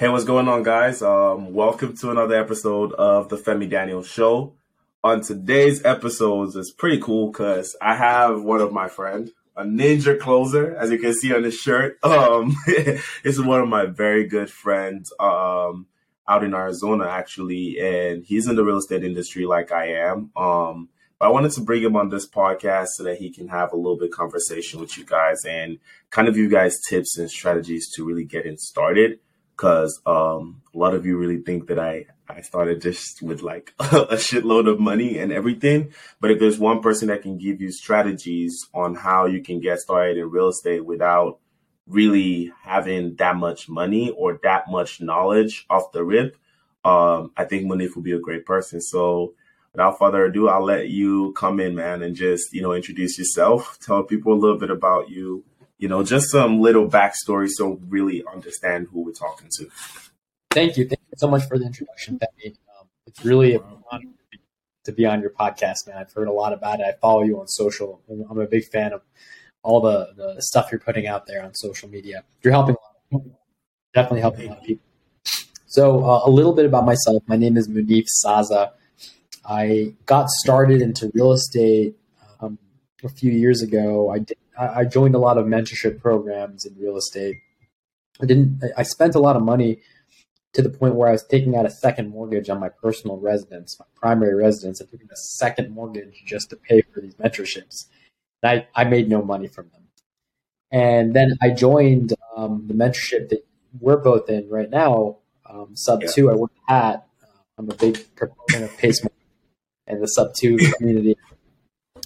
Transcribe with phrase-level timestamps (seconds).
[0.00, 1.02] Hey, what's going on, guys?
[1.02, 4.54] Um, welcome to another episode of the Femi Daniel Show.
[5.02, 10.16] On today's episode is pretty cool because I have one of my friends, a ninja
[10.16, 11.98] closer, as you can see on his shirt.
[12.04, 15.88] Um, this is one of my very good friends um,
[16.28, 20.30] out in Arizona, actually, and he's in the real estate industry like I am.
[20.36, 23.72] Um, but I wanted to bring him on this podcast so that he can have
[23.72, 27.90] a little bit conversation with you guys and kind of you guys tips and strategies
[27.96, 29.18] to really get getting started.
[29.58, 33.72] Because um, a lot of you really think that I I started just with like
[33.78, 35.92] a shitload of money and everything.
[36.20, 39.80] But if there's one person that can give you strategies on how you can get
[39.80, 41.38] started in real estate without
[41.86, 46.36] really having that much money or that much knowledge off the rip,
[46.84, 48.80] um, I think Munif will be a great person.
[48.80, 49.34] So
[49.72, 53.78] without further ado, I'll let you come in, man, and just, you know, introduce yourself,
[53.80, 55.44] tell people a little bit about you,
[55.78, 59.68] you know, just some little backstory so really understand who we're talking to.
[60.50, 60.88] Thank you.
[60.88, 62.56] Thank you so much for the introduction, Benny.
[62.78, 64.08] Um, it's really an honor
[64.84, 65.98] to be on your podcast, man.
[65.98, 66.84] I've heard a lot about it.
[66.84, 68.00] I follow you on social.
[68.08, 69.02] I'm a big fan of
[69.62, 72.24] all the, the stuff you're putting out there on social media.
[72.42, 72.74] You're helping
[73.12, 73.22] a lot.
[73.94, 74.84] Definitely helping a lot of people.
[75.66, 77.22] So, uh, a little bit about myself.
[77.26, 78.72] My name is Munif Saza.
[79.44, 81.96] I got started into real estate
[82.40, 82.58] um,
[83.04, 84.10] a few years ago.
[84.10, 87.36] I, did, I joined a lot of mentorship programs in real estate.
[88.20, 88.62] I didn't.
[88.76, 89.80] I spent a lot of money
[90.54, 93.78] to the point where I was taking out a second mortgage on my personal residence,
[93.78, 94.80] my primary residence.
[94.80, 97.86] I took a second mortgage just to pay for these mentorships.
[98.42, 99.82] And I, I made no money from them.
[100.70, 103.46] And then I joined um, the mentorship that
[103.78, 106.08] we're both in right now, um, Sub yeah.
[106.08, 106.30] 2.
[106.30, 107.06] I work at.
[107.22, 107.26] Uh,
[107.58, 109.00] I'm a big proponent of Pace
[109.88, 111.16] and the sub two community.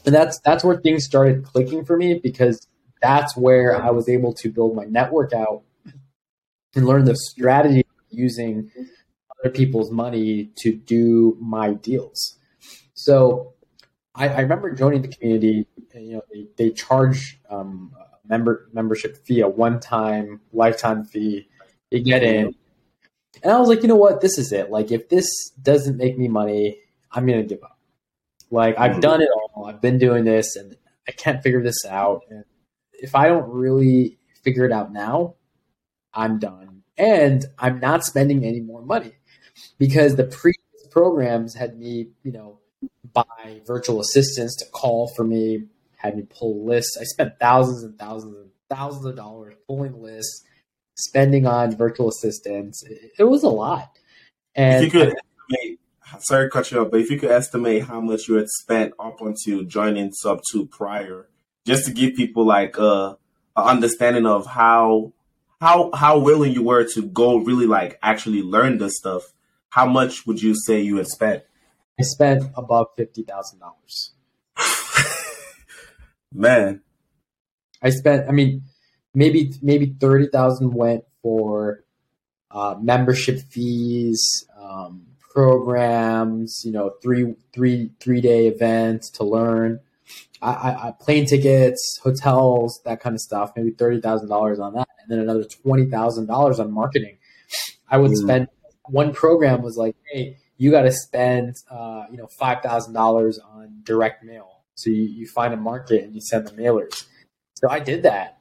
[0.05, 2.67] And that's that's where things started clicking for me because
[3.01, 5.63] that's where I was able to build my network out
[6.75, 8.71] and learn the strategy using
[9.41, 12.39] other people's money to do my deals.
[12.95, 13.55] So
[14.15, 15.67] I, I remember joining the community.
[15.95, 17.93] And, you know, they, they charge um,
[18.27, 21.49] member membership fee, a one time lifetime fee.
[21.91, 22.55] You get in,
[23.43, 24.71] and I was like, you know what, this is it.
[24.71, 26.79] Like, if this doesn't make me money,
[27.11, 27.79] I'm gonna give up.
[28.51, 29.42] Like I've done it all.
[29.55, 30.77] Oh, I've been doing this and
[31.07, 32.23] I can't figure this out.
[32.31, 32.45] And
[32.93, 35.35] if I don't really figure it out now,
[36.15, 36.83] I'm done.
[36.97, 39.13] And I'm not spending any more money
[39.79, 42.59] because the previous programs had me, you know,
[43.13, 45.65] buy virtual assistants to call for me,
[45.97, 46.97] had me pull lists.
[47.01, 50.45] I spent thousands and thousands and thousands of dollars pulling lists,
[50.97, 52.85] spending on virtual assistants.
[52.85, 53.99] It, it was a lot.
[54.55, 55.15] And you could
[55.51, 55.81] estimate
[56.21, 58.93] sorry to cut you off, but if you could estimate how much you had spent
[58.99, 61.29] up until joining Sub Two prior,
[61.65, 63.17] just to give people like a,
[63.57, 65.13] a understanding of how
[65.61, 69.33] how how willing you were to go really like actually learn this stuff.
[69.71, 71.45] How much would you say you had spent?
[71.99, 74.13] I spent above fifty thousand dollars.
[76.33, 76.83] Man,
[77.83, 78.29] I spent.
[78.29, 78.63] I mean,
[79.15, 81.85] maybe maybe thirty thousand went for
[82.51, 89.81] uh, membership fees, um, programs, you know, three three three day events to learn.
[90.41, 93.53] I, I, I plane tickets, hotels, that kind of stuff.
[93.57, 97.19] Maybe thirty thousand dollars on that, and then another twenty thousand dollars on marketing.
[97.89, 98.17] I would mm.
[98.17, 98.49] spend.
[98.87, 103.39] One program was like, hey, you got to spend, uh, you know, five thousand dollars
[103.39, 104.63] on direct mail.
[104.75, 107.07] So you, you find a market and you send the mailers.
[107.55, 108.39] So I did that,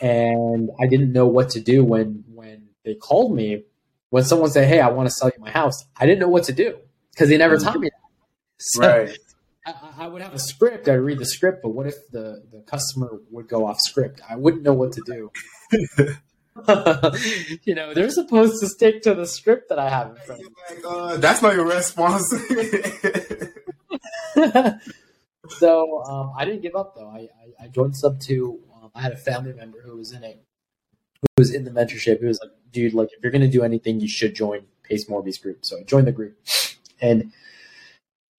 [0.00, 3.64] and I didn't know what to do when when they called me
[4.10, 6.44] when someone said, "Hey, I want to sell you my house," I didn't know what
[6.44, 6.78] to do
[7.12, 8.00] because they never taught me that.
[8.58, 9.18] So right.
[9.66, 10.88] I, I, would have a script.
[10.88, 14.20] I'd read the script, but what if the the customer would go off script?
[14.28, 15.30] I wouldn't know what to do.
[17.64, 20.46] you know, they're supposed to stick to the script that I have in front of
[20.46, 20.82] me.
[20.86, 22.28] Uh, that's not your response.
[25.48, 27.08] so um, I didn't give up though.
[27.08, 27.28] I,
[27.60, 28.60] I, I joined Sub Two.
[28.74, 30.42] Um, I had a family member who was in it,
[31.20, 32.20] who was in the mentorship.
[32.20, 35.38] He was like, dude, like if you're gonna do anything, you should join Pace Morby's
[35.38, 35.64] group.
[35.64, 36.38] So I joined the group,
[37.00, 37.32] and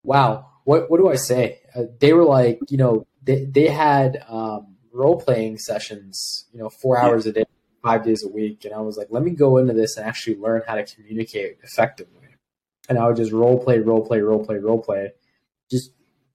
[0.04, 1.60] wow, what what do I say?
[1.76, 6.70] Uh, they were like, you know, they they had um, role playing sessions, you know,
[6.70, 7.46] four hours a day,
[7.84, 10.38] five days a week, and I was like, let me go into this and actually
[10.38, 12.18] learn how to communicate effectively.
[12.90, 15.12] And I would just role play, role play, role play, role play,
[15.70, 15.92] just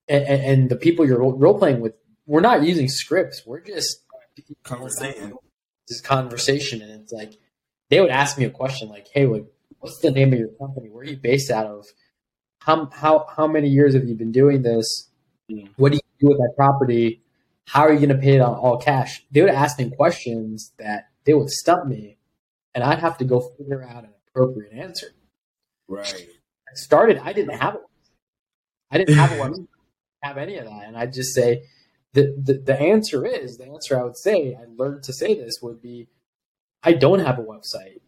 [0.08, 1.94] and, and the people you're role playing with,
[2.26, 3.42] we're not using scripts.
[3.44, 4.04] We're just
[4.62, 5.34] conversation.
[5.88, 7.34] This conversation, and it's like
[7.90, 9.46] they would ask me a question like, "Hey, like,
[9.80, 10.88] what's the name of your company?
[10.88, 11.86] Where are you based out of?
[12.60, 15.10] How how how many years have you been doing this?
[15.50, 15.70] Mm.
[15.76, 17.22] What do you do with that property?
[17.66, 20.72] How are you going to pay it on all cash?" They would ask me questions
[20.78, 22.18] that they would stump me,
[22.74, 25.08] and I'd have to go figure out an appropriate answer.
[25.88, 26.26] Right.
[26.68, 27.18] I started.
[27.18, 27.80] I didn't have it.
[28.90, 29.68] I didn't have website,
[30.22, 31.62] have any of that, and I'd just say
[32.12, 33.98] the, the the answer is the answer.
[33.98, 36.08] I would say I learned to say this would be
[36.86, 37.98] I don't have a website.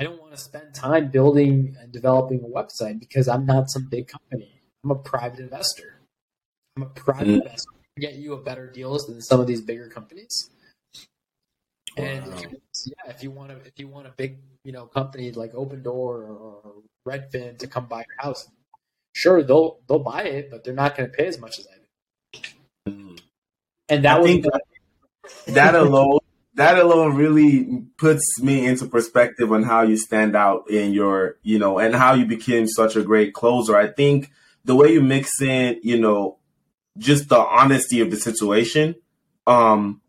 [0.00, 3.88] I don't want to spend time building and developing a website because I'm not some
[3.90, 4.62] big company.
[4.82, 6.00] I'm a private investor.
[6.74, 7.42] I'm a private mm.
[7.42, 7.70] investor.
[7.98, 10.48] I get you a better deals than some of these bigger companies.
[11.98, 12.32] And wow.
[12.32, 15.30] if you, yeah, if you want to, if you want a big, you know, company
[15.32, 16.32] like Opendoor or,
[16.64, 16.72] or
[17.06, 18.48] Redfin to come buy your house,
[19.14, 22.38] sure they'll they'll buy it, but they're not going to pay as much as I
[22.38, 22.40] do.
[22.88, 23.20] Mm.
[23.90, 24.62] And that I was that,
[25.48, 26.20] that alone
[26.54, 31.58] that alone really puts me into perspective on how you stand out in your, you
[31.58, 33.76] know, and how you became such a great closer.
[33.76, 34.30] I think
[34.64, 36.38] the way you mix in, you know,
[36.98, 38.94] just the honesty of the situation,
[39.46, 40.02] um,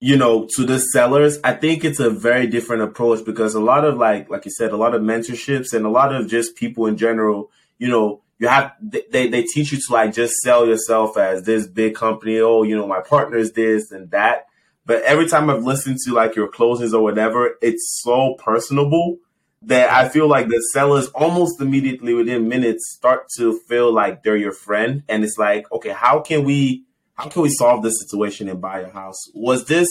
[0.00, 3.84] you know, to the sellers, I think it's a very different approach because a lot
[3.84, 6.86] of like, like you said, a lot of mentorships and a lot of just people
[6.86, 11.16] in general, you know, you have they, they teach you to like just sell yourself
[11.16, 12.38] as this big company.
[12.38, 14.46] Oh, you know, my partner is this and that.
[14.88, 19.18] But every time I've listened to like your closings or whatever, it's so personable
[19.60, 24.38] that I feel like the sellers almost immediately within minutes start to feel like they're
[24.38, 25.02] your friend.
[25.06, 28.80] And it's like, okay, how can we how can we solve this situation and buy
[28.80, 29.30] a house?
[29.34, 29.90] Was this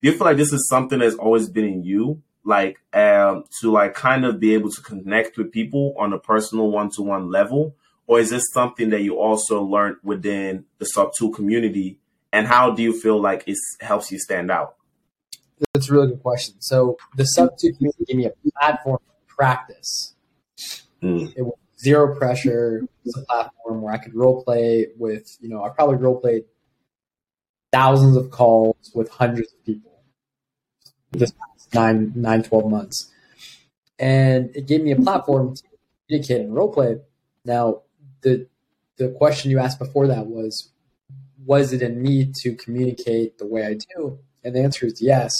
[0.00, 2.22] do you feel like this is something that's always been in you?
[2.42, 6.70] Like um to like kind of be able to connect with people on a personal
[6.70, 7.76] one to one level?
[8.06, 11.98] Or is this something that you also learned within the sub two community
[12.32, 14.76] and how do you feel like it helps you stand out?
[15.74, 16.54] That's a really good question.
[16.60, 20.14] So the sub two community gave me a platform to practice.
[21.02, 21.32] Mm.
[21.36, 22.82] It was zero pressure.
[23.04, 26.44] It's a platform where I could role play with, you know, I probably role played
[27.72, 29.92] thousands of calls with hundreds of people
[31.12, 33.10] this past nine, nine, 12 months.
[33.98, 35.62] And it gave me a platform to
[36.06, 36.96] communicate and role play.
[37.44, 37.82] Now,
[38.22, 38.46] the
[38.96, 40.70] the question you asked before that was
[41.44, 44.18] was it in me to communicate the way I do?
[44.44, 45.32] And the answer is yes.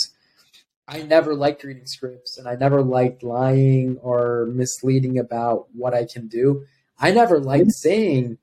[0.88, 6.04] I never liked reading scripts and I never liked lying or misleading about what I
[6.04, 6.64] can do.
[6.98, 8.38] I never liked saying,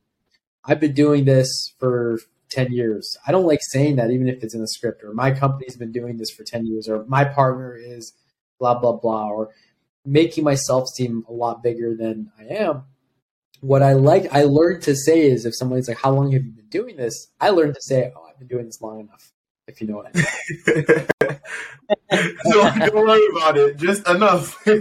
[0.66, 2.20] I've been doing this for
[2.50, 3.18] 10 years.
[3.28, 5.92] I don't like saying that even if it's in a script or my company's been
[5.92, 8.14] doing this for 10 years or my partner is
[8.58, 9.50] blah, blah, blah, or
[10.06, 12.84] making myself seem a lot bigger than I am
[13.62, 16.52] what I like, I learned to say is if somebody's like, "How long have you
[16.52, 19.32] been doing this?" I learned to say, "Oh, I've been doing this long enough."
[19.68, 20.26] If you know what I mean.
[22.44, 23.78] so don't worry about it.
[23.78, 24.58] Just enough.
[24.68, 24.78] long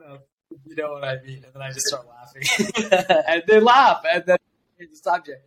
[0.00, 0.20] enough.
[0.66, 1.42] You know what I mean?
[1.44, 2.42] And then I just start laughing,
[3.28, 4.38] and they laugh, and then
[4.78, 5.42] change the subject.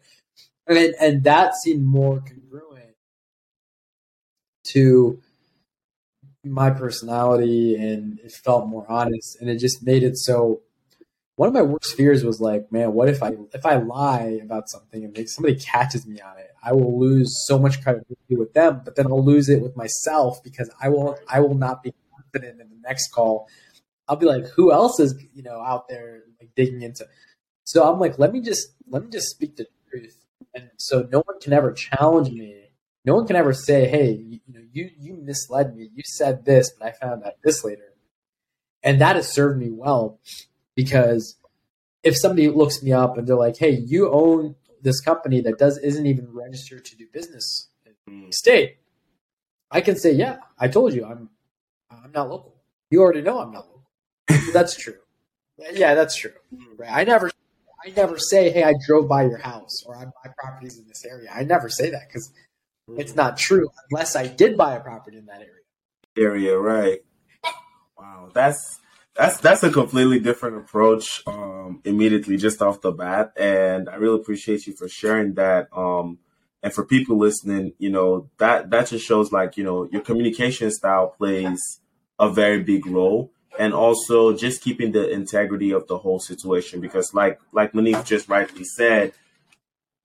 [0.68, 2.96] And and that seemed more congruent
[4.66, 5.22] to
[6.44, 10.62] my personality, and it felt more honest, and it just made it so
[11.39, 14.68] one of my worst fears was like, man, what if I if I lie about
[14.68, 16.50] something and somebody catches me on it?
[16.62, 20.44] I will lose so much credibility with them, but then I'll lose it with myself
[20.44, 23.47] because I will I will not be confident in the next call.
[24.09, 27.07] I'll be like, who else is you know out there like digging into?
[27.63, 30.18] So I'm like, let me just let me just speak the truth,
[30.53, 32.65] and so no one can ever challenge me.
[33.05, 35.89] No one can ever say, hey, you, you know, you you misled me.
[35.96, 37.93] You said this, but I found out this later,
[38.84, 40.19] and that has served me well
[40.83, 41.36] because
[42.03, 45.77] if somebody looks me up and they're like, "Hey, you own this company that does
[45.77, 48.29] isn't even registered to do business in the hmm.
[48.31, 48.77] state,"
[49.69, 51.29] I can say, "Yeah, I told you, I'm
[51.91, 52.55] I'm not local.
[52.91, 54.51] You already know I'm not local.
[54.53, 55.00] that's true.
[55.74, 56.38] Yeah, that's true.
[56.55, 56.75] Hmm.
[56.77, 56.91] Right?
[56.91, 57.29] I never
[57.86, 61.03] I never say, "Hey, I drove by your house" or "I buy properties in this
[61.03, 62.31] area." I never say that because
[62.88, 63.01] hmm.
[63.01, 65.65] it's not true unless I did buy a property in that area.
[66.17, 67.00] Area, right?
[67.98, 68.79] Wow, that's
[69.20, 73.34] that's that's a completely different approach um, immediately just off the bat.
[73.38, 76.20] And i really appreciate you for sharing that um,
[76.64, 80.72] and for people listening you know that that just shows like you know your communication
[80.72, 81.60] style plays
[82.18, 83.32] a very big role.
[83.58, 88.30] And also just keeping the integrity of the whole situation because like like Munif just
[88.30, 89.12] rightly said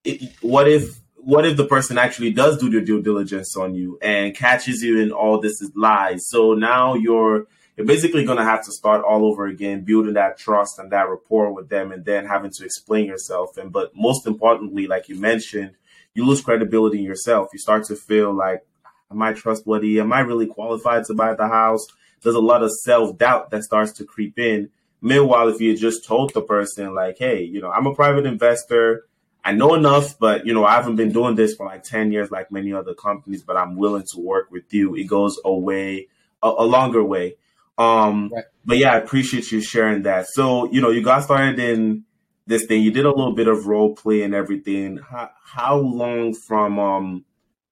[0.03, 3.97] it, what if what if the person actually does do their due diligence on you
[4.01, 6.27] and catches you in all this is lies?
[6.27, 10.37] So now you're you're basically going to have to start all over again, building that
[10.37, 13.57] trust and that rapport with them, and then having to explain yourself.
[13.57, 15.75] And but most importantly, like you mentioned,
[16.13, 17.49] you lose credibility in yourself.
[17.51, 18.65] You start to feel like,
[19.11, 19.99] am I trustworthy?
[19.99, 21.85] Am I really qualified to buy the house?
[22.21, 24.69] There's a lot of self doubt that starts to creep in.
[25.01, 29.05] Meanwhile, if you just told the person, like, hey, you know, I'm a private investor.
[29.43, 32.31] I know enough, but you know, I haven't been doing this for like 10 years
[32.31, 34.95] like many other companies, but I'm willing to work with you.
[34.95, 36.07] It goes away
[36.41, 37.35] a, a longer way.
[37.77, 38.45] Um, right.
[38.63, 40.27] but yeah, I appreciate you sharing that.
[40.29, 42.05] So, you know, you got started in
[42.47, 42.83] this thing.
[42.83, 44.97] You did a little bit of role play and everything.
[44.97, 47.25] How, how long from um,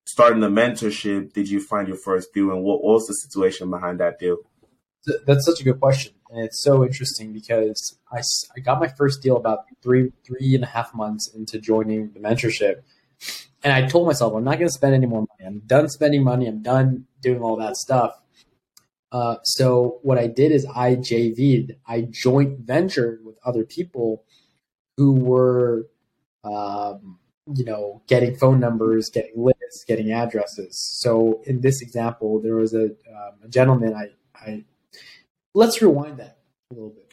[0.06, 4.00] starting the mentorship did you find your first deal, and what was the situation behind
[4.00, 4.38] that deal?
[5.26, 8.22] That's such a good question, and it's so interesting because I,
[8.56, 12.20] I got my first deal about three three and a half months into joining the
[12.20, 12.84] mentorship,
[13.64, 15.46] and I told myself I'm not going to spend any more money.
[15.46, 16.48] I'm done spending money.
[16.48, 18.14] I'm done doing all that stuff.
[19.14, 21.76] Uh, so what I did is I JV'd.
[21.88, 24.26] I joint ventured with other people
[24.98, 25.88] who were,
[26.44, 27.20] um,
[27.54, 30.80] you know, getting phone numbers, getting lists, getting addresses.
[31.00, 33.94] So in this example, there was a, um, a gentleman.
[33.94, 34.64] I, I
[35.54, 36.40] let's rewind that
[36.72, 37.12] a little bit.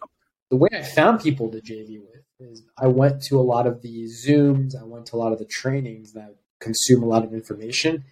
[0.49, 3.83] The way I found people to JV with is I went to a lot of
[3.83, 7.35] the Zooms, I went to a lot of the trainings that consume a lot of
[7.35, 8.05] information,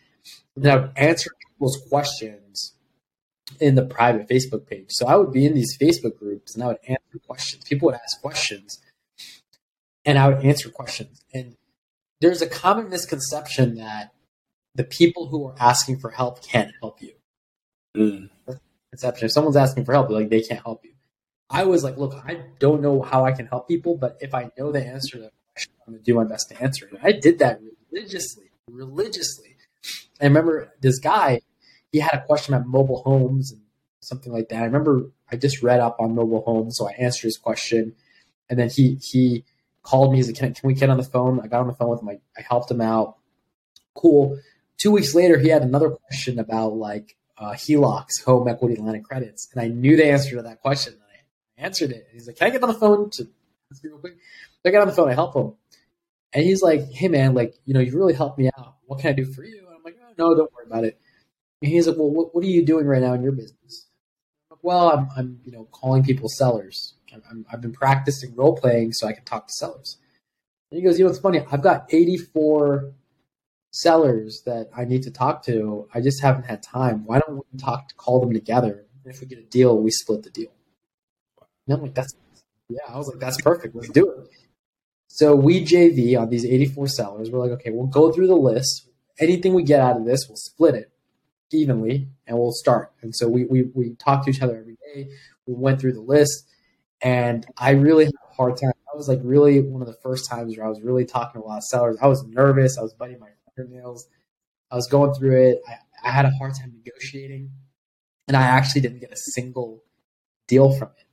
[0.55, 2.75] and I answer people's questions
[3.61, 4.87] in the private Facebook page.
[4.91, 7.65] So I would be in these Facebook groups and I would answer questions.
[7.65, 8.81] People would ask questions
[10.05, 11.23] and I would answer questions.
[11.33, 11.57] And
[12.21, 14.13] there's a common misconception that
[14.75, 17.13] the people who are asking for help can't help you.
[17.97, 18.31] Mm.
[18.91, 19.27] Conception.
[19.27, 20.93] If someone's asking for help, like they can't help you.
[21.51, 24.51] I was like, look, I don't know how I can help people, but if I
[24.59, 26.93] know the answer to that question, I'm gonna do my best to answer it.
[26.93, 29.57] And I did that religiously, religiously.
[30.21, 31.41] I remember this guy,
[31.93, 33.63] he had a question about mobile homes and
[34.01, 34.63] something like that.
[34.63, 37.95] I remember I just read up on mobile homes, so I answered his question,
[38.49, 39.45] and then he he
[39.83, 40.19] called me.
[40.19, 41.41] He's like, can, can we get on the phone?
[41.41, 42.09] I got on the phone with him.
[42.09, 43.17] I, I helped him out.
[43.95, 44.39] Cool.
[44.77, 49.03] Two weeks later, he had another question about like uh, HELOCs, home equity line of
[49.03, 50.95] credits, and I knew the answer to that question.
[50.95, 52.09] And I answered it.
[52.13, 53.29] He's like, "Can I get on the phone to
[53.83, 54.17] real quick?"
[54.65, 55.09] I get on the phone.
[55.09, 55.55] I help him,
[56.33, 58.77] and he's like, "Hey man, like you know, you really helped me out.
[58.87, 61.01] What can I do for you?" And I'm like, "Oh no, don't worry about it."
[61.61, 63.87] He's like, "Well, what, what are you doing right now in your business?"
[64.51, 66.95] Like, well, I'm, I'm you know calling people sellers.
[67.13, 67.19] i
[67.51, 69.99] have been practicing role playing so I can talk to sellers.
[70.71, 71.45] And he goes, "You know, it's funny.
[71.51, 72.93] I've got 84
[73.73, 75.89] sellers that I need to talk to.
[75.93, 77.05] I just haven't had time.
[77.05, 78.85] Why don't we talk to call them together?
[79.05, 80.53] And if we get a deal, we split the deal."
[81.67, 82.15] And I'm like, "That's
[82.69, 83.75] yeah." I was like, "That's perfect.
[83.75, 84.29] Let's do it."
[85.09, 87.31] So we JV on these 84 sellers.
[87.31, 88.89] We're like, okay, we'll go through the list.
[89.19, 90.93] Anything we get out of this, we'll split it
[91.53, 92.93] evenly and we'll start.
[93.03, 95.11] And so we, we, we talk to each other every day.
[95.47, 96.47] We went through the list
[97.01, 98.73] and I really had a hard time.
[98.93, 101.47] I was like really one of the first times where I was really talking to
[101.47, 101.97] a lot of sellers.
[102.03, 102.79] I was nervous.
[102.79, 104.09] I was biting my fingernails.
[104.71, 105.61] I was going through it.
[105.69, 107.51] I, I had a hard time negotiating
[108.27, 109.83] and I actually didn't get a single
[110.47, 111.07] deal from it.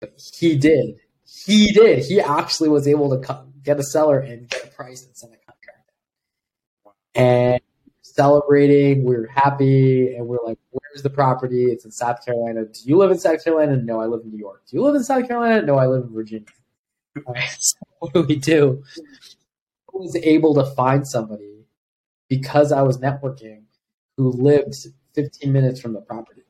[0.00, 0.96] But he did.
[1.24, 2.04] He did.
[2.04, 5.36] He actually was able to get a seller and get a price and send a
[5.36, 5.90] contract.
[7.14, 7.60] And
[8.14, 9.04] celebrating.
[9.04, 11.66] We are happy, and we are like, "Where's the property?
[11.66, 12.64] It's in South Carolina.
[12.64, 13.76] Do you live in South Carolina?
[13.76, 14.62] No, I live in New York.
[14.68, 15.62] Do you live in South Carolina?
[15.62, 16.46] No, I live in Virginia."
[17.58, 18.82] so what do we do?
[19.94, 21.66] I was able to find somebody
[22.28, 23.64] because I was networking
[24.16, 24.74] who lived
[25.14, 26.42] 15 minutes from the property.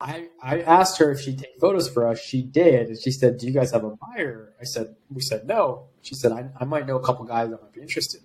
[0.00, 2.20] I, I asked her if she'd take photos for us.
[2.20, 2.88] She did.
[2.88, 4.52] And she said, Do you guys have a buyer?
[4.60, 5.86] I said, We said no.
[6.02, 8.20] She said, I, I might know a couple guys that might be interested.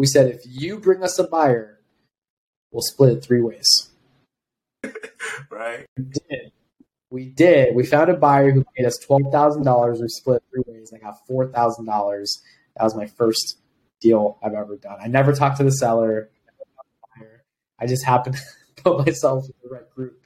[0.00, 1.78] We said, if you bring us a buyer,
[2.72, 3.90] we'll split it three ways.
[5.50, 5.84] right.
[5.94, 6.52] We did.
[7.10, 7.74] We did.
[7.74, 10.00] We found a buyer who paid us twelve thousand dollars.
[10.00, 10.90] We split three ways.
[10.94, 12.40] I got four thousand dollars.
[12.76, 13.58] That was my first
[14.00, 14.96] deal I've ever done.
[14.98, 16.30] I never talked to the seller.
[17.78, 18.36] I just happened
[18.76, 20.18] to put myself in the right group.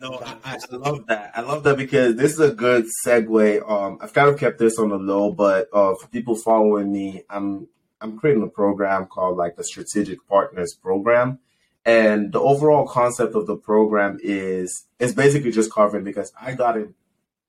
[0.00, 1.32] No, I, I, love that.
[1.34, 3.68] I love that because this is a good segue.
[3.68, 7.24] Um, I've kind of kept this on the low, but uh, for people following me,
[7.28, 7.66] I'm
[8.00, 11.40] I'm creating a program called like the Strategic Partners Program.
[11.84, 16.76] And the overall concept of the program is it's basically just covering because I got
[16.76, 16.90] it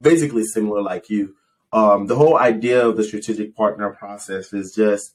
[0.01, 1.35] basically similar like you.
[1.71, 5.13] Um, the whole idea of the strategic partner process is just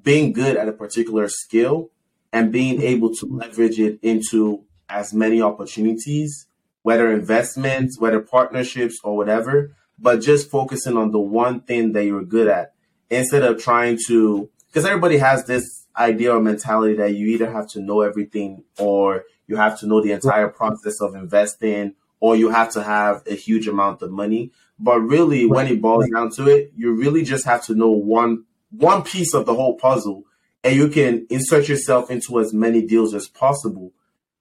[0.00, 1.90] being good at a particular skill
[2.32, 6.46] and being able to leverage it into as many opportunities,
[6.82, 12.24] whether investments, whether partnerships or whatever, but just focusing on the one thing that you're
[12.24, 12.74] good at
[13.10, 17.68] instead of trying to because everybody has this idea or mentality that you either have
[17.70, 22.50] to know everything or you have to know the entire process of investing or you
[22.50, 24.52] have to have a huge amount of money.
[24.78, 28.44] But really, when it boils down to it, you really just have to know one
[28.70, 30.24] one piece of the whole puzzle,
[30.62, 33.92] and you can insert yourself into as many deals as possible.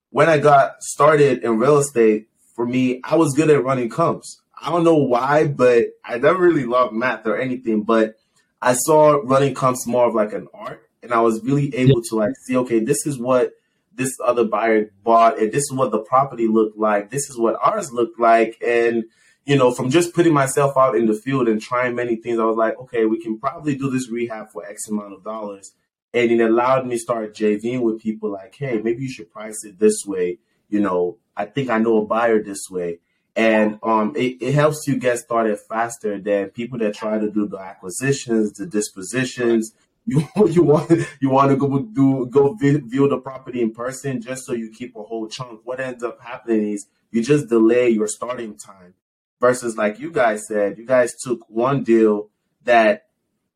[0.10, 4.42] When I got started in real estate, for me, I was good at running comps.
[4.60, 7.84] I don't know why, but I never really loved math or anything.
[7.84, 8.17] But
[8.62, 12.16] I saw running comps more of like an art, and I was really able to
[12.16, 13.54] like see, okay, this is what
[13.94, 17.10] this other buyer bought, and this is what the property looked like.
[17.10, 19.06] This is what ours looked like, and
[19.48, 22.44] you know, from just putting myself out in the field and trying many things, I
[22.44, 25.72] was like, okay, we can probably do this rehab for X amount of dollars.
[26.14, 29.64] And it allowed me to start JVing with people like, hey, maybe you should price
[29.64, 30.40] it this way.
[30.68, 33.00] You know, I think I know a buyer this way.
[33.38, 37.48] And um, it, it helps you get started faster than people that try to do
[37.48, 39.74] the acquisitions, the dispositions.
[40.10, 40.89] You, you want
[41.20, 44.96] you want to go do go view the property in person just so you keep
[44.96, 45.60] a whole chunk.
[45.65, 48.94] What ends up happening is you just delay your starting time
[49.41, 52.29] versus like you guys said, you guys took one deal
[52.63, 53.08] that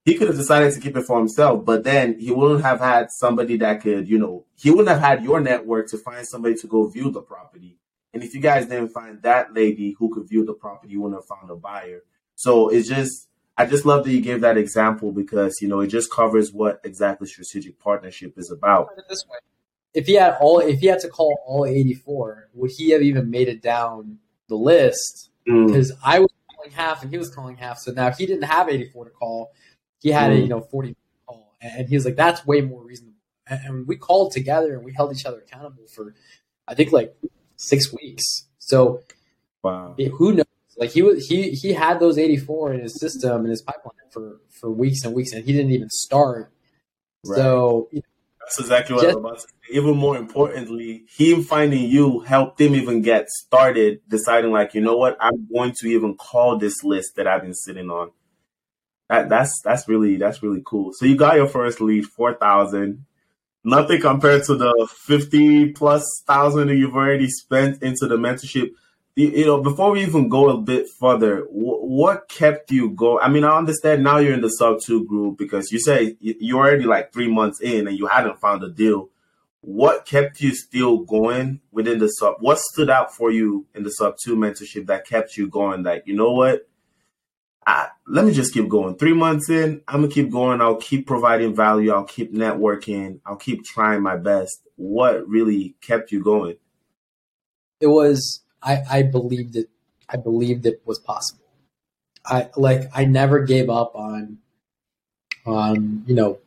[0.04, 3.12] he could have decided to keep it for himself, but then he wouldn't have had
[3.12, 6.68] somebody that could, you know, he wouldn't have had your network to find somebody to
[6.68, 7.78] go view the property.
[8.14, 11.22] And if you guys didn't find that lady who could view the property, you wouldn't
[11.22, 12.02] have found a buyer.
[12.36, 15.88] So it's just, I just love that you gave that example because, you know, it
[15.88, 18.90] just covers what exactly strategic partnership is about.
[19.08, 19.38] This way.
[19.94, 23.30] If he had all, if he had to call all 84, would he have even
[23.30, 25.98] made it down the list because mm.
[26.04, 27.80] I was calling half and he was calling half.
[27.80, 29.52] So now he didn't have 84 to call.
[30.00, 30.36] He had mm.
[30.36, 33.16] a you know 40 call, and he was like, "That's way more reasonable."
[33.48, 36.14] And we called together and we held each other accountable for,
[36.68, 37.14] I think like
[37.62, 38.48] six weeks.
[38.60, 39.02] So,
[39.64, 40.46] wow, it, who knows?
[40.78, 44.42] Like he was he he had those 84 in his system in his pipeline for
[44.50, 46.52] for weeks and weeks, and he didn't even start.
[47.26, 47.38] Right.
[47.38, 47.90] So.
[47.92, 48.06] You know,
[48.40, 49.78] that's exactly what just, I was about to say.
[49.78, 54.98] Even more importantly, him finding you helped him even get started deciding, like, you know
[54.98, 58.12] what, I'm going to even call this list that I've been sitting on.
[59.10, 60.92] That, that's that's really that's really cool.
[60.94, 63.06] So you got your first lead, four thousand.
[63.64, 68.72] Nothing compared to the fifty plus thousand that you've already spent into the mentorship
[69.16, 73.20] you know, before we even go a bit further, what kept you going?
[73.22, 76.60] I mean, I understand now you're in the sub two group because you say you're
[76.60, 79.10] already like three months in and you hadn't found a deal.
[79.62, 82.36] What kept you still going within the sub?
[82.40, 85.84] What stood out for you in the sub two mentorship that kept you going?
[85.84, 86.68] Like, you know what?
[87.66, 88.96] I, let me just keep going.
[88.96, 90.62] Three months in, I'm gonna keep going.
[90.62, 91.92] I'll keep providing value.
[91.92, 93.20] I'll keep networking.
[93.26, 94.62] I'll keep trying my best.
[94.76, 96.58] What really kept you going?
[97.80, 99.70] It was I, I believed it.
[100.10, 101.46] I believed it was possible.
[102.26, 104.40] I like I never gave up on
[105.46, 106.40] on you know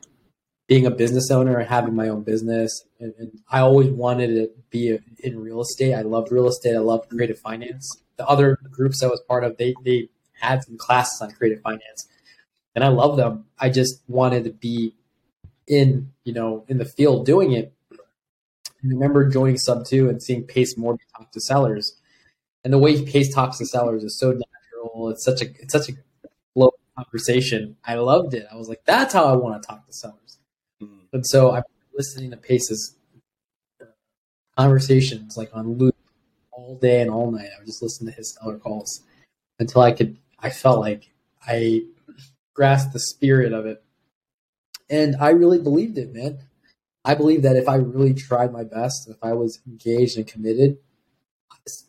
[0.66, 2.84] being a business owner and having my own business.
[2.98, 5.94] And, and I always wanted to be in real estate.
[5.94, 6.74] I loved real estate.
[6.74, 8.00] I loved creative finance.
[8.16, 10.08] The other groups I was part of, they they
[10.44, 12.08] had some classes on creative finance,
[12.74, 13.46] and I love them.
[13.58, 14.94] I just wanted to be
[15.66, 17.72] in you know in the field doing it.
[17.92, 21.96] I remember joining Sub Two and seeing Pace Morby talk to sellers,
[22.62, 25.10] and the way Pace talks to sellers is so natural.
[25.10, 25.92] It's such a it's such a
[26.52, 27.76] flow conversation.
[27.84, 28.46] I loved it.
[28.52, 30.38] I was like, that's how I want to talk to sellers.
[30.82, 31.14] Mm-hmm.
[31.14, 32.96] And so I'm listening to Pace's
[34.56, 35.96] conversations like on loop
[36.52, 37.48] all day and all night.
[37.54, 39.02] I would just listen to his seller calls
[39.58, 40.16] until I could.
[40.44, 41.10] I felt like
[41.46, 41.84] I
[42.52, 43.82] grasped the spirit of it,
[44.90, 46.38] and I really believed it, man.
[47.02, 50.76] I believe that if I really tried my best, if I was engaged and committed,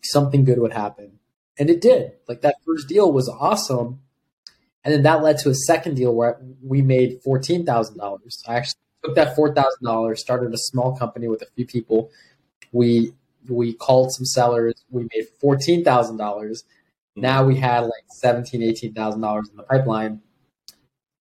[0.03, 1.19] something good would happen.
[1.59, 2.13] And it did.
[2.27, 4.01] Like that first deal was awesome.
[4.83, 7.97] And then that led to a second deal where we made $14,000.
[8.47, 12.09] I actually took that $4,000, started a small company with a few people.
[12.71, 13.13] We
[13.47, 14.73] we called some sellers.
[14.89, 16.63] We made $14,000.
[17.15, 20.21] Now we had like $17,000, $18,000 in the pipeline.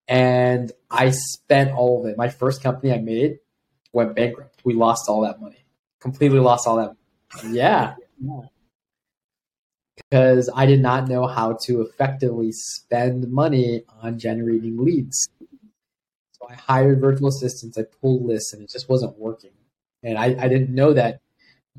[0.09, 2.19] And I spent all of it.
[2.19, 3.39] My first company I made
[3.93, 4.61] went bankrupt.
[4.65, 5.65] We lost all that money.
[6.01, 6.95] Completely lost all that.
[7.43, 7.57] Money.
[7.57, 7.95] Yeah.
[9.97, 15.29] Because I did not know how to effectively spend money on generating leads.
[16.33, 19.53] So I hired virtual assistants, I pulled lists, and it just wasn't working.
[20.03, 21.21] And I, I didn't know that,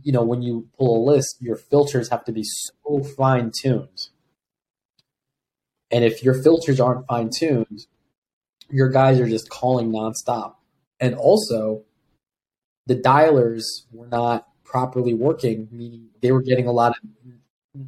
[0.03, 4.09] you know, when you pull a list, your filters have to be so fine tuned.
[5.91, 7.85] And if your filters aren't fine tuned,
[8.69, 10.55] your guys are just calling nonstop.
[10.99, 11.83] And also,
[12.85, 17.09] the dialers were not properly working, meaning they were getting a lot of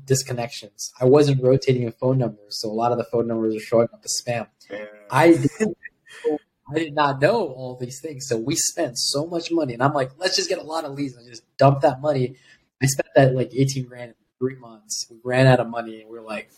[0.06, 0.92] disconnections.
[1.00, 3.88] I wasn't rotating a phone numbers, so a lot of the phone numbers are showing
[3.94, 4.48] up as spam.
[4.70, 4.86] Yeah.
[5.10, 5.76] I did,
[6.70, 9.94] I did not know all these things, so we spent so much money, and I'm
[9.94, 12.36] like, let's just get a lot of leads and just dump that money.
[12.82, 15.08] I spent that like 18 grand in three months.
[15.10, 16.52] We ran out of money, and we are like,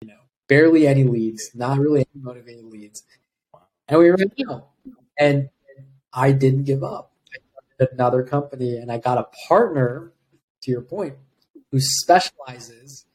[0.00, 3.04] you know, barely any leads, not really any motivated leads,
[3.88, 4.68] and we ran out.
[5.18, 5.48] And
[6.12, 7.38] I didn't give up I
[7.74, 10.12] started another company and I got a partner,
[10.62, 11.14] to your point,
[11.70, 13.06] who specializes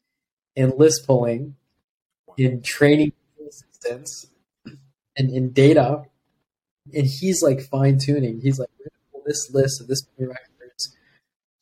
[0.56, 1.56] in list pulling,
[2.38, 3.14] in training
[3.48, 4.28] assistants,
[5.18, 6.04] and in data.
[6.94, 8.42] And he's like fine tuning.
[8.42, 8.70] He's like,
[9.26, 10.96] this list of this many records.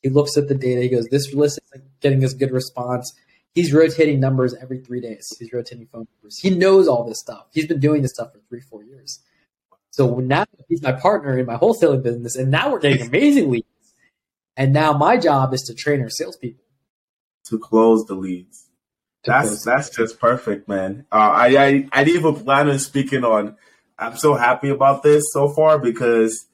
[0.02, 0.80] He looks at the data.
[0.82, 3.12] He goes, this list is like getting this good response.
[3.54, 5.28] He's rotating numbers every three days.
[5.38, 6.38] He's rotating phone numbers.
[6.38, 7.46] He knows all this stuff.
[7.52, 9.20] He's been doing this stuff for three, four years.
[9.90, 13.66] So now he's my partner in my wholesaling business, and now we're getting amazing leads.
[14.56, 16.64] And now my job is to train our salespeople
[17.46, 18.67] to close the leads.
[19.24, 21.06] That's that's just perfect, man.
[21.10, 23.56] Uh, I, I I didn't even plan on speaking on.
[23.98, 26.46] I'm so happy about this so far because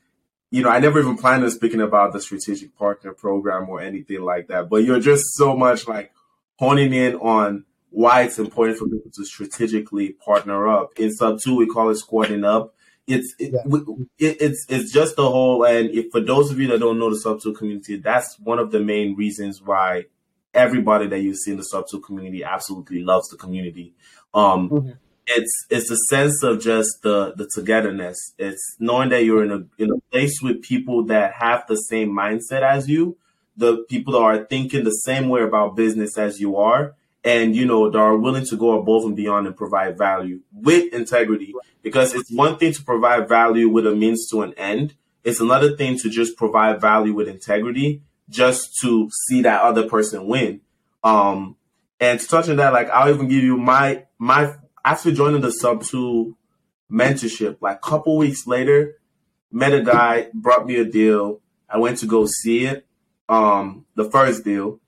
[0.50, 4.22] you know I never even planned on speaking about the strategic partner program or anything
[4.22, 4.70] like that.
[4.70, 6.12] But you're just so much like
[6.58, 10.98] honing in on why it's important for people to strategically partner up.
[10.98, 12.74] In sub two, we call it squatting up.
[13.06, 13.78] It's it, yeah.
[14.18, 15.64] it, it's it's just the whole.
[15.64, 18.58] And if for those of you that don't know the sub two community, that's one
[18.58, 20.06] of the main reasons why
[20.54, 23.94] everybody that you see in the sub two community absolutely loves the community.
[24.32, 24.90] Um, mm-hmm.
[25.26, 28.34] It's it's a sense of just the the togetherness.
[28.38, 32.10] It's knowing that you're in a in a place with people that have the same
[32.10, 33.16] mindset as you,
[33.56, 37.64] the people that are thinking the same way about business as you are, and you
[37.64, 41.54] know that are willing to go above and beyond and provide value with integrity.
[41.82, 44.94] Because it's one thing to provide value with a means to an end.
[45.22, 50.26] It's another thing to just provide value with integrity just to see that other person
[50.26, 50.60] win.
[51.02, 51.56] Um,
[52.00, 55.50] and to touch on that, like I'll even give you my my after joining the
[55.50, 56.36] sub two
[56.90, 58.98] mentorship, like a couple weeks later,
[59.50, 61.40] met a guy, brought me a deal.
[61.68, 62.86] I went to go see it.
[63.28, 64.80] Um, the first deal.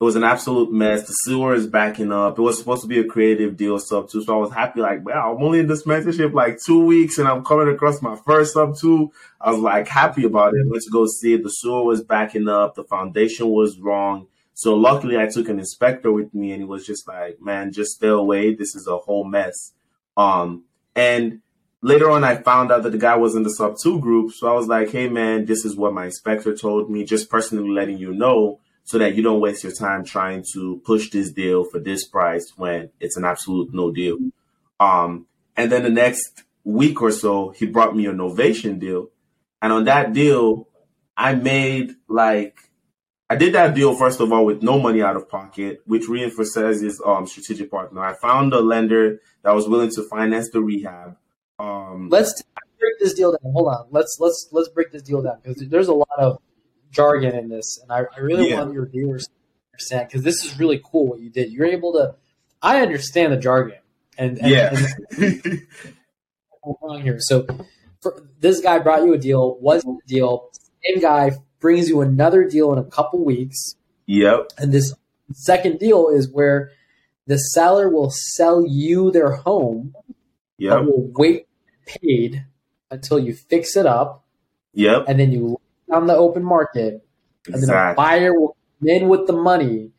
[0.00, 1.06] It was an absolute mess.
[1.06, 2.36] The sewer is backing up.
[2.36, 4.24] It was supposed to be a creative deal sub two.
[4.24, 7.28] So I was happy, like, wow, I'm only in this mentorship like two weeks and
[7.28, 9.12] I'm coming across my first sub two.
[9.40, 10.64] I was like happy about it.
[10.66, 11.44] I went to go see it.
[11.44, 12.74] The sewer was backing up.
[12.74, 14.26] The foundation was wrong.
[14.54, 17.92] So luckily I took an inspector with me and he was just like, man, just
[17.92, 18.52] stay away.
[18.52, 19.72] This is a whole mess.
[20.16, 20.64] Um,
[20.96, 21.40] and
[21.82, 24.32] later on I found out that the guy was in the sub two group.
[24.32, 27.70] So I was like, hey man, this is what my inspector told me, just personally
[27.70, 31.64] letting you know so that you don't waste your time trying to push this deal
[31.64, 34.18] for this price when it's an absolute no deal.
[34.78, 39.08] Um, and then the next week or so, he brought me a Novation deal.
[39.62, 40.68] And on that deal,
[41.16, 42.58] I made like,
[43.30, 46.82] I did that deal, first of all, with no money out of pocket, which reinforces
[46.82, 48.02] his um, strategic partner.
[48.02, 51.16] I found a lender that was willing to finance the rehab.
[51.58, 52.42] Um, let's
[52.78, 53.52] break this deal down.
[53.52, 53.86] Hold on.
[53.90, 56.42] Let's, let's, let's break this deal down because there's a lot of
[56.94, 58.60] jargon in this, and I, I really yeah.
[58.60, 59.32] want your viewers to
[59.72, 61.52] understand because this is really cool what you did.
[61.52, 62.14] You're able to.
[62.62, 63.78] I understand the jargon,
[64.16, 64.76] and, and yeah.
[65.18, 65.66] And,
[66.82, 67.18] wrong here.
[67.20, 67.46] So,
[68.00, 69.58] for, this guy brought you a deal.
[69.60, 70.50] Was a deal?
[70.86, 73.76] Same guy brings you another deal in a couple weeks.
[74.06, 74.52] Yep.
[74.58, 74.94] And this
[75.32, 76.70] second deal is where
[77.26, 79.94] the seller will sell you their home.
[80.58, 80.82] Yep.
[80.82, 81.46] Will wait
[81.86, 82.46] paid
[82.90, 84.24] until you fix it up.
[84.74, 85.04] Yep.
[85.08, 85.60] And then you
[85.94, 87.06] on the open market,
[87.46, 89.90] and then a buyer will come in with the money,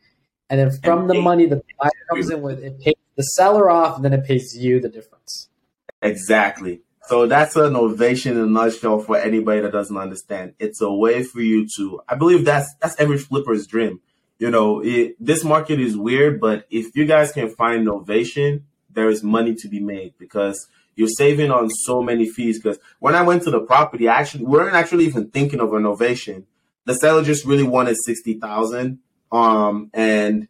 [0.48, 3.70] and then from and the money the buyer comes in with, it pays the seller
[3.70, 5.48] off, and then it pays you the difference.
[6.02, 6.82] Exactly.
[7.08, 10.54] So that's an Novation in a nutshell for anybody that doesn't understand.
[10.58, 12.00] It's a way for you to.
[12.08, 14.00] I believe that's that's every flipper's dream.
[14.38, 19.08] You know, it, this market is weird, but if you guys can find Novation, there
[19.08, 22.60] is money to be made because you're saving on so many fees.
[22.60, 25.70] Because when I went to the property, I actually we weren't actually even thinking of
[25.70, 26.46] renovation.
[26.86, 30.48] The seller just really wanted sixty thousand, um, and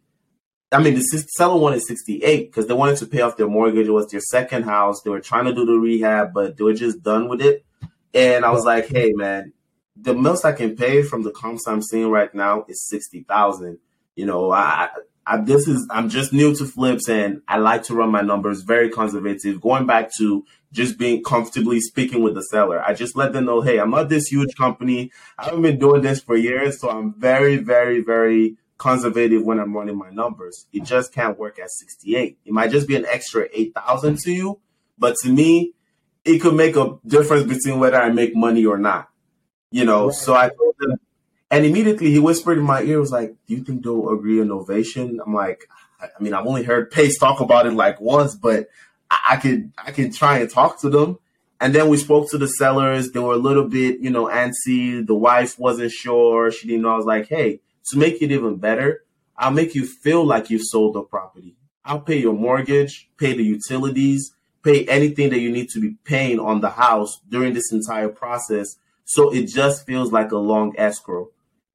[0.71, 3.87] I mean the seller wanted sixty eight because they wanted to pay off their mortgage.
[3.87, 5.01] It was their second house.
[5.01, 7.65] They were trying to do the rehab, but they were just done with it.
[8.13, 9.53] And I was like, hey man,
[9.95, 13.79] the most I can pay from the comps I'm seeing right now is sixty thousand.
[14.15, 14.89] You know, I
[15.27, 18.61] I, this is I'm just new to flips and I like to run my numbers
[18.61, 19.59] very conservative.
[19.59, 23.61] Going back to just being comfortably speaking with the seller, I just let them know,
[23.61, 25.11] hey, I'm not this huge company.
[25.37, 29.75] I haven't been doing this for years, so I'm very, very, very conservative when I'm
[29.75, 30.67] running my numbers.
[30.71, 32.37] It just can't work at 68.
[32.45, 34.59] It might just be an extra 8,000 to you,
[34.97, 35.73] but to me,
[36.23, 39.09] it could make a difference between whether I make money or not.
[39.71, 40.15] You know, right.
[40.15, 40.97] so I told them
[41.49, 44.47] and immediately he whispered in my ear, was like, Do you think they'll agree on
[44.47, 45.17] Novation?
[45.25, 48.67] I'm like, I mean, I've only heard Pace talk about it like once, but
[49.09, 51.19] I, I could I could try and talk to them.
[51.59, 53.11] And then we spoke to the sellers.
[53.11, 55.05] They were a little bit, you know, antsy.
[55.05, 56.51] The wife wasn't sure.
[56.51, 56.93] She didn't know.
[56.93, 59.03] I was like, hey, to make it even better,
[59.35, 61.55] I'll make you feel like you've sold the property.
[61.83, 66.39] I'll pay your mortgage, pay the utilities, pay anything that you need to be paying
[66.39, 68.75] on the house during this entire process.
[69.05, 71.29] So it just feels like a long escrow.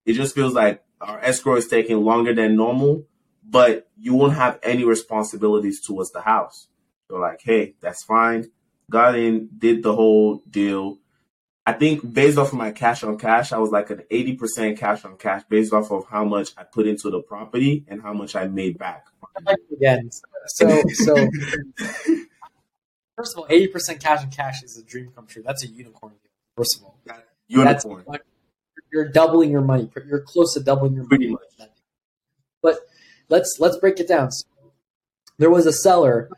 [0.05, 3.07] It just feels like our escrow is taking longer than normal,
[3.45, 6.69] but you won't have any responsibilities towards the house.
[7.09, 8.51] So like, hey, that's fine.
[8.91, 10.99] Got in, did the whole deal.
[11.65, 15.05] I think based off of my cash on cash, I was like an 80% cash
[15.05, 18.35] on cash based off of how much I put into the property and how much
[18.35, 19.07] I made back.
[19.73, 20.11] Again,
[20.47, 21.15] so so
[23.17, 25.43] first of all, 80% cash on cash is a dream come true.
[25.47, 26.31] That's a unicorn deal.
[26.57, 26.99] First of all,
[27.47, 28.05] unicorn.
[28.09, 28.25] That's,
[28.93, 29.91] you're doubling your money.
[30.07, 31.71] You're close to doubling your Pretty money.
[32.63, 32.81] But
[33.29, 34.31] let's let's break it down.
[34.31, 34.47] So
[35.39, 36.29] there was a seller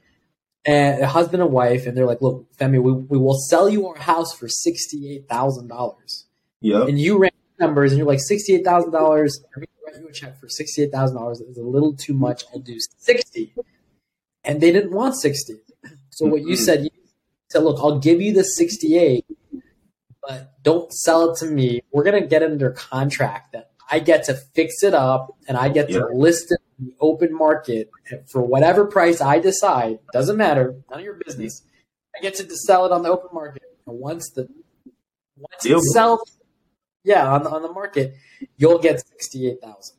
[0.64, 3.86] and a husband and wife, and they're like, "Look, Femi, we, we will sell you
[3.88, 6.26] our house for sixty eight thousand dollars."
[6.60, 6.88] Yep.
[6.88, 9.44] And you ran numbers, and you're like, sixty eight thousand dollars.
[9.54, 12.14] I'm gonna write you a check for sixty eight thousand dollars is a little too
[12.14, 12.44] much.
[12.52, 13.52] I'll do sixty.
[14.44, 15.54] And they didn't want sixty.
[16.10, 16.90] So what you said, you
[17.50, 19.23] said, "Look, I'll give you the sixty eight,
[20.26, 21.82] but don't sell it to me.
[21.92, 25.88] We're gonna get under contract that I get to fix it up and I get
[25.90, 27.90] to list it in the open market
[28.30, 29.98] for whatever price I decide.
[30.12, 31.62] Doesn't matter, none of your business.
[32.16, 33.62] I get to sell it on the open market.
[33.86, 34.48] And once the
[35.36, 35.78] once Deal.
[35.78, 36.38] it sells,
[37.02, 38.14] yeah, on the, on the market,
[38.56, 39.96] you'll get sixty eight thousand.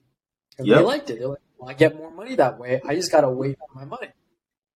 [0.58, 1.20] And they liked it.
[1.20, 2.82] They're like, well, I get more money that way.
[2.88, 4.08] I just gotta wait for my money.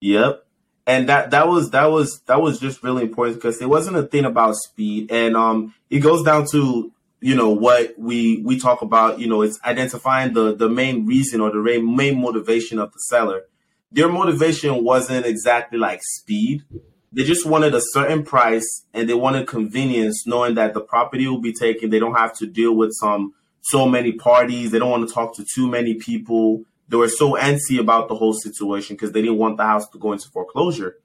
[0.02, 0.47] Yep.
[0.88, 4.04] And that that was that was that was just really important because it wasn't a
[4.04, 8.82] thing about speed, and um, it goes down to you know what we we talk
[8.82, 9.20] about.
[9.20, 13.44] You know, it's identifying the the main reason or the main motivation of the seller.
[13.92, 16.64] Their motivation wasn't exactly like speed.
[17.12, 21.42] They just wanted a certain price and they wanted convenience, knowing that the property will
[21.42, 21.90] be taken.
[21.90, 24.72] They don't have to deal with some so many parties.
[24.72, 28.16] They don't want to talk to too many people they were so antsy about the
[28.16, 30.98] whole situation because they didn't want the house to go into foreclosure.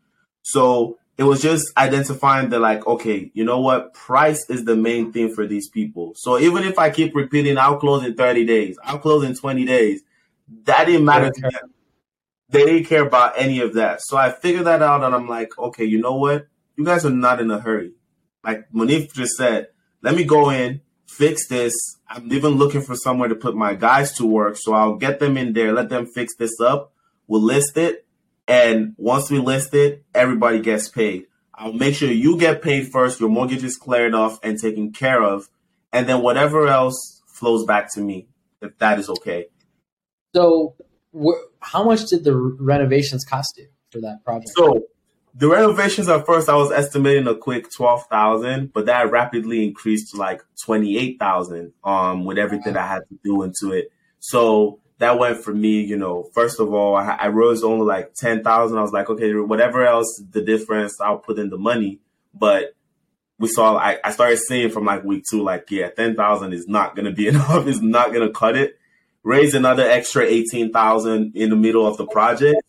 [0.42, 3.92] So it was just identifying that, like, okay, you know what?
[3.95, 6.14] Price is the main thing for these people.
[6.16, 9.64] So even if I keep repeating, I'll close in 30 days, I'll close in 20
[9.64, 10.03] days,
[10.64, 11.75] that didn't matter to them.
[12.49, 14.03] They didn't care about any of that.
[14.03, 16.47] So I figured that out and I'm like, okay, you know what?
[16.77, 17.92] You guys are not in a hurry.
[18.45, 19.68] Like Munif just said,
[20.03, 20.81] let me go in,
[21.16, 21.75] fix this.
[22.09, 24.57] I'm even looking for somewhere to put my guys to work.
[24.59, 26.92] So I'll get them in there, let them fix this up.
[27.27, 28.07] We'll list it.
[28.48, 31.27] And once we list it, everybody gets paid.
[31.55, 35.22] I'll make sure you get paid first, your mortgage is cleared off and taken care
[35.22, 35.48] of.
[35.92, 38.29] And then whatever else flows back to me,
[38.61, 39.46] if that is okay.
[40.35, 40.75] So,
[41.14, 44.53] wh- how much did the renovations cost you for that project?
[44.57, 44.87] So
[45.35, 50.11] the renovations at first I was estimating a quick twelve thousand, but that rapidly increased
[50.12, 53.90] to like twenty eight thousand um with everything I had to do into it.
[54.21, 58.14] So that went for me, you know, first of all, I, I rose only like
[58.14, 58.79] ten thousand.
[58.79, 62.01] I was like, okay, whatever else the difference, I'll put in the money.
[62.35, 62.75] But
[63.38, 66.68] we saw I, I started seeing from like week two, like, yeah, ten thousand is
[66.68, 68.79] not gonna be enough, it's not gonna cut it.
[69.25, 72.62] Raise another extra eighteen thousand in the middle of the project.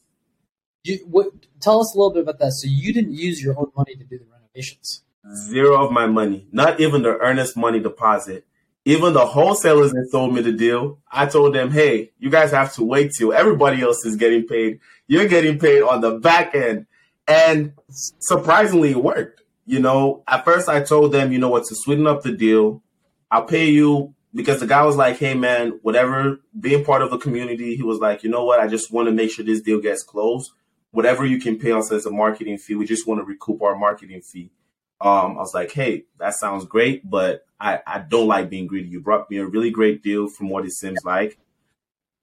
[0.84, 1.28] You, what,
[1.62, 2.52] tell us a little bit about that.
[2.52, 5.04] So you didn't use your own money to do the renovations.
[5.48, 8.46] Zero of my money, not even the earnest money deposit.
[8.84, 12.74] Even the wholesalers that sold me the deal, I told them, hey, you guys have
[12.74, 14.82] to wait till everybody else is getting paid.
[15.08, 16.88] You're getting paid on the back end.
[17.26, 17.72] And
[18.20, 19.42] surprisingly, it worked.
[19.66, 22.84] You know, at first I told them, you know what, to sweeten up the deal,
[23.32, 27.18] I'll pay you because the guy was like, hey, man, whatever, being part of the
[27.18, 29.80] community, he was like, you know what, I just want to make sure this deal
[29.80, 30.52] gets closed.
[30.94, 33.76] Whatever you can pay us as a marketing fee, we just want to recoup our
[33.76, 34.52] marketing fee.
[35.02, 38.88] Um, I was like, hey, that sounds great, but I, I don't like being greedy.
[38.90, 41.38] You brought me a really great deal from what it seems like.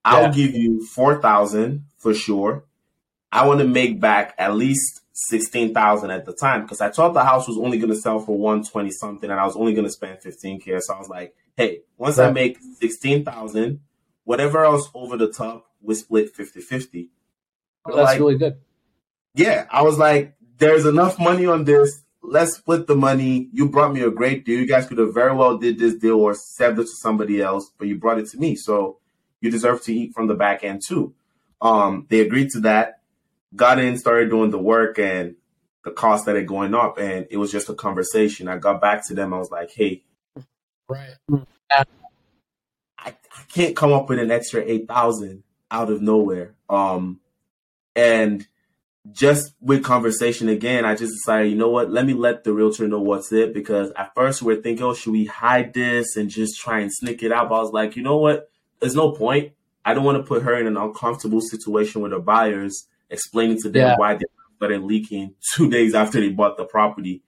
[0.05, 0.31] I'll Yeah.
[0.33, 2.65] give you four thousand for sure.
[3.33, 7.13] I want to make back at least sixteen thousand at the time because I thought
[7.13, 9.75] the house was only going to sell for one twenty something, and I was only
[9.75, 10.79] going to spend fifteen k.
[10.81, 13.81] So I was like, hey, once I make sixteen thousand,
[14.25, 17.09] whatever else over the top, we split 50-50.
[17.87, 18.59] That's Like- really good.
[19.35, 22.03] yeah, I was like, there's enough money on this.
[22.23, 23.49] Let's split the money.
[23.53, 24.59] You brought me a great deal.
[24.61, 27.71] You guys could have very well did this deal or sold it to somebody else,
[27.79, 28.57] but you brought it to me.
[28.57, 28.99] So
[29.41, 31.15] you deserve to eat from the back end too.
[31.63, 33.01] Um, they agreed to that,
[33.57, 35.37] got in, started doing the work and
[35.83, 36.99] the cost started going up.
[36.99, 38.49] And it was just a conversation.
[38.49, 39.33] I got back to them.
[39.33, 40.03] I was like, hey,
[40.89, 41.15] Right.
[41.73, 41.85] I,
[42.99, 43.15] I
[43.53, 46.55] can't come up with an extra eight thousand out of nowhere.
[46.69, 47.21] Um,
[47.97, 48.47] and
[49.13, 51.91] just with conversation again, I just decided, you know what?
[51.91, 54.95] Let me let the realtor know what's it because at first we are thinking, oh,
[54.95, 57.49] should we hide this and just try and sneak it out?
[57.49, 58.51] But I was like, you know what?
[58.79, 59.53] There's no point.
[59.85, 63.71] I don't want to put her in an uncomfortable situation with her buyers, explaining to
[63.71, 63.97] them Yeah.
[63.97, 64.27] why they
[64.57, 67.23] started leaking two days after they bought the property.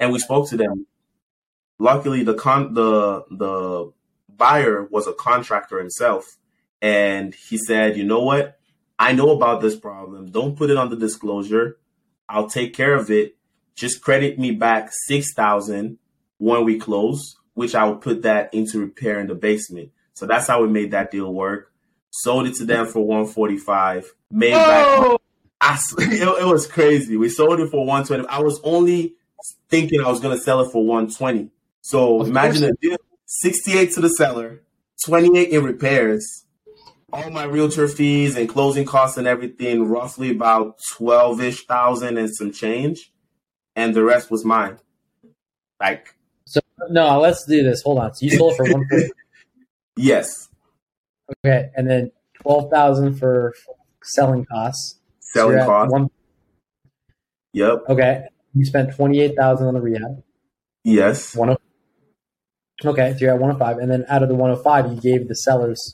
[0.00, 0.86] And we spoke to them.
[1.78, 3.92] Luckily, the con the the
[4.28, 6.24] buyer was a contractor himself,
[6.80, 8.58] and he said, "You know what?
[8.98, 10.30] I know about this problem.
[10.30, 11.78] Don't put it on the disclosure.
[12.28, 13.36] I'll take care of it.
[13.74, 15.98] Just credit me back six thousand
[16.38, 19.90] when we close, which I will put that into repair in the basement.
[20.14, 21.72] So that's how we made that deal work.
[22.10, 24.12] Sold it to them for 145.
[24.30, 25.18] Made back.
[25.60, 27.16] I, it, it was crazy.
[27.16, 28.26] We sold it for 120.
[28.26, 29.14] I was only
[29.68, 31.48] thinking I was going to sell it for 120.
[31.80, 34.62] So imagine a deal 68 to the seller,
[35.06, 36.44] 28 in repairs,
[37.12, 42.34] all my realtor fees and closing costs and everything, roughly about 12 ish thousand and
[42.34, 43.12] some change.
[43.76, 44.78] And the rest was mine.
[45.80, 47.82] Like, so no, let's do this.
[47.82, 48.14] Hold on.
[48.14, 49.10] So you sold for 140.
[49.96, 50.48] yes.
[51.44, 51.70] Okay.
[51.74, 53.54] And then 12,000 for
[54.02, 55.00] selling costs.
[55.20, 55.92] Selling so costs.
[55.92, 56.10] One...
[57.54, 57.84] Yep.
[57.88, 58.24] Okay.
[58.54, 60.22] You spent 28,000 on the rehab.
[60.84, 61.34] Yes.
[61.34, 61.58] One of
[62.84, 65.92] Okay, so you're at 105, and then out of the 105, you gave the sellers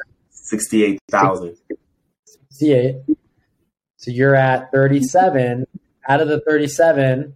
[0.48, 1.56] 68,000.
[2.24, 2.96] 68.
[3.96, 5.66] So you're at 37.
[6.08, 7.34] Out of the 37,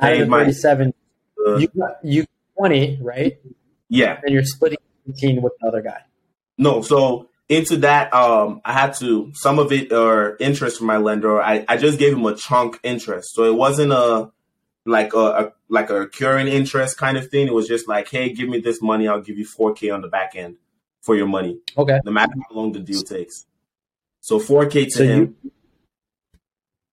[0.00, 0.94] out of the 37,
[1.46, 2.24] uh, you got you
[2.56, 3.38] 20, right?
[3.90, 4.18] Yeah.
[4.22, 6.00] And you're splitting 18 with the other guy.
[6.56, 10.96] No, so into that, um, I had to some of it or interest from my
[10.96, 11.42] lender.
[11.42, 14.30] I, I just gave him a chunk interest, so it wasn't a
[14.86, 17.46] like a, a like a curing interest kind of thing.
[17.46, 20.08] It was just like, hey, give me this money, I'll give you 4K on the
[20.08, 20.56] back end
[21.02, 21.58] for your money.
[21.76, 22.00] Okay.
[22.04, 23.46] No matter how long the deal takes.
[24.20, 25.36] So 4K to so him.
[25.42, 25.50] You,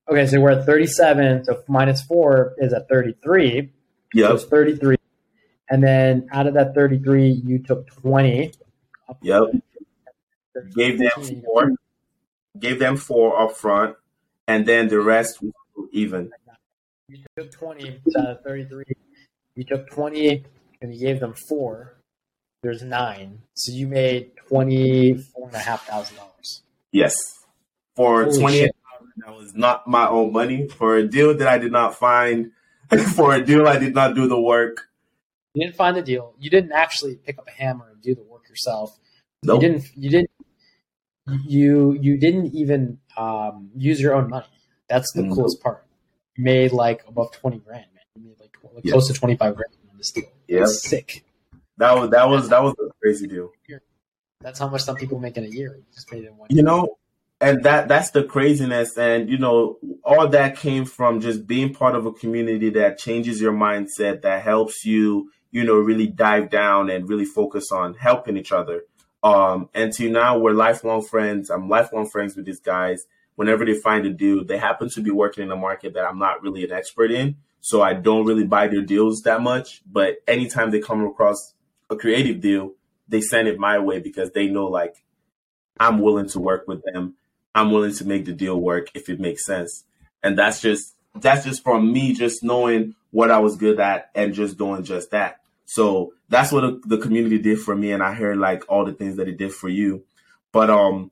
[0.10, 1.46] okay, so we're at 37.
[1.46, 3.72] So minus four is at 33.
[4.14, 4.28] Yeah.
[4.30, 4.98] So it's 33.
[5.70, 8.52] And then out of that 33, you took 20.
[9.22, 9.44] Yep.
[10.76, 11.72] Gave them four.
[12.58, 13.96] Gave them four up front.
[14.48, 15.40] And then the rest
[15.92, 16.32] even.
[17.08, 18.86] You took 20 out of 33.
[19.56, 20.44] You took 20
[20.82, 21.99] and you gave them four.
[22.62, 23.42] There's nine.
[23.54, 26.62] So you made twenty-four and a half thousand dollars.
[26.92, 27.14] Yes.
[27.96, 28.70] For twenty
[29.18, 30.68] that was not my own money.
[30.68, 32.52] For a deal that I did not find,
[33.16, 34.90] for a deal I did not do the work.
[35.54, 36.36] You didn't find the deal.
[36.40, 38.98] You didn't actually pick up a hammer and do the work yourself.
[39.44, 39.62] Nope.
[39.62, 40.32] You didn't you didn't
[41.46, 44.46] you you didn't even um, use your own money.
[44.88, 45.34] That's the mm-hmm.
[45.34, 45.86] coolest part
[46.38, 48.04] made like above twenty grand, man.
[48.16, 48.94] You made like, like yep.
[48.94, 50.26] close to twenty five grand on this deal.
[50.48, 51.24] Yeah, sick.
[51.80, 53.52] That was that was that was a crazy deal.
[54.42, 55.76] That's how much some people make in a year.
[55.78, 56.48] You just made it one.
[56.50, 56.66] You year.
[56.66, 56.98] know,
[57.42, 61.96] and that that's the craziness, and you know, all that came from just being part
[61.96, 66.90] of a community that changes your mindset, that helps you, you know, really dive down
[66.90, 68.84] and really focus on helping each other.
[69.24, 71.50] Um, and to now we're lifelong friends.
[71.50, 73.06] I'm lifelong friends with these guys
[73.40, 76.20] whenever they find a deal, they happen to be working in a market that I'm
[76.20, 77.38] not really an expert in.
[77.62, 79.82] So I don't really buy their deals that much.
[79.90, 81.54] But anytime they come across
[81.90, 82.74] a creative deal,
[83.08, 85.04] they send it my way because they know like
[85.80, 87.16] I'm willing to work with them.
[87.56, 89.86] I'm willing to make the deal work if it makes sense.
[90.22, 94.34] And that's just that's just from me just knowing what I was good at and
[94.34, 95.42] just doing just that.
[95.66, 99.18] So that's what the community did for me and I heard like all the things
[99.18, 100.04] that it did for you.
[100.52, 101.12] But um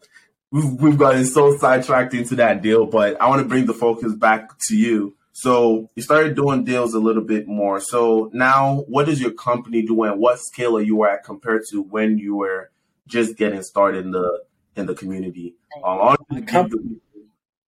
[0.52, 4.14] we've, we've gotten so sidetracked into that deal, but I want to bring the focus
[4.14, 5.16] back to you.
[5.40, 7.80] So you started doing deals a little bit more.
[7.80, 10.14] So now, what is your company doing?
[10.14, 12.72] What scale are you at compared to when you were
[13.06, 14.46] just getting started in the
[14.76, 15.54] in the community?
[15.84, 16.74] Um, I want to give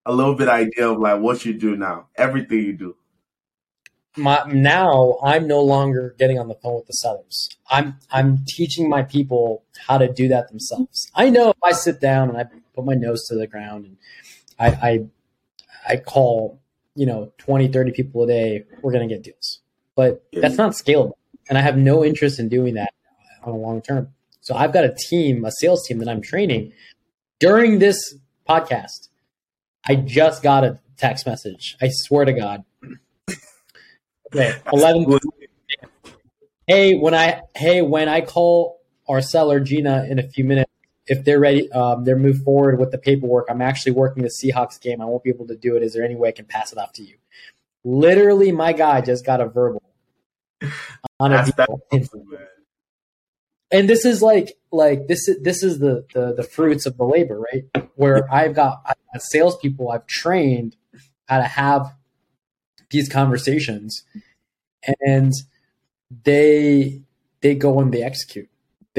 [0.08, 2.96] a little bit idea of like what you do now, everything you do.
[4.18, 7.50] My, now I'm no longer getting on the phone with the sellers.
[7.70, 11.12] I'm I'm teaching my people how to do that themselves.
[11.14, 13.98] I know if I sit down and I put my nose to the ground and
[14.58, 15.06] I, I,
[15.88, 16.60] I call,
[17.00, 19.62] you know, 20, 30 people a day, we're going to get deals.
[19.96, 21.14] But that's not scalable.
[21.48, 22.94] And I have no interest in doing that
[23.42, 24.10] on a long term.
[24.42, 26.74] So I've got a team, a sales team that I'm training
[27.40, 28.16] during this
[28.48, 29.08] podcast.
[29.88, 31.78] I just got a text message.
[31.82, 32.66] I swear to God.
[34.36, 35.20] Okay, 11.
[36.68, 40.70] Hey, when I hey when I call our seller Gina in a few minutes,
[41.10, 43.48] if they're ready, um, they're moved forward with the paperwork.
[43.50, 45.02] I'm actually working the Seahawks game.
[45.02, 45.81] I won't be able to do it.
[45.81, 47.15] Is there any way I can pass it off to you?
[47.84, 49.81] Literally, my guy just got a verbal
[51.19, 51.81] on a deal.
[53.71, 57.06] and this is like like this is this is the, the the fruits of the
[57.06, 57.63] labor, right?
[57.96, 60.75] Where I've got, I've got salespeople I've trained
[61.27, 61.96] how to have
[62.92, 64.04] these conversations,
[65.02, 65.34] and
[66.23, 67.02] they
[67.42, 68.50] they go and they execute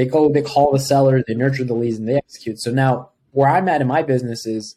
[0.01, 2.59] they go, they call the seller, they nurture the leads, and they execute.
[2.59, 4.75] So now, where I'm at in my business is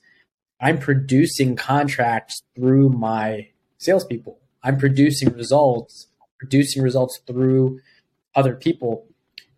[0.59, 3.47] I'm producing contracts through my
[3.77, 4.37] salespeople.
[4.63, 6.07] I'm producing results,
[6.39, 7.79] producing results through
[8.35, 9.07] other people.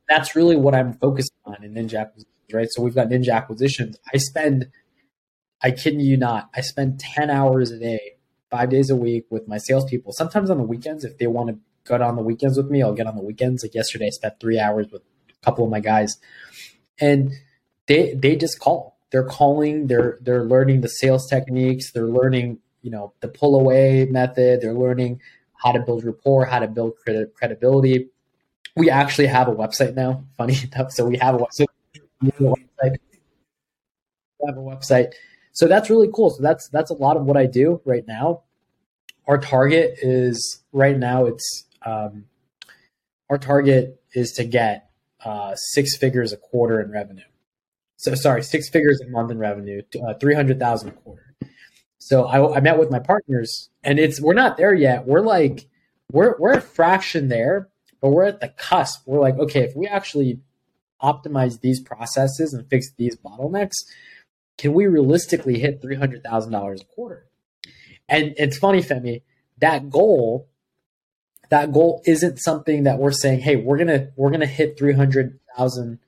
[0.07, 2.67] That's really what I'm focused on in Ninja Acquisitions, right?
[2.69, 3.97] So we've got Ninja Acquisitions.
[4.13, 4.67] I spend,
[5.63, 8.17] I kid you not, I spend 10 hours a day,
[8.51, 10.11] five days a week with my salespeople.
[10.11, 11.57] Sometimes on the weekends, if they want to
[11.89, 13.63] get on the weekends with me, I'll get on the weekends.
[13.63, 15.01] Like yesterday, I spent three hours with
[15.45, 16.17] couple of my guys,
[16.99, 17.31] and
[17.87, 18.97] they they just call.
[19.11, 19.87] They're calling.
[19.87, 21.91] They're they're learning the sales techniques.
[21.91, 24.61] They're learning you know the pull away method.
[24.61, 25.21] They're learning
[25.53, 26.93] how to build rapport, how to build
[27.35, 28.09] credibility.
[28.75, 30.25] We actually have a website now.
[30.37, 31.67] Funny enough, so we have a website.
[32.21, 32.97] We have a website.
[34.39, 35.13] We have a website.
[35.53, 36.29] So that's really cool.
[36.29, 38.41] So that's that's a lot of what I do right now.
[39.27, 41.25] Our target is right now.
[41.25, 42.25] It's um,
[43.29, 44.84] our target is to get
[45.25, 47.23] uh, six figures a quarter in revenue.
[47.97, 51.35] So sorry, six figures a month in revenue, uh, three hundred thousand a quarter.
[51.97, 55.07] So I, I met with my partners, and it's we're not there yet.
[55.07, 55.67] We're like
[56.11, 57.69] we're we're a fraction there,
[58.01, 59.01] but we're at the cusp.
[59.07, 60.39] We're like, okay, if we actually
[61.01, 63.73] optimize these processes and fix these bottlenecks,
[64.57, 67.25] can we realistically hit three hundred thousand dollars a quarter?
[68.07, 69.23] And it's funny, Femi,
[69.57, 70.47] that goal,
[71.49, 75.39] that goal isn't something that we're saying, hey, we're gonna we're gonna hit three hundred
[75.55, 75.99] thousand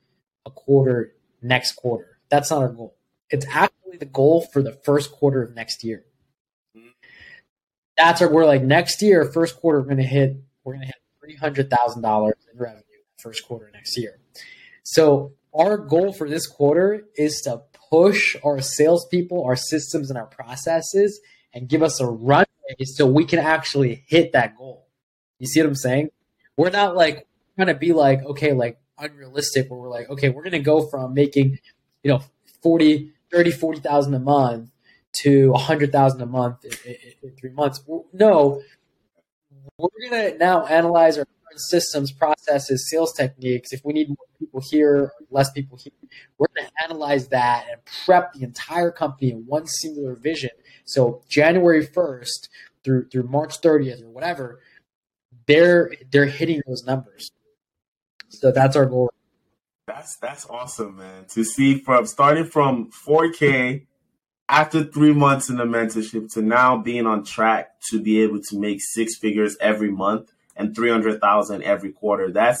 [0.46, 1.12] a quarter
[1.42, 2.18] next quarter.
[2.28, 2.96] That's not our goal.
[3.30, 6.04] It's actually the goal for the first quarter of next year.
[7.96, 11.36] That's our we're like next year, first quarter, we're gonna hit we're gonna hit three
[11.36, 12.82] hundred thousand dollars in revenue
[13.18, 14.20] first quarter next year.
[14.84, 20.26] So our goal for this quarter is to push our salespeople, our systems, and our
[20.26, 21.20] processes
[21.52, 22.46] and give us a runway
[22.84, 24.87] so we can actually hit that goal.
[25.38, 26.10] You see what I'm saying?
[26.56, 27.26] We're not like
[27.56, 30.86] trying to be like, okay, like unrealistic where we're like, okay, we're going to go
[30.86, 31.58] from making,
[32.02, 32.22] you know,
[32.62, 34.70] 40, 30, 40,000 a month
[35.12, 37.82] to 100,000 a month in, in, in, three months.
[38.12, 38.62] No,
[39.78, 41.26] we're going to now analyze our
[41.56, 43.72] systems, processes, sales techniques.
[43.72, 45.92] If we need more people here, less people here,
[46.36, 50.50] we're going to analyze that and prep the entire company in one singular vision.
[50.84, 52.48] So January 1st
[52.84, 54.60] through through March 30th or whatever,
[55.48, 57.32] they're they're hitting those numbers.
[58.28, 59.10] So that's our goal.
[59.86, 61.24] That's that's awesome, man.
[61.30, 63.86] To see from starting from 4K
[64.48, 68.58] after three months in the mentorship to now being on track to be able to
[68.58, 72.30] make six figures every month and 300,000 every quarter.
[72.30, 72.60] That's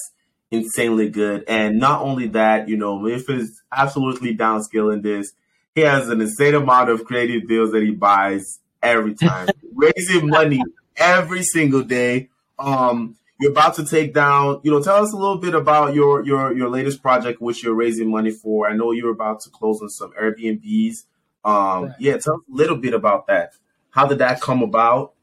[0.50, 1.44] insanely good.
[1.48, 5.32] And not only that, you know, Miff is absolutely downscaling this.
[5.74, 10.62] He has an insane amount of creative deals that he buys every time, raising money
[10.96, 12.30] every single day.
[12.58, 16.24] Um, you're about to take down, you know, tell us a little bit about your
[16.24, 18.68] your your latest project, which you're raising money for.
[18.68, 21.04] I know you're about to close on some Airbnbs.
[21.44, 21.92] Um, right.
[22.00, 23.52] yeah, tell us a little bit about that.
[23.90, 25.14] How did that come about?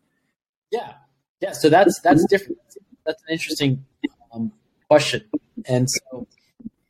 [0.72, 0.94] Yeah,
[1.42, 1.52] yeah.
[1.52, 2.60] So that's that's different.
[3.06, 3.86] That's an interesting
[4.34, 4.54] um,
[4.88, 5.26] question,
[5.66, 6.28] and so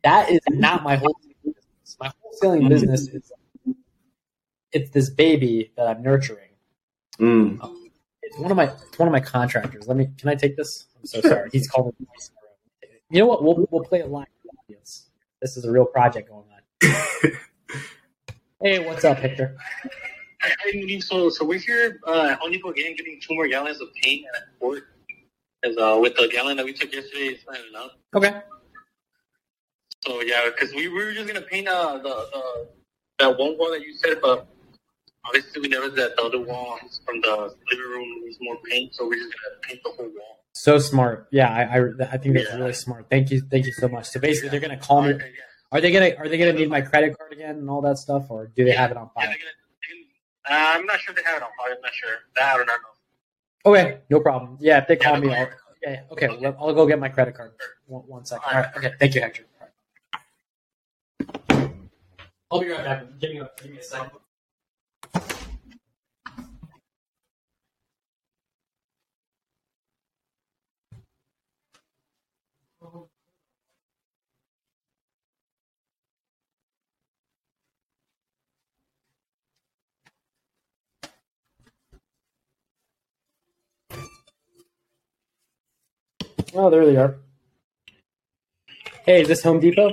[0.04, 1.98] that is not my whole business.
[2.00, 3.32] My wholesaling business is
[4.72, 6.50] it's this baby that I'm nurturing.
[7.20, 7.64] Mm.
[7.64, 7.85] Um,
[8.26, 9.88] it's one of my it's one of my contractors.
[9.88, 10.10] Let me.
[10.18, 10.88] Can I take this?
[11.00, 11.50] I'm so sorry.
[11.52, 11.96] He's called.
[13.10, 13.44] You know what?
[13.44, 14.28] We'll we'll play it live.
[15.42, 16.62] This is a real project going on.
[18.64, 19.56] hey, what's up, Hector?
[20.64, 24.26] Hey, so so we're here uh, Home Depot again, getting two more gallons of paint
[24.26, 24.88] and a quart.
[25.62, 27.92] Because uh, with the gallon that we took yesterday, it's not enough.
[28.16, 28.42] Okay.
[30.04, 32.68] So yeah, because we, we were just gonna paint uh, the, the
[33.20, 34.48] that one wall that you said, but
[35.26, 39.08] obviously we noticed that the other wall from the living room needs more paint, so
[39.08, 40.44] we're just gonna paint the whole wall.
[40.54, 41.28] So smart.
[41.32, 42.58] Yeah, I I, I think that's yeah.
[42.58, 43.08] really smart.
[43.10, 44.08] Thank you, thank you so much.
[44.08, 44.52] So basically, yeah.
[44.52, 45.10] they're gonna call me.
[45.10, 45.26] Yeah.
[45.72, 48.26] Are they gonna Are they gonna need my credit card again and all that stuff,
[48.30, 49.28] or do they have it on file?
[49.28, 49.36] Gonna,
[50.48, 51.76] uh, I'm not sure they have it on file.
[51.76, 52.10] I'm not sure.
[52.36, 52.74] That I don't know.
[53.66, 54.58] Okay, no problem.
[54.62, 55.50] Yeah, if they call me, I'll,
[55.84, 57.54] okay, okay, I'll go get my credit card.
[57.88, 58.44] One, one second.
[58.48, 59.46] All right, okay, thank you, Hector.
[62.52, 63.20] I'll be right back.
[63.20, 64.12] Give me a, give me a second.
[86.58, 87.18] Oh, there they are.
[89.06, 89.92] Hey, is this Home Depot?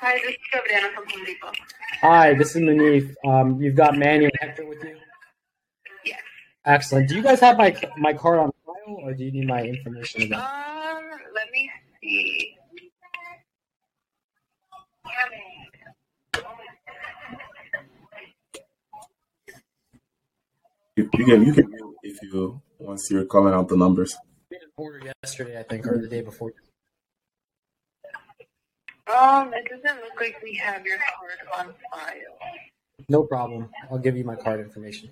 [0.00, 1.52] Hi, this is Gabriela from Home Depot.
[2.02, 3.12] Hi, this is Munif.
[3.26, 4.96] Um, you've got Manny and Hector with you?
[6.06, 6.20] Yes.
[6.64, 7.08] Excellent.
[7.08, 10.22] Do you guys have my my card on file, or do you need my information
[10.22, 10.38] again?
[10.38, 11.02] Um,
[11.34, 11.68] let me
[12.00, 12.56] see.
[20.96, 21.72] You, you can you can
[22.04, 24.16] if you once you're calling out the numbers
[24.76, 26.52] order yesterday, I think, or the day before.
[29.06, 32.38] Um, it doesn't look like we have your card on file.
[33.08, 33.68] No problem.
[33.90, 35.10] I'll give you my card information.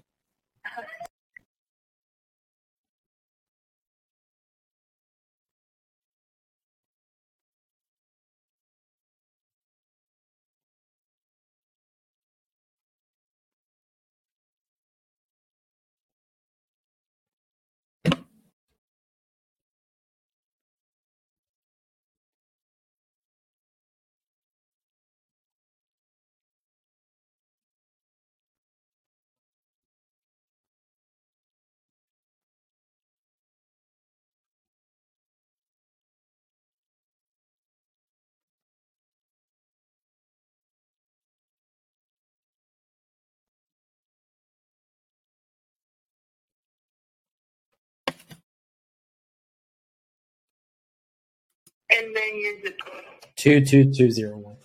[51.93, 53.05] And then your zip code.
[53.36, 54.57] Two two two zero one.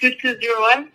[0.00, 0.90] 2201?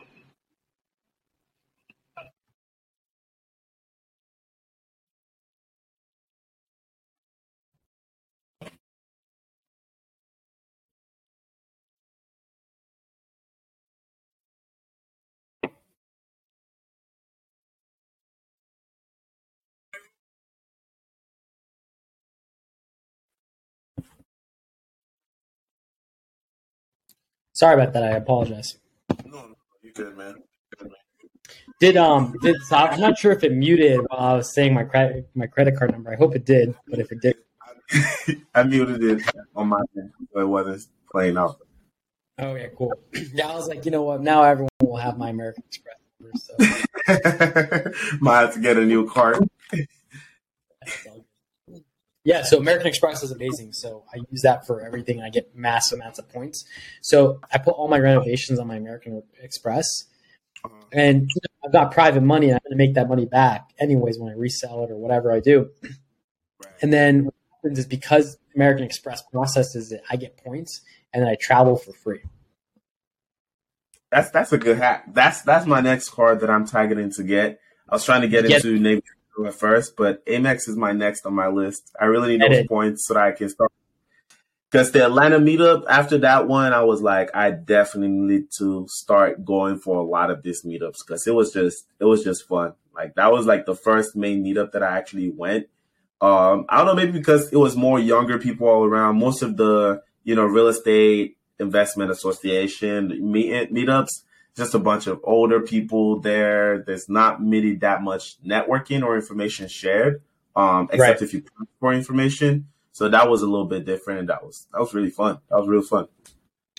[27.55, 28.03] Sorry about that.
[28.03, 28.77] I apologize.
[29.25, 30.35] No, no, you good, man.
[30.77, 30.91] Good, man.
[31.79, 34.83] Did um did so I'm not sure if it muted while I was saying my
[34.83, 36.11] credit my credit card number.
[36.11, 37.37] I hope it did, but if it did,
[38.55, 39.23] I muted it
[39.55, 41.55] on my end, so it wasn't playing out.
[42.39, 42.93] oh yeah, cool.
[43.33, 44.21] Yeah, I was like, you know what?
[44.21, 46.37] Now everyone will have my American Express number.
[46.37, 49.47] So Might have to get a new card.
[52.25, 52.37] That's all good.
[52.37, 53.73] yeah, so American Express is amazing.
[53.73, 55.21] So I use that for everything.
[55.21, 56.65] I get mass amounts of points.
[57.01, 59.85] So I put all my renovations on my American Express.
[60.63, 60.73] Uh-huh.
[60.93, 61.29] and
[61.63, 64.35] I've got private money, and I'm going to make that money back anyways when I
[64.35, 65.69] resell it or whatever I do.
[66.81, 70.81] And then what happens is because American Express processes it, I get points,
[71.13, 72.21] and then I travel for free.
[74.11, 75.13] That's that's a good hack.
[75.13, 77.59] That's that's my next card that I'm targeting to get.
[77.89, 79.03] I was trying to get Get- into Navy
[79.35, 81.91] True at first, but Amex is my next on my list.
[81.99, 82.69] I really need those it.
[82.69, 83.71] points so that I can start.
[84.71, 89.45] Because the Atlanta meetup, after that one, I was like, I definitely need to start
[89.45, 92.73] going for a lot of these meetups because it was just it was just fun.
[92.93, 95.67] Like that was like the first main meetup that I actually went.
[96.21, 99.19] Um, I don't know, maybe because it was more younger people all around.
[99.19, 104.23] Most of the you know real estate investment association meet meetups,
[104.55, 106.83] just a bunch of older people there.
[106.85, 110.21] There's not really that much networking or information shared,
[110.55, 111.21] um, except Right.
[111.21, 112.67] if you pay for information.
[112.91, 115.39] So that was a little bit different, and that was that was really fun.
[115.49, 116.07] That was real fun.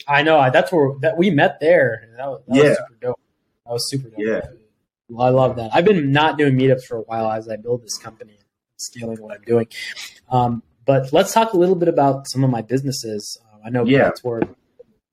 [0.09, 2.09] I know that's where that we met there.
[2.17, 2.63] That was, that Yeah.
[2.71, 3.21] was super dope.
[3.67, 4.19] That was super dope.
[4.19, 4.41] Yeah.
[5.19, 5.71] I love that.
[5.75, 8.39] I've been not doing meetups for a while as I build this company,
[8.77, 9.69] scaling what I'm doing.
[10.31, 13.39] Um, but let's talk a little bit about some of my businesses.
[13.45, 14.05] Uh, I know Yeah.
[14.05, 14.41] that's where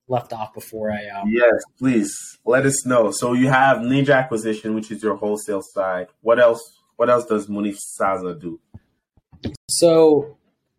[0.08, 2.12] left off before I um, Yes, please
[2.44, 3.10] let us know.
[3.10, 6.08] So you have Ninja Acquisition, which is your wholesale side.
[6.20, 6.80] What else?
[6.96, 8.60] What else does Munif Saza do?
[9.68, 10.36] So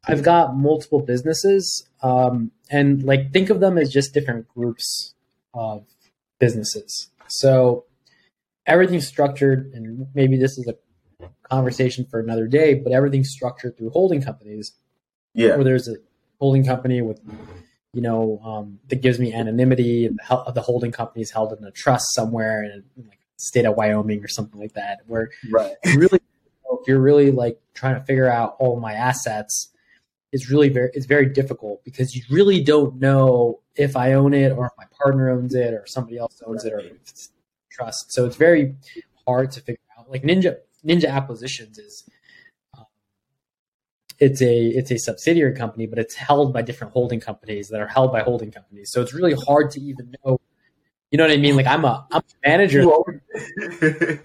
[0.08, 5.14] I've got multiple businesses, um, and like think of them as just different groups
[5.54, 5.86] of
[6.40, 7.10] businesses.
[7.28, 7.86] So
[8.66, 10.76] everything's structured, and maybe this is a
[11.50, 14.74] conversation for another day, but everything's structured through holding companies,
[15.34, 15.96] Yeah, where there's a
[16.40, 17.20] holding company with,
[17.96, 21.64] you know, um, that gives me anonymity, and the, the holding company is held in
[21.64, 25.76] a trust somewhere in, in like state of Wyoming or something like that, where right.
[25.96, 26.20] really
[26.82, 29.70] if you're really like trying to figure out all my assets
[30.32, 34.52] it's really very it's very difficult because you really don't know if i own it
[34.52, 37.30] or if my partner owns it or somebody else owns it or if it's
[37.76, 38.12] trust.
[38.12, 38.76] So it's very
[39.28, 40.10] hard to figure out.
[40.10, 42.10] Like ninja ninja acquisitions is
[44.20, 47.88] it's a it's a subsidiary company but it's held by different holding companies that are
[47.88, 50.40] held by holding companies so it's really hard to even know
[51.12, 52.86] you know what i mean like i'm a i'm a manager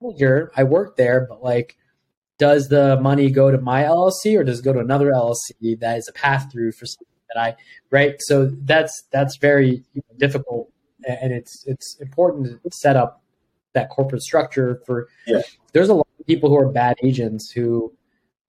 [0.00, 0.52] manager.
[0.56, 1.76] I work there, but like,
[2.38, 5.98] does the money go to my LLC or does it go to another LLC that
[5.98, 7.56] is a pass through for something that I
[7.90, 8.14] right?
[8.20, 10.72] So that's that's very you know, difficult,
[11.06, 13.22] and it's it's important to set up
[13.74, 15.08] that corporate structure for.
[15.26, 15.42] Yeah.
[15.72, 17.92] There's a lot of people who are bad agents who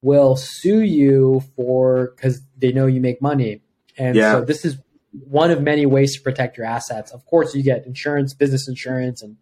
[0.01, 3.61] will sue you for because they know you make money,
[3.97, 4.33] and Yeah.
[4.33, 4.77] so this is
[5.27, 7.11] one of many ways to protect your assets.
[7.11, 9.37] Of course, you get insurance, business insurance, and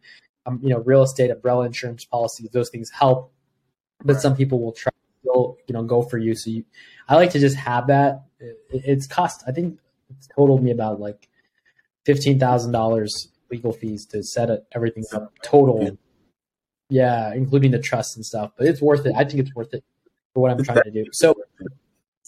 [0.45, 2.49] um, you know, real estate umbrella insurance policies.
[2.51, 3.31] Those things help,
[4.03, 4.21] but Right.
[4.21, 6.35] some people will try to go, you know, go for you.
[6.35, 6.63] So you,
[7.09, 8.23] I like to just have that.
[8.39, 9.43] It, it's cost.
[9.45, 9.77] I think
[10.09, 11.27] it's totaled me about like
[12.05, 15.97] fifteen thousand dollars legal fees to set it, everything up total.
[16.89, 18.51] Yeah, including the trust and stuff.
[18.57, 19.13] But it's worth it.
[19.15, 19.83] I think it's worth it
[20.37, 21.05] for what I'm trying to do.
[21.13, 21.33] So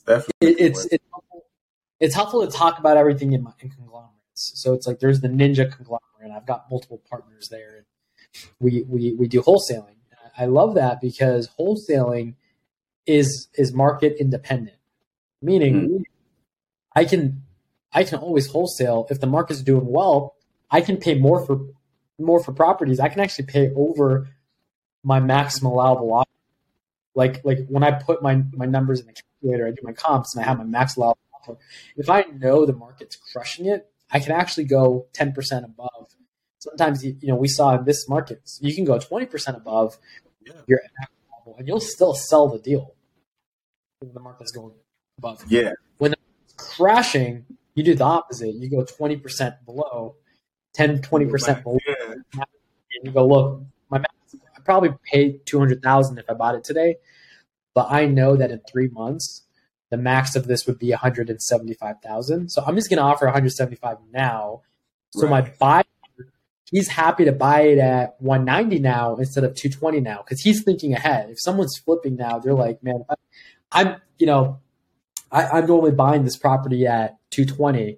[0.08, 1.46] It's it, it's it's helpful,
[2.00, 4.54] it's helpful to talk about everything in my in conglomerates.
[4.56, 6.32] So it's like there's the ninja conglomerate.
[6.36, 7.86] I've got multiple partners there, and
[8.60, 9.98] we we we do wholesaling.
[10.36, 12.34] I love that because wholesaling
[13.06, 14.78] is is market independent,
[15.44, 16.02] meaning mm-hmm.
[16.96, 17.44] I can
[17.94, 20.36] I can always wholesale if the market's doing well.
[20.72, 21.60] I can pay more for
[22.18, 23.00] more for properties.
[23.00, 24.30] I can actually pay over
[25.04, 26.26] my maximum allowable.
[27.16, 30.36] Like like when I put my my numbers in the calculator, I do my comps
[30.36, 31.18] and I have my max offer.
[31.98, 36.08] If I know the market's crushing it, I can actually go ten percent above.
[36.60, 39.98] Sometimes you, you know we saw in this market you can go twenty percent above
[40.46, 40.54] Yeah.
[40.68, 42.94] your max allowable, and you'll still sell the deal.
[44.00, 44.74] when The market's going
[45.18, 45.44] above.
[45.48, 45.74] Yeah.
[45.98, 47.46] When it's crashing,
[47.76, 48.56] you do the opposite.
[48.56, 50.16] You go 20% below,
[50.74, 51.78] 10, 20% below.
[51.88, 52.14] Yeah.
[52.34, 52.46] And
[53.04, 53.79] you go, look, my max, I
[54.70, 56.98] probably paid 200000 if I bought it today,
[57.74, 59.42] but I know that in three months,
[59.90, 64.62] the max of this would be 175000 So I'm just going to offer 175 now.
[65.16, 65.82] So my buyer,
[66.70, 70.94] he's happy to buy it at 190 now instead of 220 now because he's thinking
[70.94, 71.32] ahead.
[71.32, 73.16] If someone's flipping now, they're like, man, I-
[73.72, 74.60] I'm, you know,
[75.32, 77.98] I, I'm normally buying this property at 220.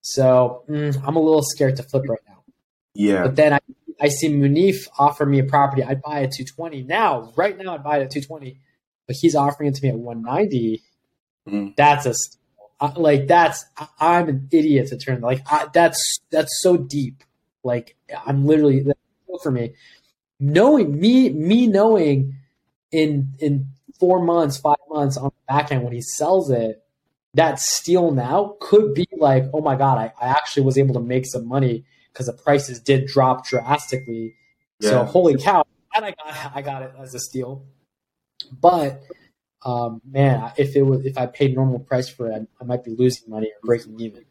[0.00, 2.44] So mm, I'm a little scared to flip right now.
[2.94, 3.24] Yeah.
[3.24, 3.58] But then I,
[4.00, 5.82] I see Munif offer me a property.
[5.82, 7.32] I'd buy at 220 now.
[7.36, 8.60] Right now, I'd buy it at 220.
[9.06, 10.82] But he's offering it to me at 190.
[11.48, 11.76] Mhm.
[11.76, 12.14] That's a
[12.96, 17.24] like that's I, I'm an idiot to turn like I, that's that's so deep.
[17.64, 17.96] Like
[18.26, 18.84] I'm literally
[19.42, 19.74] for me.
[20.40, 22.36] Knowing me me knowing
[22.92, 23.68] in in
[23.98, 26.84] four months, five months on the back end when he sells it,
[27.34, 31.00] that steal now could be like, oh my god, I, I actually was able to
[31.00, 31.84] make some money
[32.18, 34.34] because the prices did drop drastically.
[34.80, 35.64] So holy cow,
[35.94, 37.64] and I got I got it as a steal.
[38.60, 39.02] But
[39.64, 42.94] um, man, if it was if I paid normal price for it, I, might be
[42.96, 44.24] losing money or breaking even.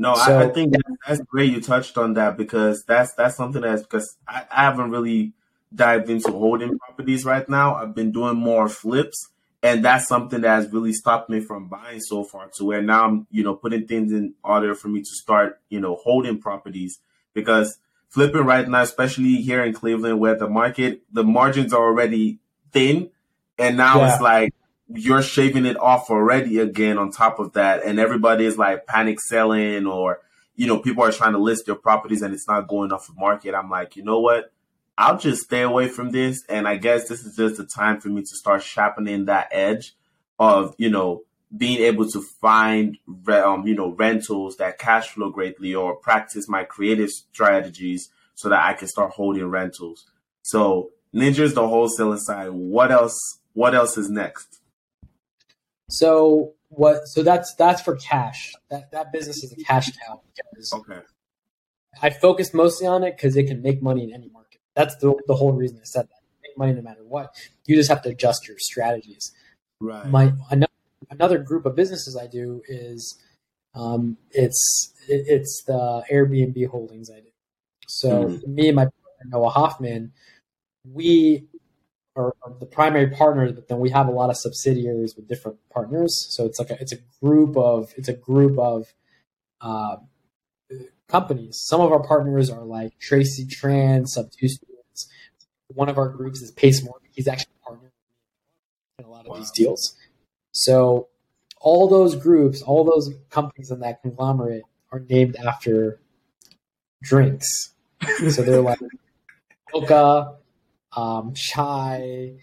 [0.00, 3.62] No, I, I think that, that's great you touched on that because that's that's something
[3.62, 5.32] that's because I, I haven't really
[5.72, 7.76] dived into holding properties right now.
[7.76, 9.28] I've been doing more flips,
[9.64, 12.50] and that's something that has really stopped me from buying so far.
[12.56, 15.80] To where now I'm you know putting things in order for me to start you
[15.80, 17.00] know holding properties
[17.32, 17.78] because
[18.10, 22.38] flipping right now, especially here in Cleveland, where the market the margins are already
[22.72, 23.10] thin,
[23.58, 24.12] and now Yeah.
[24.12, 24.54] it's like
[24.88, 29.18] you're shaving it off already again on top of that and everybody is like panic
[29.18, 30.20] selling or
[30.56, 33.14] you know people are trying to list their properties and it's not going off the
[33.14, 34.52] market i'm like you know what
[34.98, 38.08] i'll just stay away from this and i guess this is just the time for
[38.08, 39.94] me to start sharpening that edge
[40.38, 41.22] of you know
[41.56, 46.64] being able to find um, you know rentals that cash flow greatly or practice my
[46.64, 50.06] creative strategies so that i can start holding rentals
[50.42, 54.60] so ninja's the wholesaling side what else what else is next
[55.90, 57.06] So what?
[57.06, 58.54] So that's that's for cash.
[58.70, 61.00] That that business is a cash cow because okay
[62.02, 64.43] I focus mostly on it because it can make money in any market.
[64.74, 66.20] That's the the whole reason I said that.
[66.42, 67.34] Make money no matter what.
[67.66, 69.32] You just have to adjust your strategies.
[69.80, 70.72] right my another,
[71.10, 73.18] another group of businesses I do is
[73.74, 77.30] um, it's it, it's the Airbnb holdings I do.
[77.86, 78.46] So Mhm.
[78.48, 80.12] me and my partner Noah Hoffman,
[80.84, 81.46] we
[82.16, 85.58] are, are the primary partners, but then we have a lot of subsidiaries with different
[85.70, 86.14] partners.
[86.30, 88.92] So it's like a, it's a group of it's a group of
[89.60, 89.96] uh,
[91.08, 91.60] companies.
[91.66, 95.08] Some of our partners are like Tracy Tran, Subto Students.
[95.68, 97.08] One of our groups is Pace Morgan.
[97.12, 97.92] He's actually a partner
[98.98, 99.36] in a lot of Wow.
[99.38, 99.96] these deals.
[100.52, 101.08] So
[101.60, 106.00] all those groups, all those companies in that conglomerate are named after
[107.02, 107.72] drinks.
[108.30, 108.78] So they're like
[109.74, 110.36] mocha,
[110.96, 112.34] um, chai,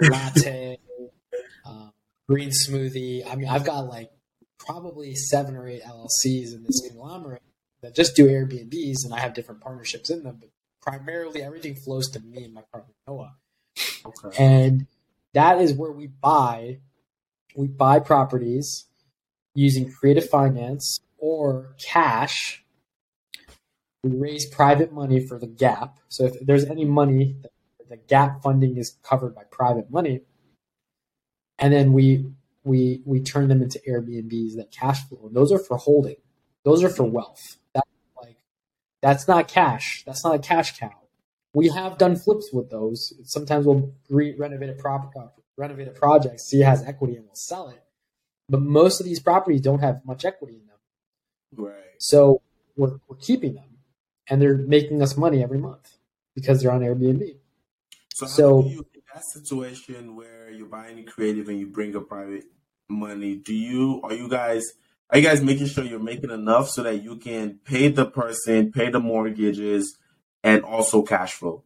[0.00, 0.78] latte,
[1.66, 1.92] um,
[2.28, 3.26] green smoothie.
[3.26, 4.10] I mean, I've got like
[4.58, 7.42] probably seven or eight LLCs in this conglomerate
[7.82, 10.38] that just do Airbnbs, and I have different partnerships in them.
[10.40, 10.50] But
[10.80, 13.36] primarily, everything flows to me and my partner Noah.
[14.04, 14.44] Okay.
[14.44, 14.86] And
[15.34, 16.78] that is where we buy
[17.54, 18.84] we buy properties
[19.54, 22.62] using creative finance or cash.
[24.04, 25.98] We raise private money for the gap.
[26.08, 27.36] So if there's any money
[27.88, 30.22] the gap funding is covered by private money.
[31.58, 32.26] And then we
[32.64, 35.26] we we turn them into airbnbs that cash flow.
[35.26, 36.16] And those are for holding
[36.66, 37.88] those are for wealth that's
[38.22, 38.36] like
[39.00, 40.92] that's not cash that's not a cash cow
[41.56, 43.14] we have done flips with those.
[43.24, 47.24] Sometimes we'll re- renovate a prop, uh, renovate a project, see it has equity, and
[47.24, 47.82] we'll sell it.
[48.50, 52.42] But most of these properties don't have much equity in them, right so
[52.76, 53.78] we're, we're keeping them,
[54.28, 55.96] and they're making us money every month
[56.34, 57.38] because they're on Airbnb.
[58.12, 62.44] So, So- you in that situation where you're buying creative and you bring a private
[62.90, 63.36] money?
[63.36, 64.62] Do you are you guys
[65.10, 68.72] are you guys making sure you're making enough so that you can pay the person,
[68.72, 69.96] pay the mortgages,
[70.42, 71.62] and also cash flow?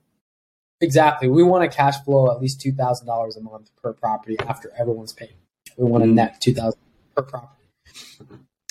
[0.80, 1.28] Exactly.
[1.28, 4.72] We want to cash flow at least two thousand dollars a month per property after
[4.78, 5.34] everyone's paid.
[5.76, 6.14] We want to Mhm.
[6.14, 6.80] net two thousand
[7.14, 7.62] per property.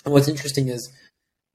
[0.05, 0.91] And what's interesting is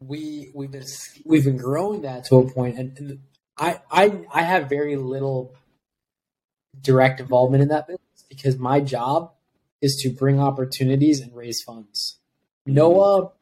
[0.00, 0.84] we we've been
[1.24, 3.18] we've been growing that to a point, and, and
[3.56, 5.54] I I I have very little
[6.80, 9.32] direct involvement in that business because my job
[9.80, 12.18] is to bring opportunities and raise funds.
[12.66, 13.32] Noah,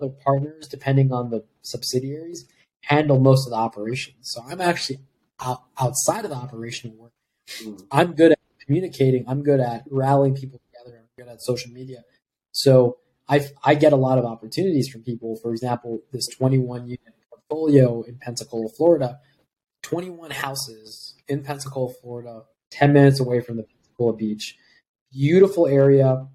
[0.00, 2.46] other partners, depending on the subsidiaries,
[2.82, 4.16] handle most of the operations.
[4.22, 5.00] So I'm actually
[5.40, 7.12] out, outside of the operational work.
[7.62, 7.82] Mm.
[7.90, 9.24] I'm good at communicating.
[9.28, 10.98] I'm good at rallying people together.
[10.98, 12.04] I'm good at social media.
[12.52, 15.36] So I I get a lot of opportunities from people.
[15.36, 19.20] For example, this 21 unit portfolio in Pensacola, Florida,
[19.82, 24.56] 21 houses in Pensacola, Florida, 10 minutes away from the Pensacola beach.
[25.12, 26.26] Beautiful area,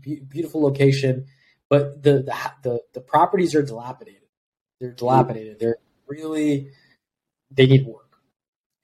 [0.00, 1.26] be- beautiful location,
[1.68, 4.22] but the, the the the properties are dilapidated.
[4.80, 4.96] They're mm-hmm.
[4.96, 5.58] dilapidated.
[5.58, 6.70] They're really
[7.50, 8.18] they need work,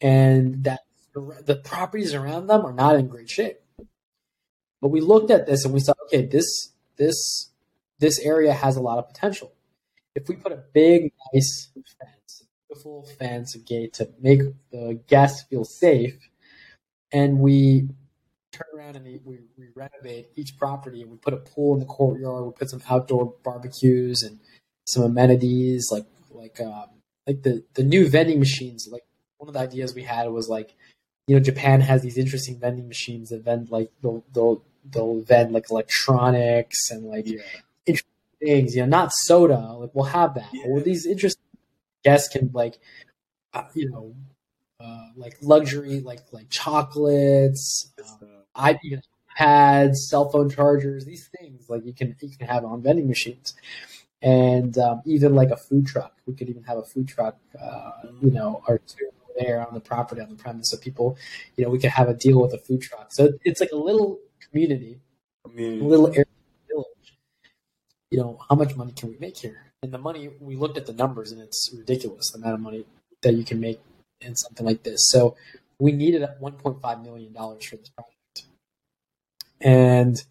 [0.01, 0.80] and that
[1.14, 3.59] the properties around them are not in great shape.
[4.80, 7.51] But we looked at this and we saw, okay, this this
[7.99, 9.53] this area has a lot of potential.
[10.14, 15.64] If we put a big, nice fence, beautiful fence, gate to make the guests feel
[15.64, 16.18] safe,
[17.12, 17.89] and we
[18.53, 21.86] turn around and we, we renovate each property and we put a pool in the
[21.86, 24.38] courtyard, we put some outdoor barbecues and
[24.86, 26.86] some amenities like like um,
[27.26, 28.88] like the the new vending machines.
[28.90, 29.05] Like
[29.38, 30.74] one of the ideas we had was like,
[31.26, 35.53] you know, Japan has these interesting vending machines that vend like they'll they'll they'll vend
[35.53, 37.40] like electronics and like yeah.
[37.86, 38.74] interesting things.
[38.74, 39.59] You know, not soda.
[39.59, 40.66] Like we'll have that, yeah.
[40.66, 41.42] or these interesting
[42.05, 42.78] guests can like,
[43.55, 44.14] uh, you know,
[44.80, 51.92] uh, like luxury like like chocolates, um, iPads, cell phone chargers, these things like you
[51.94, 53.55] can you can have on vending machines,
[54.22, 56.14] and um, even like a food truck.
[56.26, 57.90] We could even have a food truck, uh,
[58.20, 61.16] you know, or two there on the property on the premise, so people,
[61.57, 63.12] you know, we could have a deal with a food truck.
[63.12, 64.18] So it's like a little
[64.50, 65.00] community,
[65.44, 65.82] community.
[65.82, 66.24] little area
[66.68, 67.18] village.
[68.11, 69.72] You know, how much money can we make here?
[69.82, 72.84] And the money we looked at the numbers, and it's ridiculous the amount of money
[73.22, 73.80] that you can make
[74.20, 75.09] in something like this.
[75.09, 75.36] So
[75.78, 78.11] we needed 1.5 million dollars for this project,
[79.62, 80.22] and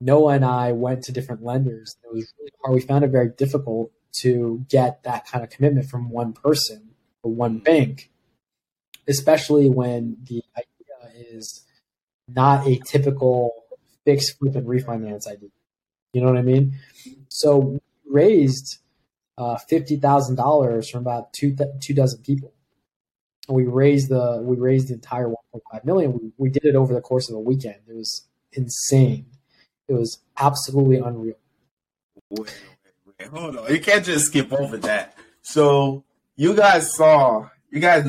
[0.00, 1.96] Noah and I went to different lenders.
[2.04, 2.74] It was really hard.
[2.74, 6.90] We found it very difficult to get that kind of commitment from one person
[7.22, 8.10] or one bank,
[9.08, 11.64] especially when the idea is
[12.28, 13.52] not a typical
[14.04, 15.50] fixed flip and refinance idea.
[16.12, 16.78] You know what I mean?
[17.28, 18.78] So we raised
[19.38, 22.52] uh, fifty thousand dollars from about two th- two dozen people.
[23.48, 26.12] we raised the we raised the entire one point five million.
[26.12, 27.76] We, we did it over the course of a weekend.
[27.88, 29.26] It was insane.
[29.88, 31.34] It was absolutely unreal.
[32.30, 33.28] Wait, wait, wait.
[33.28, 33.72] Hold on.
[33.72, 35.16] You can't just skip over that.
[35.42, 36.04] So
[36.36, 38.04] you guys saw you guys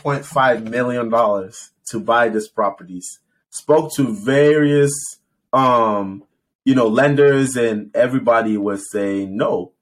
[0.00, 3.20] point five million dollars to buy these properties
[3.50, 4.92] spoke to various
[5.52, 6.22] um
[6.64, 9.72] you know lenders and everybody was saying no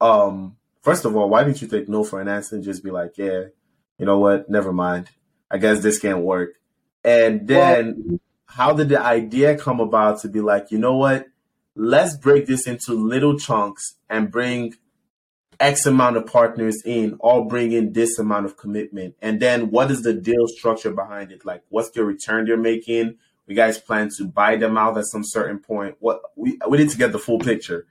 [0.00, 2.90] um first of all why didn't you take no for an answer and just be
[2.90, 3.44] like yeah
[3.98, 5.10] you know what never mind
[5.50, 6.54] i guess this can't work
[7.04, 11.26] and then well, how did the idea come about to be like you know what
[11.76, 14.74] let's break this into little chunks and bring
[15.60, 19.14] X amount of partners in, all bring in this amount of commitment.
[19.22, 21.44] And then what is the deal structure behind it?
[21.44, 23.16] Like, what's the return they're making?
[23.46, 25.96] We guys plan to buy them out at some certain point.
[26.00, 27.86] What we we need to get the full picture.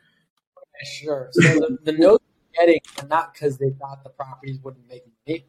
[0.84, 1.30] Sure.
[1.32, 5.46] So the, the notes getting are not because they thought the properties wouldn't make money,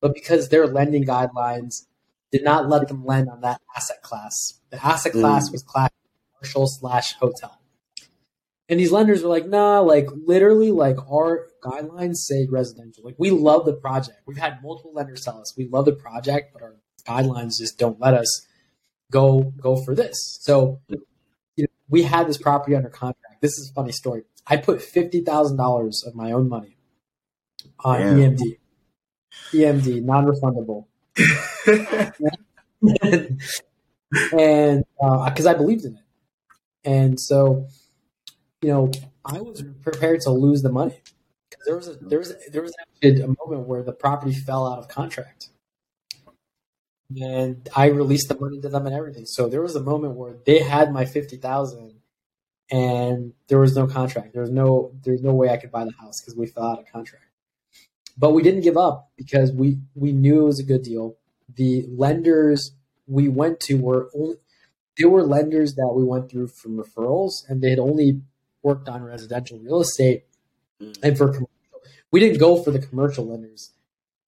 [0.00, 1.86] but because their lending guidelines
[2.32, 4.60] did not let them lend on that asset class.
[4.70, 5.52] The asset class mm.
[5.52, 5.90] was class
[6.34, 7.58] commercial slash hotel.
[8.68, 13.04] And these lenders were like, nah, like literally, like our guidelines say residential.
[13.04, 14.22] Like we love the project.
[14.26, 16.76] We've had multiple lenders tell us we love the project, but our
[17.06, 18.46] guidelines just don't let us
[19.10, 20.16] go go for this.
[20.40, 20.96] So you
[21.58, 23.42] know, we had this property under contract.
[23.42, 24.22] This is a funny story.
[24.46, 26.78] I put fifty thousand dollars of my own money
[27.80, 28.36] on Damn.
[28.36, 28.58] EMD.
[29.52, 30.86] EMD, non-refundable.
[34.32, 36.04] and because uh, I believed in it,
[36.84, 37.66] and so
[38.62, 38.90] you know,
[39.24, 41.00] I was prepared to lose the money
[41.50, 44.32] because there was a there was a, there was actually a moment where the property
[44.32, 45.48] fell out of contract,
[47.20, 49.26] and I released the money to them and everything.
[49.26, 52.00] So there was a moment where they had my fifty thousand,
[52.70, 54.32] and there was no contract.
[54.32, 56.78] There was no there's no way I could buy the house because we fell out
[56.78, 57.26] of contract.
[58.16, 61.16] But we didn't give up because we we knew it was a good deal.
[61.54, 62.72] The lenders
[63.06, 64.36] we went to were only
[64.98, 68.20] there were lenders that we went through from referrals, and they had only
[68.62, 70.24] worked on residential real estate
[70.80, 70.96] mm.
[71.02, 71.48] and for commercial.
[72.10, 73.72] We didn't go for the commercial lenders.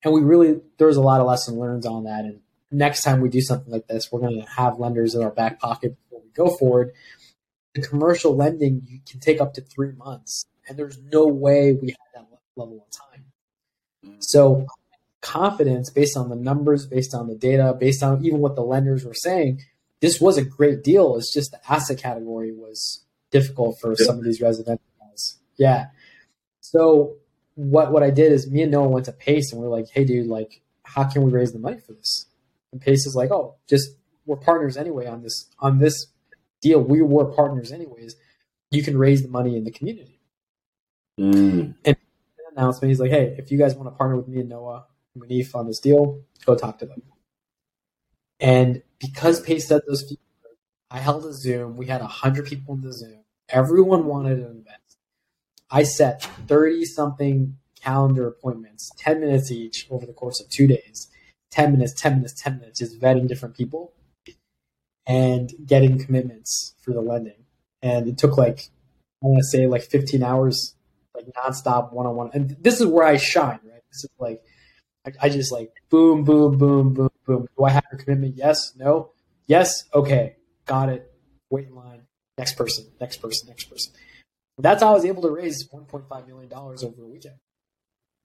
[0.02, 2.24] And we really, there was a lot of lesson learned on that.
[2.24, 5.30] And next time we do something like this, we're going to have lenders in our
[5.30, 6.92] back pocket before we go forward.
[7.74, 10.46] The commercial lending, you can take up to three months.
[10.68, 12.26] And there's no way we had that
[12.56, 13.23] level of time.
[14.04, 14.16] Mm.
[14.20, 14.66] So,
[15.20, 19.04] confidence based on the numbers, based on the data, based on even what the lenders
[19.04, 19.62] were saying,
[20.00, 21.16] this was a great deal.
[21.16, 25.38] It's just the asset category was difficult for some of these residential guys.
[25.56, 25.86] Yeah.
[26.60, 27.16] So
[27.54, 29.88] what what I did is me and Noah went to Pace and we are like,
[29.88, 32.26] hey dude, like how can we raise the money for this?
[32.72, 33.90] And Pace is like, oh, just
[34.26, 36.06] we're partners anyway on this on this
[36.60, 36.80] deal.
[36.80, 38.16] We were partners anyways.
[38.70, 40.20] you can raise the money in the community.
[41.18, 41.74] Mm.
[42.56, 42.90] Announcement.
[42.90, 45.54] He's like, hey, if you guys want to partner with me and Noah and Munif
[45.54, 47.02] on this deal, go talk to them.
[48.40, 50.58] And because Pace said those few words,
[50.90, 51.76] I held a Zoom.
[51.76, 53.24] We had hundred people in the Zoom.
[53.48, 54.98] Everyone wanted to invest.
[55.70, 61.08] I set thirty something calendar appointments, ten minutes each over the course of two days.
[61.50, 63.92] Ten minutes, ten minutes, ten minutes, just vetting different people
[65.06, 67.44] and getting commitments for the lending.
[67.82, 68.70] And it took like
[69.22, 70.74] I want to say like fifteen hours,
[71.14, 72.30] like nonstop one on one.
[72.34, 73.82] And this is where I shine, right?
[73.90, 74.42] This is like
[75.06, 77.46] I, I just like boom, boom, boom, boom, boom.
[77.56, 78.36] Do I have your commitment?
[78.36, 79.12] Yes, no,
[79.46, 80.36] yes, okay,
[80.66, 81.10] got it.
[81.50, 82.02] Wait in line.
[82.36, 83.92] Next person, next person, next person.
[84.58, 87.36] That's how I was able to raise one point five million dollars over a weekend.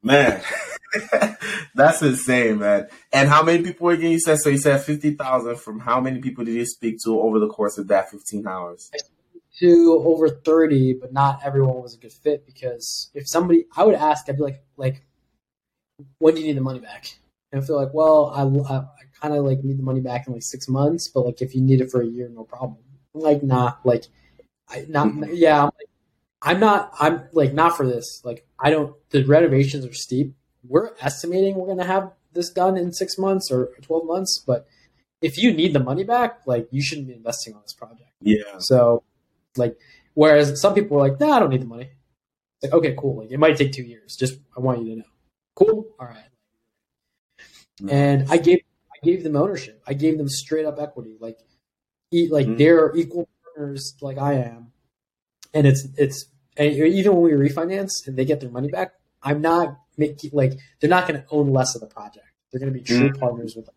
[0.01, 0.41] Man,
[1.75, 2.87] that's insane, man.
[3.11, 4.39] And how many people again you said?
[4.39, 7.77] So you said 50,000 from how many people did you speak to over the course
[7.77, 8.89] of that 15 hours?
[9.59, 13.95] To over 30, but not everyone was a good fit because if somebody, I would
[13.95, 15.03] ask, I'd be like, like,
[16.19, 17.17] when do you need the money back?
[17.51, 18.43] And I feel like, well, I,
[18.73, 18.87] I, I
[19.21, 21.61] kind of like need the money back in like six months, but like if you
[21.61, 22.77] need it for a year, no problem.
[23.13, 24.05] I'm like, nah, like,
[24.69, 25.31] I not, mm-hmm.
[25.33, 25.89] yeah, I'm like,
[26.41, 26.93] I'm not.
[26.99, 28.21] I'm like not for this.
[28.23, 28.95] Like I don't.
[29.09, 30.33] The renovations are steep.
[30.67, 34.41] We're estimating we're going to have this done in six months or twelve months.
[34.45, 34.67] But
[35.21, 38.09] if you need the money back, like you shouldn't be investing on this project.
[38.21, 38.57] Yeah.
[38.59, 39.03] So,
[39.57, 39.77] like,
[40.13, 41.89] whereas some people are like, "Nah, I don't need the money."
[42.61, 43.19] Like, okay, cool.
[43.21, 44.15] Like, it might take two years.
[44.15, 45.05] Just I want you to know.
[45.55, 45.87] Cool.
[45.99, 46.29] All right.
[47.81, 47.89] Mm-hmm.
[47.89, 48.59] And I gave
[48.91, 49.81] I gave them ownership.
[49.87, 51.17] I gave them straight up equity.
[51.19, 51.39] Like,
[52.11, 52.57] eat like Mhm.
[52.57, 54.71] they're equal partners, like I am
[55.53, 56.25] and it's it's
[56.57, 58.93] and even when we refinance and they get their money back,
[59.23, 62.25] I'm not making like they're not going to own less of the project.
[62.51, 63.75] They're going to be true partners with them,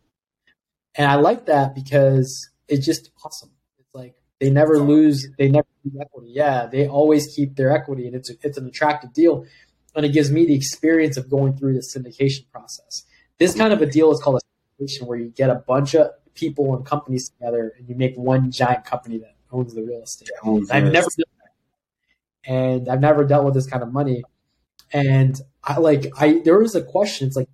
[0.95, 3.51] and I like that because it's just awesome.
[3.79, 6.32] It's like they never lose, they never lose equity.
[6.32, 9.47] Yeah, they always keep their equity, and it's it's an attractive deal,
[9.95, 13.05] and it gives me the experience of going through the syndication process.
[13.38, 16.09] This kind of a deal is called a syndication, where you get a bunch of
[16.34, 20.30] people and companies together, and you make one giant company that owns the real estate.
[20.43, 22.53] Oh, I've never done that.
[22.53, 24.24] and I've never dealt with this kind of money.
[24.93, 27.28] And I like I there was a question.
[27.28, 27.49] It's like,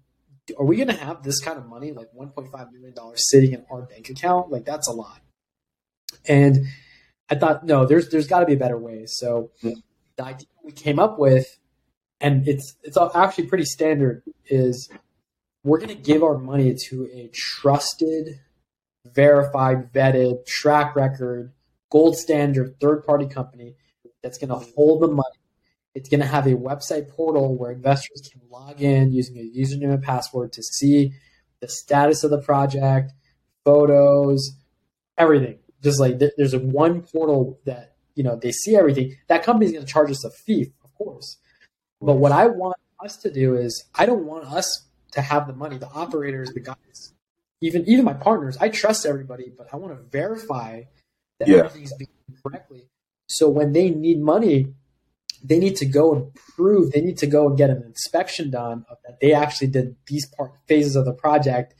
[0.59, 3.67] are we going to have this kind of money, like 1.5 million dollars, sitting in
[3.71, 4.51] our bank account?
[4.51, 5.21] Like that's a lot.
[6.29, 6.67] And
[7.31, 9.07] I thought, no, there's there's got to be a better way.
[9.07, 9.73] So Yeah.
[10.17, 11.59] the idea we came up with,
[12.21, 14.89] and it's it's actually pretty standard, is
[15.65, 18.41] we're going to give our money to a trusted,
[19.05, 21.53] verified, vetted, track record,
[21.91, 23.75] gold standard third party company
[24.23, 25.39] that's going to hold the money.
[25.95, 29.93] It's going to have a website portal where investors can log in using a username
[29.95, 31.13] and password to see
[31.61, 33.13] the status of the project,
[33.65, 34.53] photos,
[35.17, 35.59] everything.
[35.83, 39.17] Just like there- there's a one portal that you know they see everything.
[39.29, 41.39] That company's going to charge us a fee, of course.
[42.01, 45.53] But what I want us to do is I don't want us to have the
[45.55, 47.13] money, the operators, the guys,
[47.61, 48.57] even even my partners.
[48.61, 50.83] I trust everybody, but I want to verify
[51.39, 51.59] that Yeah.
[51.59, 52.11] everything's being
[52.45, 52.89] correctly.
[53.29, 54.75] So when they need money,
[55.45, 58.85] they need to go and prove they need to go and get an inspection done
[58.91, 61.75] of that they actually did these part phases of the project,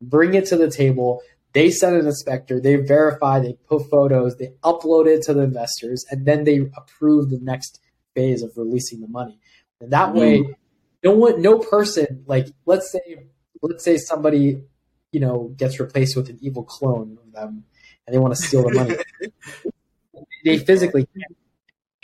[0.00, 1.20] bring it to the table.
[1.54, 6.04] They send an inspector, they verify, they put photos, they upload it to the investors,
[6.10, 7.80] and then they approve the next
[8.14, 9.38] phase of releasing the money.
[9.80, 10.18] And that mm-hmm.
[10.18, 10.56] way,
[11.04, 13.26] no one, no person, like let's say,
[13.60, 14.62] let's say somebody,
[15.10, 17.64] you know, gets replaced with an evil clone of them,
[18.06, 18.96] and they want to steal the money.
[20.44, 21.36] they physically can't.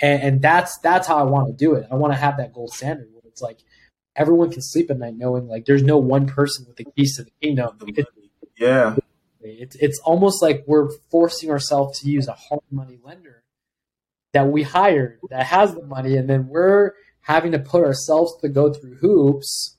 [0.00, 1.86] And, and that's that's how I want to do it.
[1.90, 3.60] I want to have that gold standard where it's like
[4.14, 7.24] everyone can sleep at night knowing like there's no one person with the keys to
[7.24, 7.78] the kingdom.
[7.86, 8.06] It,
[8.56, 8.96] Yeah.
[9.40, 13.44] It's it's almost like we're forcing ourselves to use a hard money lender
[14.32, 18.48] that we hired that has the money, and then we're having to put ourselves to
[18.48, 19.76] go through hoops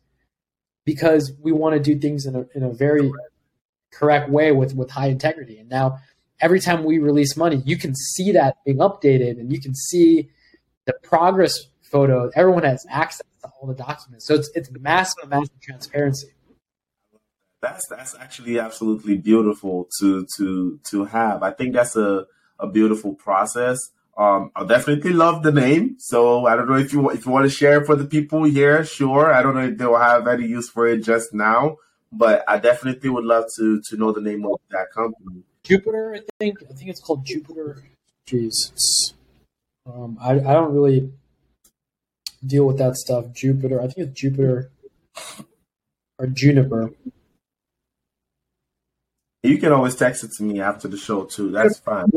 [0.85, 3.11] because we want to do things in a in a very
[3.91, 5.57] correct way with with high integrity.
[5.57, 5.99] And now
[6.39, 10.29] every time we release money, you can see that being updated, and you can see
[10.85, 12.31] the progress photo.
[12.35, 16.29] Everyone has access to all the documents, so it's it's massive, massive transparency.
[17.61, 21.43] That's that's actually absolutely beautiful to to to have.
[21.43, 22.25] I think that's a
[22.59, 23.79] a beautiful process.
[24.17, 25.95] Um, I definitely love the name.
[25.97, 28.43] So I don't know if you if you want to share it for the people
[28.43, 28.83] here.
[28.83, 29.33] Sure.
[29.33, 31.77] I don't know if they will have any use for it just now,
[32.11, 35.43] but I definitely would love to to know the name of that company.
[35.63, 36.57] Jupiter, I think.
[36.69, 37.83] I think it's called Jupiter.
[38.25, 39.13] Jesus.
[39.85, 41.11] Um, I, I don't really
[42.45, 43.25] deal with that stuff.
[43.33, 43.81] Jupiter.
[43.81, 44.71] I think it's Jupiter
[46.17, 46.91] or Juniper.
[49.43, 51.51] You can always text it to me after the show too.
[51.51, 52.07] That's fine.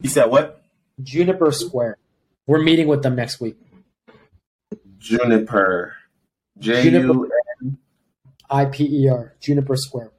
[0.00, 0.62] You said what?
[1.02, 1.98] Juniper Square.
[2.46, 3.56] We're meeting with them next week.
[4.98, 5.94] Juniper.
[6.58, 7.30] J U
[8.48, 9.34] I P E R.
[9.40, 10.12] Juniper Square.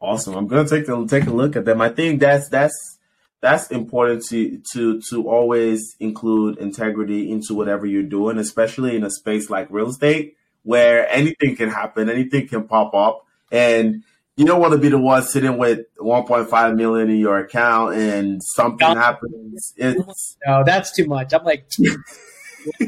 [0.00, 0.34] Awesome.
[0.34, 1.80] I'm gonna take a take a look at them.
[1.80, 2.98] I think that's that's
[3.40, 9.10] that's important to to to always include integrity into whatever you're doing, especially in a
[9.10, 14.02] space like real estate where anything can happen, anything can pop up, and
[14.36, 18.40] you don't want to be the one sitting with 1.5 million in your account and
[18.42, 18.94] something No.
[18.94, 19.74] happens.
[19.76, 21.34] It's No, that's too much.
[21.34, 21.66] I'm like,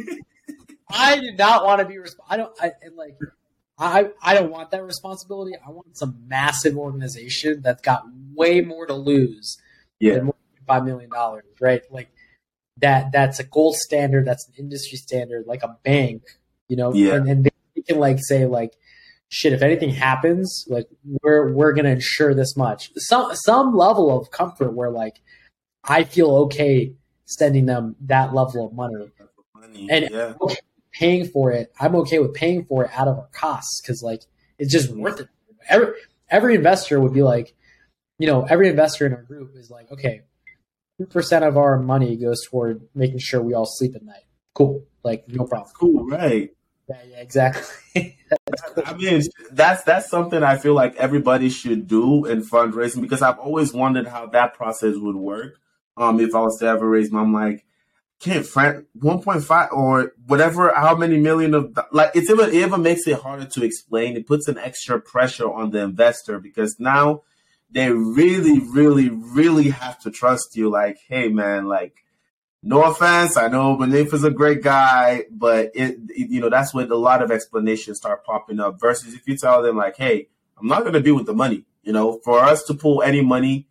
[0.91, 1.97] I do not want to be.
[1.97, 2.53] Resp- I don't.
[2.61, 3.16] I and like.
[3.77, 5.53] I, I don't want that responsibility.
[5.66, 9.59] I want some massive organization that's got way more to lose
[9.99, 10.31] yeah, than
[10.64, 11.83] five million dollars, right?
[11.91, 12.09] Like
[12.79, 16.22] that that's a gold standard, that's an industry standard, like a bank,
[16.68, 17.14] you know, Yeah.
[17.14, 17.51] and, and they
[17.87, 18.74] can like say like
[19.35, 20.87] shit, if anything happens, like
[21.22, 22.91] we're we're gonna ensure this much.
[22.97, 25.20] Some some level of comfort where like
[25.82, 26.95] I feel okay
[27.26, 29.11] sending them that level of money.
[29.55, 29.89] money.
[29.91, 30.35] And- yeah,
[30.97, 34.22] Paying for it, I'm okay with paying for it out of our costs because like
[34.61, 35.01] it's just mm-hmm.
[35.01, 35.28] worth it.
[35.68, 35.89] Every
[36.30, 37.53] every investor would be like,
[38.20, 40.20] you know, every investor in our group is like, okay,
[41.01, 44.22] two percent of our money goes toward making sure we all sleep at night.
[44.55, 45.72] Cool, like no problem.
[45.76, 46.55] cool, right?
[46.89, 48.18] Yeah, yeah, exactly.
[48.85, 53.39] I mean, that's that's something I feel like everybody should do in fundraising because I've
[53.39, 55.59] always wondered how that process would work.
[55.97, 57.64] Um, if I was to ever raise, I'm like,
[58.20, 63.07] can't friend 1.5 or whatever, how many million of like it's even it even makes
[63.07, 64.16] it harder to explain.
[64.16, 67.22] It puts an extra pressure on the investor because now
[67.70, 70.70] they really, really, really have to trust you.
[70.70, 72.04] Like, hey, man, like
[72.67, 76.73] no offense, I know Munif is a great guy, but it, it- you know that's
[76.75, 78.81] when a lot of explanations start popping up.
[78.81, 81.65] Versus if you tell them like, "Hey, I'm not going to be with the money,"
[81.83, 83.67] you know, for us to pull any money,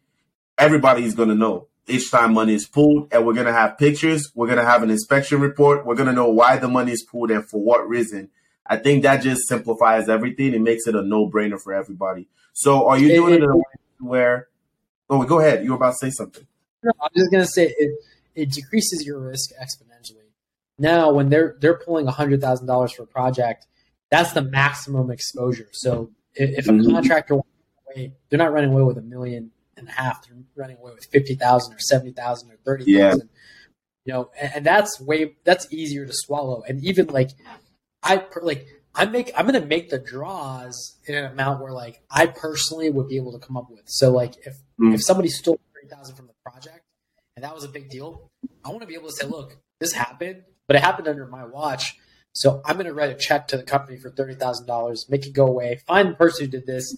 [0.57, 4.31] everybody's going to know each time money is pulled, and we're going to have pictures.
[4.35, 5.85] We're going to have an inspection report.
[5.85, 8.29] We're going to know why the money is pulled and for what reason.
[8.65, 10.53] I think that just simplifies everything.
[10.53, 12.29] It makes it a no brainer for everybody.
[12.53, 13.63] So, are you doing it it- in a way
[13.99, 14.47] where?
[15.09, 15.63] Oh, go ahead.
[15.63, 16.47] You were about to say something.
[16.83, 17.91] No, I'm just gonna say it.
[18.35, 20.29] It decreases your risk exponentially.
[20.79, 23.67] Now, when they're they're pulling hundred thousand dollars for a project,
[24.09, 25.69] that's the maximum exposure.
[25.71, 26.91] So if, if a Mhm.
[26.91, 30.25] contractor wants to away, they're not running away with a million and a half.
[30.27, 33.29] They're running away with fifty thousand or seventy thousand or thirty thousand.
[34.05, 36.63] You know, and, and that's way that's easier to swallow.
[36.67, 37.29] And even like
[38.01, 42.25] I like I make I'm gonna make the draws in an amount where like I
[42.25, 43.83] personally would be able to come up with.
[43.87, 44.95] So like if Mm.
[44.95, 46.82] if somebody stole thirty thousand from the project
[47.35, 48.29] and that was a big deal,
[48.63, 51.45] I want to be able to say, look, this happened, but it happened under my
[51.45, 51.97] watch.
[52.33, 55.25] So I'm going to write a check to the company for thirty thousand dollars, make
[55.25, 56.97] it go away, find the person who did this.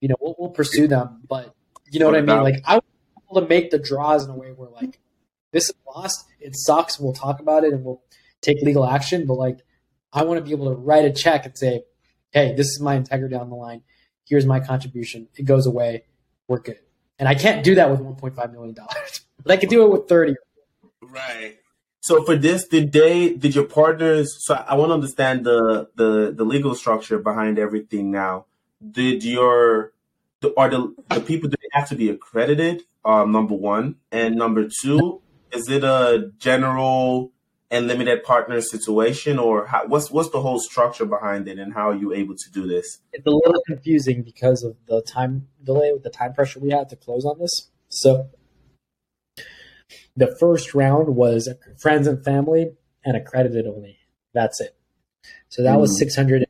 [0.00, 1.54] You know, we'll, we'll pursue them, but
[1.90, 2.42] you know what I mean.
[2.42, 2.84] Like I want
[3.18, 4.98] people to make the draws in a way where like
[5.52, 6.98] this is lost, it sucks.
[6.98, 8.02] We'll talk about it and we'll
[8.42, 9.24] take legal action.
[9.24, 9.58] But like,
[10.12, 11.84] I want to be able to write a check and say,
[12.32, 13.82] hey, this is my integrity on the line.
[14.26, 15.28] Here's my contribution.
[15.36, 16.04] It goes away.
[16.48, 16.80] We're good.
[17.18, 20.08] And I can't do that with 1.5 million dollars, but I can do it with
[20.08, 20.34] 30.
[21.02, 21.58] Right.
[22.00, 24.36] So for this, did they did your partners?
[24.40, 28.10] So I want to understand the the the legal structure behind everything.
[28.10, 28.44] Now,
[28.90, 29.92] did your
[30.40, 32.82] the, are the the people do they have to be accredited?
[33.06, 35.22] Um, number one, and number two,
[35.52, 37.32] is it a general
[37.70, 41.88] and limited partner situation, or how, what's what's the whole structure behind it, and how
[41.88, 42.98] are you able to do this?
[43.14, 46.90] It's a little confusing because of the time delay with the time pressure we had
[46.90, 47.70] to close on this.
[47.88, 48.28] So
[50.16, 52.72] the first round was friends and family
[53.04, 53.98] and accredited only.
[54.32, 54.76] That's it.
[55.48, 55.98] So that was Mhm.
[55.98, 56.46] six hundred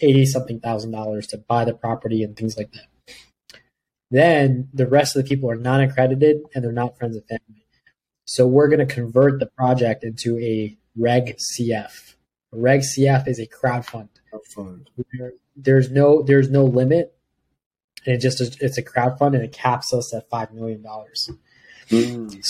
[0.00, 3.14] eighty something thousand dollars to buy the property and things like that.
[4.10, 7.66] Then the rest of the people are non accredited and they're not friends and family.
[8.26, 12.16] So we're going to convert the project into a Reg CF.
[12.52, 14.08] Reg CF is a crowd fund
[14.54, 14.86] Fun.
[15.56, 17.14] there's no there's no limit
[18.04, 21.30] and it just it's a crowd fund and it caps us at five million dollars
[21.90, 22.44] Mm.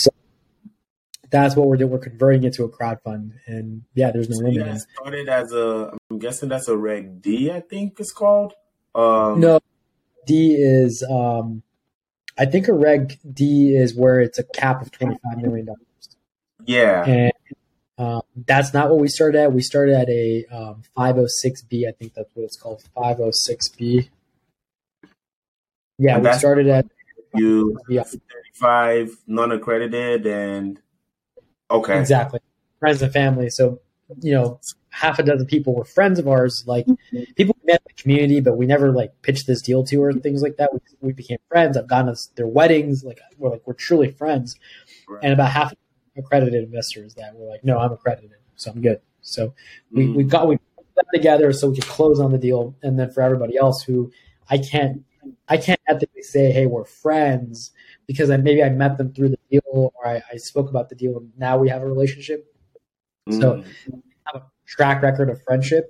[1.29, 4.35] that's what we're doing we're converting it to a crowd fund and yeah there's no
[4.37, 7.99] So you limit guys started as a, I'm guessing that's a Reg D, I think
[7.99, 8.53] it's called.
[8.93, 9.59] Um, no
[10.25, 11.61] d is um
[12.37, 16.17] i think a reg d is where it's a cap of 25 million dollars
[16.65, 17.03] Yeah.
[17.05, 17.31] and
[17.97, 22.13] um, that's not what we started at we started at a um, 506b i think
[22.15, 24.09] that's what it's called 506b
[25.99, 26.85] yeah And we started at
[27.37, 28.03] You Yeah.
[28.03, 30.79] 35 non-accredited and
[31.71, 31.99] okay.
[31.99, 32.39] Exactly.
[32.79, 33.49] Friends and family.
[33.49, 33.79] So,
[34.21, 34.59] you know,
[34.89, 36.63] half a dozen people were friends of ours.
[36.67, 36.85] Like
[37.35, 40.41] people met in the community, but we never like pitched this deal to or things
[40.41, 40.71] like that.
[40.73, 41.75] We, we became friends.
[41.77, 43.03] I've gone to their weddings.
[43.03, 44.57] Like we're like we're truly friends.
[45.07, 45.23] Right.
[45.23, 45.73] And about half
[46.17, 49.01] accredited investors that were like, no, I'm accredited, so I'm good.
[49.21, 49.53] So
[49.91, 50.15] we Mm.
[50.15, 53.09] we got we put that together so we could close on the deal, and then
[53.11, 54.11] for everybody else who
[54.49, 55.03] I can't
[55.47, 57.71] I can't ethically say, hey, we're friends
[58.07, 59.61] because I, maybe I met them through the deal
[59.95, 62.51] or I, I spoke about the deal and now we have a relationship.
[63.31, 63.65] So Mm.
[64.27, 65.89] have a track record of friendship,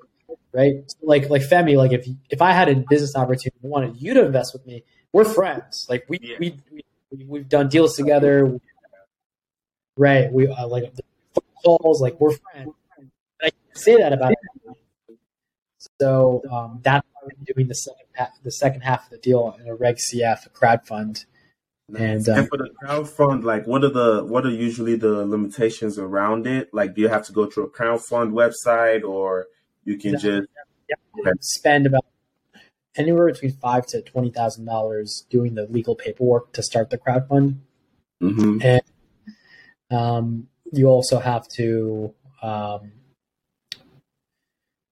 [0.53, 0.75] right?
[0.87, 4.13] So like like Femi, like if if I had a business opportunity and wanted you
[4.13, 4.83] to invest with me,
[5.13, 5.85] we're friends.
[5.89, 6.37] Like we Yeah.
[6.39, 8.57] we, we we've done deals together,
[9.97, 10.31] right?
[10.31, 10.93] We uh, like
[11.63, 12.71] calls, like we're friends.
[12.97, 13.11] And
[13.41, 14.37] I can't say that about it.
[15.99, 19.55] So um, that's why we're doing the second half, the second half of the deal
[19.59, 21.25] in a Reg CF, a crowd fund.
[21.87, 22.27] Nice.
[22.27, 25.99] And, um, and for the crowdfund, like what are the what are usually the limitations
[25.99, 26.73] around it?
[26.73, 29.47] Like, do you have to go through a crowdfund website, or
[29.83, 30.47] you can Exactly.
[30.89, 31.31] just Okay.
[31.41, 32.05] spend about
[32.95, 37.27] anywhere between five to twenty thousand dollars doing the legal paperwork to start the crowd
[37.27, 37.61] fund.
[38.21, 38.63] Mhm.
[38.63, 38.81] And
[39.91, 42.91] um, you also have to um,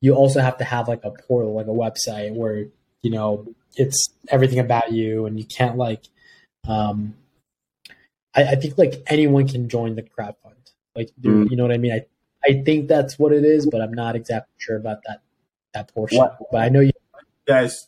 [0.04, 2.66] you also have to have like a portal, like a website where
[3.04, 6.04] you know it's everything about you, and you can't like.
[6.68, 7.16] Um,
[8.36, 10.56] I, I think like anyone can join the crowd fund.
[10.96, 11.50] Like Mm.
[11.50, 11.94] you know what I mean.
[11.94, 12.06] I
[12.48, 15.22] I think that's what it is, but I'm not exactly sure about that
[15.74, 16.18] that portion.
[16.20, 16.92] What- But I know you.
[17.48, 17.88] guys.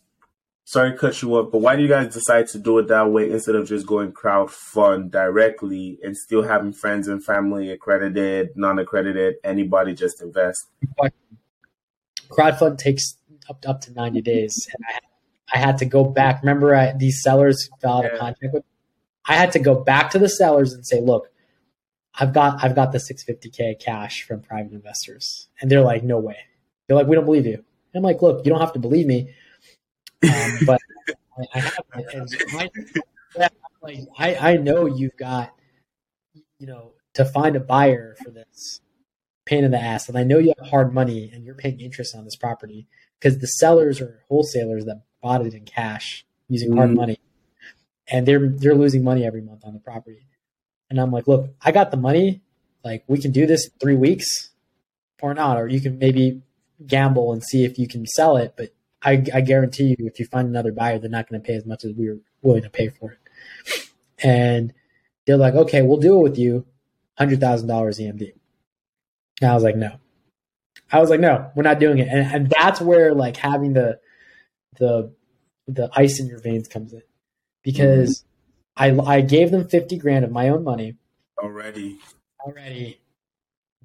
[0.68, 3.12] Sorry to cut you off, but why do you guys decide to do it that
[3.12, 9.36] way instead of just going crowdfund directly and still having friends and family accredited, non-accredited,
[9.44, 10.60] anybody just invest?
[12.30, 13.18] Crowdfund takes
[13.50, 14.68] up up to 90 days.
[14.74, 15.00] And i
[15.54, 16.42] i had to go back.
[16.42, 18.18] Remember I, these sellers fell out of Yeah.
[18.20, 18.64] contract with
[19.28, 21.30] i had to go back to the sellers and say look
[22.20, 25.48] i've got i've got the 650k cash from private investors.
[25.62, 26.38] And they're like no way.
[26.88, 27.56] They're like we don't believe you.
[27.56, 27.64] And
[27.96, 29.34] i'm like look you don't have to believe me.
[30.24, 30.82] Um, but
[31.38, 32.44] I, I have it.
[33.38, 33.50] I,
[33.82, 35.54] like I, I know you've got
[36.60, 38.82] you know to find a buyer for this
[39.46, 40.10] pain in the ass.
[40.10, 42.88] And I know you have hard money and you're paying interest on this property
[43.20, 46.96] because the sellers are wholesalers that bought it in cash using hard Mhm.
[46.96, 47.20] money.
[48.08, 50.28] And they're they're losing money every month on the property.
[50.90, 52.42] And I'm like, look, I got the money.
[52.84, 54.52] Like we can do this in three weeks
[55.22, 56.42] or not, or you can maybe
[56.86, 58.54] gamble and see if you can sell it.
[58.56, 58.70] But
[59.02, 61.66] I, I guarantee you, if you find another buyer, they're not going to pay as
[61.66, 63.20] much as we were willing to pay for it.
[64.24, 64.74] And
[65.26, 66.66] they're like, okay, we'll do it with you,
[67.18, 68.34] hundred thousand dollars EMD.
[69.42, 69.98] And I was like, no.
[70.92, 72.08] I was like, no, we're not doing it.
[72.08, 74.00] And, and that's where like having the
[74.78, 75.14] the
[75.68, 77.02] the ice in your veins comes in.
[77.64, 78.24] Because
[78.78, 79.02] mm-hmm.
[79.02, 80.98] I I gave them fifty grand of my own money
[81.38, 81.98] Already,
[82.46, 83.02] already.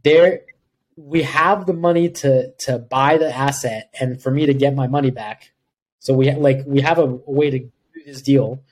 [0.04, 0.42] There
[0.96, 4.86] we have the money to to buy the asset and for me to get my
[4.86, 5.52] money back.
[5.98, 7.70] So we like we have a, a way to do
[8.06, 8.62] this deal,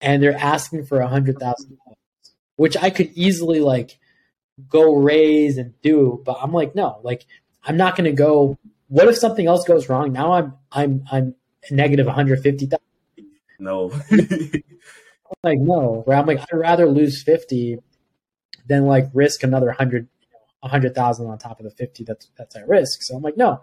[0.00, 1.98] and they're asking for a hundred thousand dollars,
[2.56, 3.98] which I could easily like
[4.68, 7.26] go raise and do, but I'm like, no, like
[7.64, 8.58] I'm not going to go.
[8.88, 10.12] What if something else goes wrong?
[10.12, 11.34] Now I'm I'm I'm
[11.70, 13.30] negative one hundred fifty thousand.
[13.58, 13.90] no.
[15.42, 17.78] like no where i'm like i'd rather lose 50
[18.68, 20.06] than like risk another 100
[20.62, 23.60] a 100000 on top of the 50 that's that's at risk so i'm like no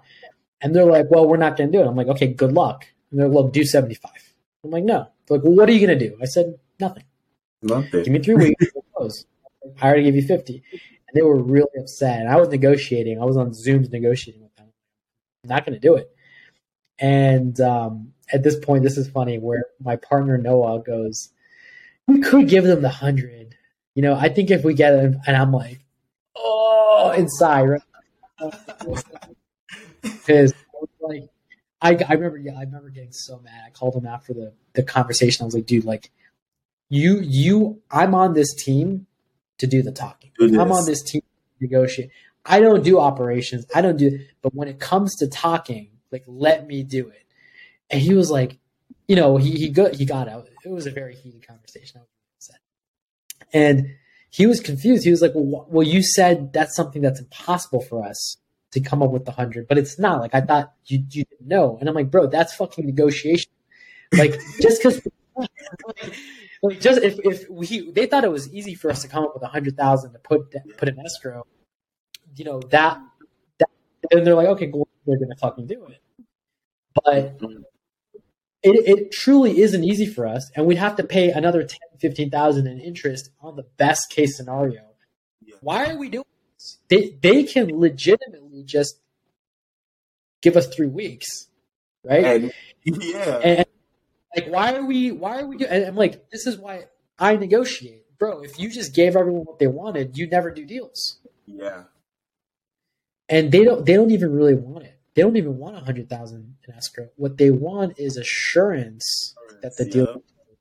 [0.62, 2.86] and they're like well we're not going to do it i'm like okay good luck
[3.12, 4.12] and they're like well do 75
[4.66, 7.04] i'm like no they're like well what are you going to do i said nothing
[7.62, 8.04] Nothing.
[8.04, 8.66] give me three weeks
[9.82, 10.82] i already gave you 50 and
[11.14, 14.68] they were really upset and i was negotiating i was on zooms negotiating with them
[15.44, 16.10] i'm not going to do it
[17.00, 21.30] and um, at this point this is funny where my partner noah goes
[22.08, 23.56] we could give them the hundred.
[23.96, 25.80] You know, I think if we get it, and I'm like,
[26.36, 27.82] oh, inside, right?
[30.02, 30.54] Because
[31.00, 31.30] like,
[31.82, 33.62] I, I remember, yeah, I remember getting so mad.
[33.66, 35.44] I called him after the the conversation.
[35.44, 36.12] I was like, dude, like,
[36.90, 39.08] you, you, I'm on this team
[39.64, 40.32] to do the talking.
[40.38, 40.60] Do.
[40.60, 42.10] I'm on this team to negotiate.
[42.46, 43.66] I don't do operations.
[43.74, 47.26] I don't do, but when it comes to talking, like, let me do it.
[47.90, 48.58] And he was like,
[49.08, 50.50] you know, he he got he got out.
[50.66, 52.02] It was a very heated conversation.
[52.02, 52.60] I was upset.
[53.54, 53.96] And
[54.30, 55.06] he was confused.
[55.06, 58.38] He was like, well, "Well, you said that's something that's impossible for us
[58.72, 60.20] to come up with the hundred, but it's not.
[60.20, 63.52] Like I thought you you didn't know." And I'm like, "Bro, that's fucking negotiation.
[64.12, 65.02] Like just because."
[66.64, 69.34] Like just if, if we they thought it was easy for us to come up
[69.34, 71.46] with a hundred thousand to put put in escrow,
[72.36, 73.00] you know that
[73.60, 73.70] that
[74.12, 76.00] and they're like okay, cool, they're gonna fucking do it.
[76.96, 77.38] But
[78.64, 82.66] it, it truly isn't easy for us and we'd have to pay another 10 15000
[82.68, 84.84] in interest on the best case scenario
[85.42, 85.56] Yeah.
[85.62, 86.24] why are we doing
[86.56, 89.00] this they, they can legitimately just
[90.42, 91.48] give us three weeks
[92.04, 92.26] right?
[92.26, 92.54] And
[92.84, 93.66] yeah, And
[94.36, 95.12] like, why are we?
[95.12, 95.58] Why are we?
[95.58, 96.86] Do, and I'm like, this is why
[97.20, 98.42] I negotiate, bro.
[98.42, 101.20] If you just gave everyone what they wanted, you never do deals.
[101.46, 101.84] yeah,
[103.30, 103.86] And they don't.
[103.86, 105.00] They don't even really want it.
[105.16, 107.10] They don't even want a hundred thousand in escrow.
[107.16, 110.08] What they want is assurance that the deal.
[110.08, 110.56] Yeah.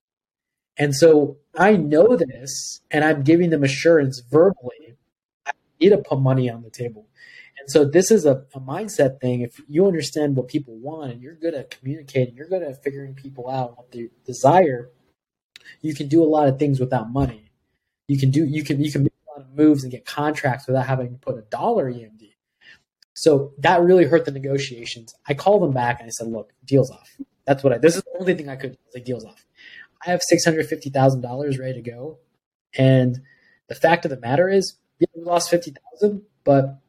[0.79, 4.97] And so I know this, and I'm giving them assurance verbally.
[5.47, 7.07] I need to put money on the table.
[7.63, 9.43] And so this is a, a mindset thing.
[9.43, 13.15] If you understand what people want and you're good at communicating, you're good at figuring
[13.15, 14.91] people out what they desire,
[15.81, 17.53] you can do a lot of things without money.
[18.09, 20.67] You can do you can you can make a lot of moves and get contracts
[20.67, 22.33] without having to put a dollar EMD.
[23.15, 25.15] So that really hurt the negotiations.
[25.29, 27.17] I called them back and I said, "Look, deals off."
[27.47, 27.79] That's what I.
[27.79, 28.79] This is the only thing I could do.
[28.93, 29.47] Like deals off.
[30.05, 32.19] I have six hundred fifty thousand dollars ready to go,
[32.77, 33.21] and
[33.69, 36.81] the fact of the matter is, yeah, we lost fifty thousand, but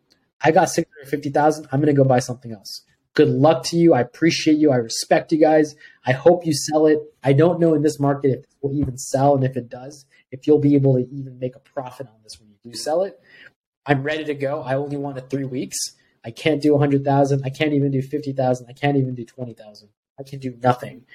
[0.43, 1.67] I got six hundred fifty thousand.
[1.71, 2.83] I'm going to go buy something else.
[3.13, 3.93] Good luck to you.
[3.93, 4.71] I appreciate you.
[4.71, 5.75] I respect you guys.
[6.05, 6.99] I hope you sell it.
[7.23, 10.05] I don't know in this market if it will even sell, and if it does,
[10.31, 13.03] if you'll be able to even make a profit on this when you do sell
[13.03, 13.19] it.
[13.85, 14.61] I'm ready to go.
[14.63, 15.77] I only wanted three weeks.
[16.25, 17.43] I can't do a hundred thousand.
[17.45, 18.67] I can't even do fifty thousand.
[18.69, 19.89] I can't even do twenty thousand.
[20.19, 21.05] I can do nothing.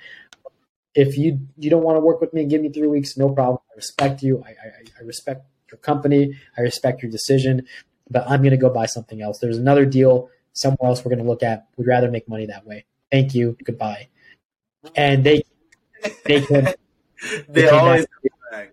[0.94, 3.16] If you you don't want to work with me, and give me three weeks.
[3.16, 3.58] No problem.
[3.72, 4.42] I respect you.
[4.46, 4.68] I I,
[5.00, 6.34] I respect your company.
[6.56, 7.66] I respect your decision.
[8.10, 9.38] But I'm going to go buy something else.
[9.38, 11.66] There's another deal somewhere else we're going to look at.
[11.76, 12.84] We'd rather make money that way.
[13.10, 13.56] Thank you.
[13.64, 14.08] Goodbye.
[14.94, 15.42] And they
[16.24, 16.68] they came,
[17.48, 18.10] they came always back.
[18.22, 18.70] come back.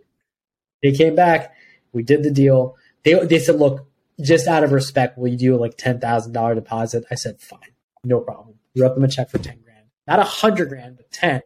[0.83, 1.55] they came back.
[1.93, 2.75] We did the deal.
[3.03, 3.87] They they said, look,
[4.21, 7.05] just out of respect, will you do like ten thousand dollar deposit?
[7.11, 7.59] I said, fine,
[8.03, 8.55] no problem.
[8.77, 11.41] Wrote them a check for ten grand, not a hundred grand, but ten.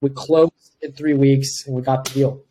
[0.00, 2.44] We closed in three weeks, and we got the deal.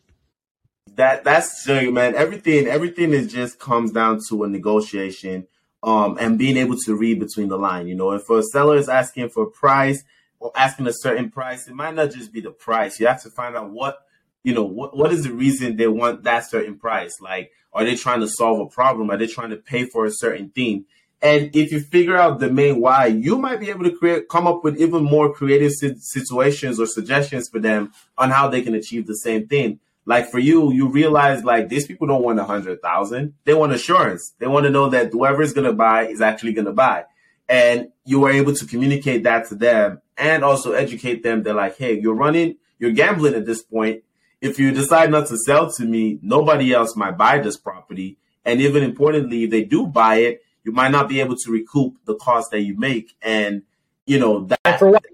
[0.98, 2.16] That that's man.
[2.16, 5.48] Everything everything is just comes down to a negotiation,
[5.84, 7.88] um, and being able to read between the line.
[7.88, 10.04] You know, if a seller is asking for a price
[10.40, 13.00] or asking a certain price, it might not just be the price.
[13.00, 14.00] You have to find out what
[14.44, 17.22] you know what what is the reason they want that certain price.
[17.22, 19.12] Like, are they trying to solve a problem?
[19.12, 20.86] Are they trying to pay for a certain thing?
[21.22, 24.46] And if you figure out the main why, you might be able to create, come
[24.46, 29.08] up with even more creative situations or suggestions for them on how they can achieve
[29.08, 29.80] the same thing.
[30.08, 33.74] Like for you, you realize like these people don't want a hundred thousand; they want
[33.74, 34.34] assurance.
[34.40, 37.06] They want to know that whoever is going to buy is actually going to buy,
[37.48, 41.44] and you were able to communicate that to them and also educate them.
[41.44, 44.04] They're like, "Hey, you're running, you're gambling at this point.
[44.42, 48.62] If you decide not to sell to me, nobody else might buy this property, and
[48.62, 52.16] even importantly, if they do buy it." you might not be able to recoup the
[52.16, 53.16] cost that you make.
[53.22, 53.64] And,
[54.06, 55.06] you know, that And for what?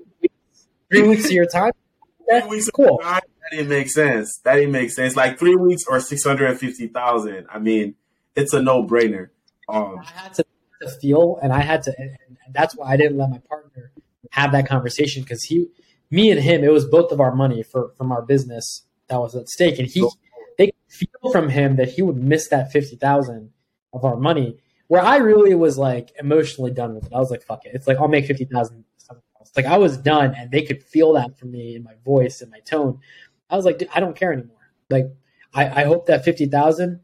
[0.90, 1.74] Three weeks of your time?
[2.28, 2.98] That's cool.
[2.98, 4.40] time, that didn't make sense.
[4.44, 5.16] That didn't make sense.
[5.16, 7.48] Like three weeks or 650,000.
[7.50, 7.96] I mean,
[8.36, 9.30] it's a no brainer.
[9.70, 10.46] Um, I had to,
[10.82, 13.92] to feel, and I had to, and, and that's why I didn't let my partner
[14.32, 15.68] have that conversation because he,
[16.10, 19.36] me and him, it was both of our money for from our business that was
[19.36, 20.08] at stake, and he,
[20.58, 23.52] they could feel from him that he would miss that fifty thousand
[23.94, 24.58] of our money.
[24.88, 27.14] Where I really was like emotionally done with it.
[27.14, 27.72] I was like, fuck it.
[27.74, 28.86] It's like I'll make fifty thousand.
[29.56, 32.50] Like I was done, and they could feel that from me in my voice and
[32.50, 33.00] my tone.
[33.54, 34.58] I was like, Dude, I don't care anymore.
[34.90, 35.06] Like
[35.54, 37.02] I, I hope that fifty thousand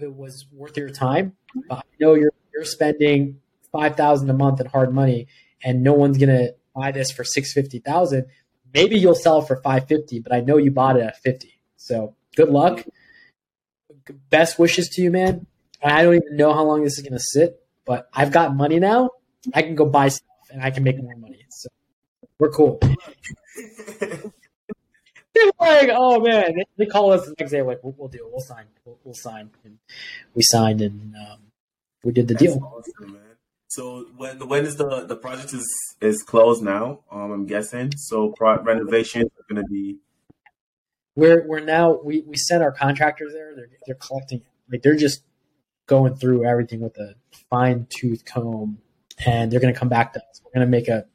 [0.00, 1.32] it was worth your time.
[1.68, 3.40] But I know you're you're spending
[3.72, 5.28] five thousand a month in hard money,
[5.62, 8.26] and no one's gonna buy this for six fifty thousand.
[8.74, 11.60] Maybe you'll sell for five fifty, but I know you bought it at fifty.
[11.76, 12.84] So good luck.
[14.28, 15.46] Best wishes to you, man.
[15.82, 19.10] I don't even know how long this is gonna sit, but I've got money now.
[19.54, 21.46] I can go buy stuff and I can make more money.
[21.48, 21.68] So
[22.38, 22.78] we're cool.
[25.38, 27.62] They're like, oh man, they, they call us the next day.
[27.62, 28.30] Like, we'll, we'll do it.
[28.30, 28.66] We'll sign.
[28.84, 29.50] We'll, we'll sign.
[29.64, 29.78] And
[30.34, 31.38] we signed, and um,
[32.04, 32.62] we did the that's deal.
[32.62, 33.22] awesome, man.
[33.68, 35.66] So when when is the the project is
[36.00, 37.00] is closed now?
[37.10, 37.92] Um, I'm guessing.
[37.96, 39.98] So pro- renovations are going to be
[41.14, 43.54] We're we're now we we sent our contractors there.
[43.54, 44.42] They're they're collecting.
[44.70, 45.22] Like they're just
[45.86, 47.14] going through everything with a
[47.50, 48.78] fine tooth comb,
[49.26, 50.40] and they're going to come back to us.
[50.44, 51.06] We're going to make a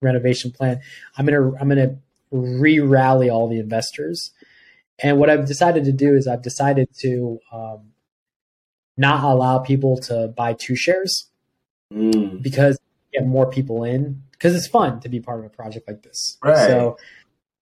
[0.00, 0.80] renovation plan.
[1.16, 1.98] I'm gonna I'm gonna
[2.30, 4.32] re rally all the investors.
[5.00, 7.92] And what I've decided to do is I've decided to um,
[8.96, 11.28] not allow people to buy two shares
[11.92, 12.78] mm, because
[13.12, 16.38] get more people in because it's fun to be part of a project like this.
[16.42, 16.56] Right.
[16.66, 16.98] So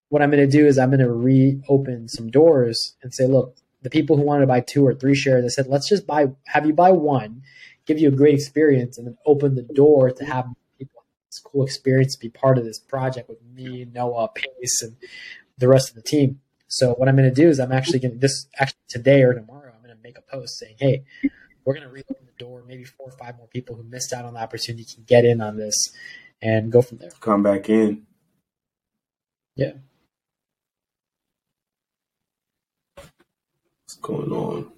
[0.09, 3.57] what I'm going to do is I'm going to reopen some doors and say, look,
[3.81, 6.27] the people who wanted to buy two or three shares, I said, let's just buy,
[6.47, 7.43] have you buy one,
[7.85, 10.45] give you a great experience, and then open the door to have
[11.37, 14.97] have this cool experience to be part of this project with me, Noah, Pace, and
[15.57, 16.41] the rest of the team.
[16.67, 19.33] So what I'm going to do is I'm actually going to this actually today or
[19.33, 21.05] tomorrow I'm going to make a post saying, hey,
[21.65, 22.63] we're going to reopen the door.
[22.67, 25.41] Maybe four or five more people who missed out on the opportunity can get in
[25.41, 25.75] on this.
[26.41, 27.09] and go from there.
[27.19, 28.05] Come back in.
[29.55, 29.73] Yeah.
[32.95, 34.71] What's going on?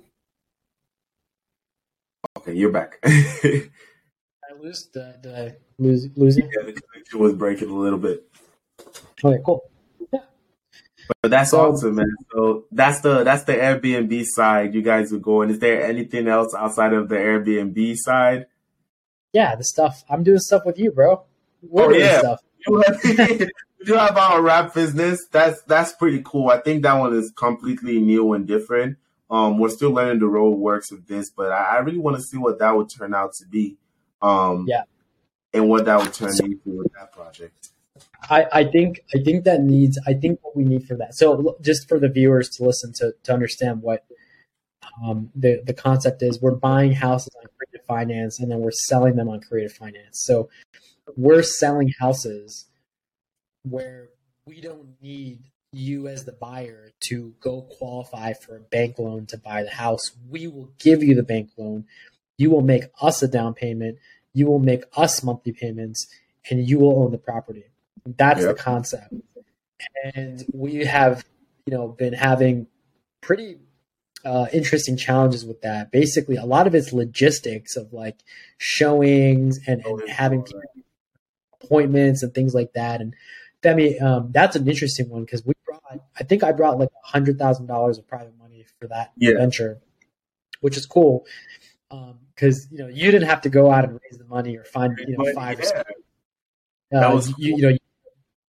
[2.37, 3.03] Okay, you're back.
[4.59, 4.83] Did I lose?
[4.93, 6.43] Did I, did I lose, lose you?
[6.45, 8.25] Yeah, the connection was breaking a little bit.
[9.23, 9.63] Okay, cool.
[10.11, 10.19] Yeah.
[11.21, 12.15] But that's So- awesome, man.
[12.31, 15.49] So that's the that's the Airbnb side you guys are going.
[15.49, 18.47] Is there anything else outside of the Airbnb side?
[19.33, 20.03] Yeah, the stuff.
[20.09, 21.23] I'm doing stuff with you, bro.
[21.61, 22.19] We're Oh, doing yeah.
[22.19, 22.39] stuff.
[23.81, 25.25] You have, have our wrap business.
[25.31, 26.49] That's that's pretty cool.
[26.49, 28.97] I think that one is completely new and different.
[29.31, 32.21] Um, we're still learning the road works of this, but I, I really want to
[32.21, 33.77] see what that would turn out to be.
[34.21, 34.83] Um, Yeah.
[35.53, 37.69] and what that would turn So- into with that project.
[38.29, 41.15] I, I think I think that needs I think what we need for that.
[41.15, 44.05] So just for the viewers to listen to to understand what
[45.03, 49.15] um, the the concept is, we're buying houses on creative finance and then we're selling
[49.15, 50.21] them on creative finance.
[50.23, 50.49] So
[51.17, 52.65] we're selling houses
[53.63, 54.09] where
[54.45, 55.39] we don't need
[55.71, 60.01] you as the buyer to go qualify for a bank loan to buy the house.
[60.29, 61.85] We will give you the bank loan.
[62.39, 63.99] You will make us a down payment.
[64.33, 66.07] You will make us monthly payments,
[66.49, 67.65] and you will own the property.
[68.05, 68.55] That's Yep.
[68.55, 69.13] the concept.
[70.15, 71.25] And we have,
[71.65, 72.67] you know, been having
[73.21, 73.57] pretty
[74.25, 75.91] uh, interesting challenges with that.
[75.91, 78.17] Basically, a lot of it's logistics of like
[78.57, 80.45] showings and, and having
[81.61, 83.01] appointments and things like that.
[83.01, 83.13] And
[83.63, 85.81] Femi, um, that's an interesting one because we brought,
[86.17, 89.33] I think I brought like a hundred thousand dollars of private money for that Yeah.
[89.37, 89.79] venture,
[90.61, 91.25] which is cool.
[91.89, 94.97] Because you know you didn't have to go out and raise the money or find
[95.07, 95.59] you know five.
[95.59, 95.83] or yeah,
[96.91, 97.77] That uh, was you, you know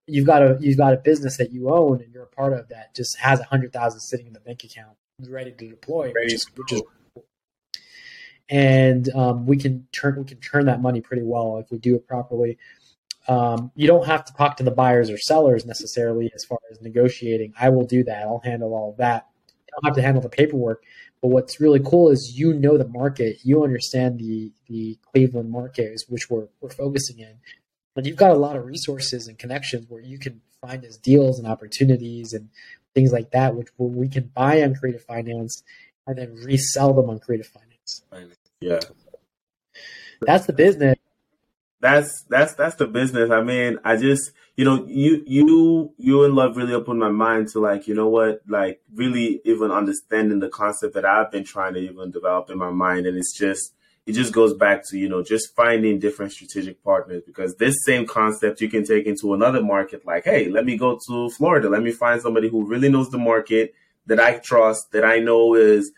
[0.07, 2.69] you've got a you've got a business that you own and you're a part of
[2.69, 4.97] that just has a hundred thousand sitting in the bank account
[5.29, 6.83] ready to deploy Ready which is, which is
[7.15, 7.25] cool.
[8.49, 11.95] and um, we can turn we can turn that money pretty well if we do
[11.97, 12.59] it properly.
[13.29, 16.81] Um, you don't have to talk to the buyers or sellers necessarily as far as
[16.81, 17.53] negotiating.
[17.61, 18.23] I will do that.
[18.23, 19.29] I'll handle all of that.
[19.69, 20.83] I don't have to handle the paperwork
[21.23, 26.01] but what's really cool is you know the market you understand the the cleveland market
[26.09, 27.37] which we're, we're focusing in
[27.97, 31.39] and you've got a lot of resources and connections where you can find us deals
[31.39, 32.49] and opportunities and
[32.95, 35.63] things like that, which where we can buy on Creative Finance
[36.07, 38.03] and then resell them on Creative Finance.
[38.61, 38.81] yeah.
[40.23, 40.97] That's the business.
[41.81, 43.31] That's that's that's the business.
[43.31, 47.49] I mean, I just you know you you you and love really opened my mind
[47.49, 51.75] to like you know what like really even understanding the concept that I've been trying
[51.75, 53.75] to even develop in my mind, and it's just
[54.07, 58.07] it just goes back to you know just finding different strategic partners because this same
[58.07, 60.05] concept you can take into another market.
[60.05, 61.71] Like, hey, let me go to Florida.
[61.71, 63.75] Let me find somebody who really knows the market
[64.07, 65.93] that I trust, that I know is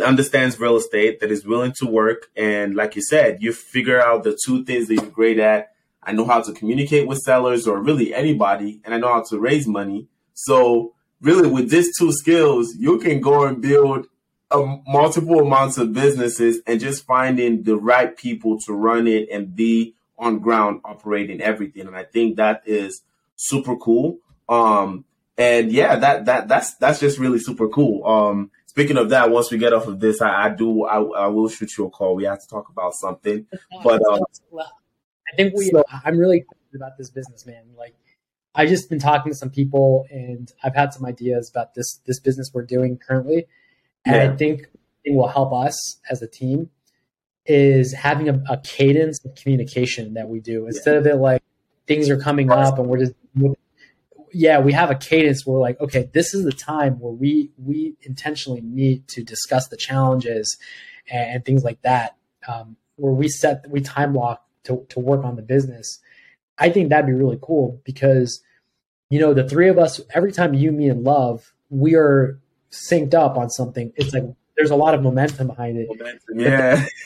[0.00, 4.24] understands real estate that is willing to work and like you said you figure out
[4.24, 5.72] the two things that you're great at.
[6.02, 9.38] I know how to communicate with sellers or really anybody and i know how to
[9.38, 10.08] raise money.
[10.34, 14.06] So really with these two skills you can go and build
[14.50, 19.56] a multiple amounts of businesses and just finding the right people to run it and
[19.56, 23.02] be on ground operating everything and i think that is
[23.36, 24.18] super cool.
[24.48, 25.04] Um
[25.38, 28.04] and yeah that that that's that's just really super cool.
[28.06, 31.26] Um Speaking of that, once we get off of this, I, I do I, I
[31.28, 32.14] will shoot you a call.
[32.14, 33.46] We have to talk about something.
[33.82, 34.20] But, um,
[34.54, 35.70] I think we.
[35.70, 37.64] so- I'm really excited about this business, man.
[37.74, 37.94] Like,
[38.54, 42.20] I've just been talking to some people, and I've had some ideas about this this
[42.20, 43.46] business we're doing currently,
[44.04, 44.30] and Yeah.
[44.30, 44.68] I think
[45.06, 46.68] it will help us as a team
[47.46, 51.40] is having a, a cadence of communication that we do instead of it like
[51.86, 53.12] things are coming up and we're just
[54.36, 57.50] yeah we have a cadence where we're like okay this is the time where we
[57.56, 60.58] we intentionally meet to discuss the challenges
[61.10, 65.24] and, and things like that um, where we set we time lock to, to work
[65.24, 66.00] on the business
[66.58, 68.42] i think that'd be really cool because
[69.08, 72.38] you know the three of us every time you me and love we are
[72.70, 74.24] synced up on something it's like
[74.56, 75.88] there's a lot of momentum behind it
[76.34, 76.86] Yeah.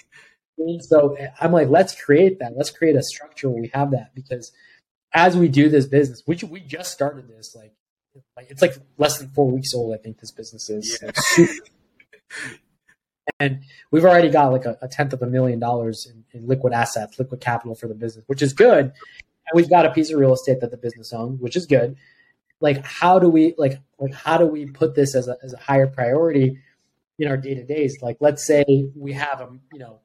[0.81, 2.52] so I'm like, let's create that.
[2.57, 4.52] Let's create a structure where we have that because
[5.12, 7.73] as we do this business, which we just started this, like,
[8.37, 9.95] like it's like less than four weeks old.
[9.95, 11.47] I think this business is Yeah.
[13.39, 16.73] And we've already got like a, a tenth of a million dollars in, in liquid
[16.73, 18.85] assets, liquid capital for the business, which is good.
[18.87, 18.93] And
[19.55, 21.97] we've got a piece of real estate that the business owns, which is good.
[22.61, 25.57] Like, how do we like like how do we put this as a as a
[25.57, 26.59] higher priority
[27.19, 27.99] in our day to days?
[28.03, 28.65] Like, let's say
[28.95, 30.01] we have a you know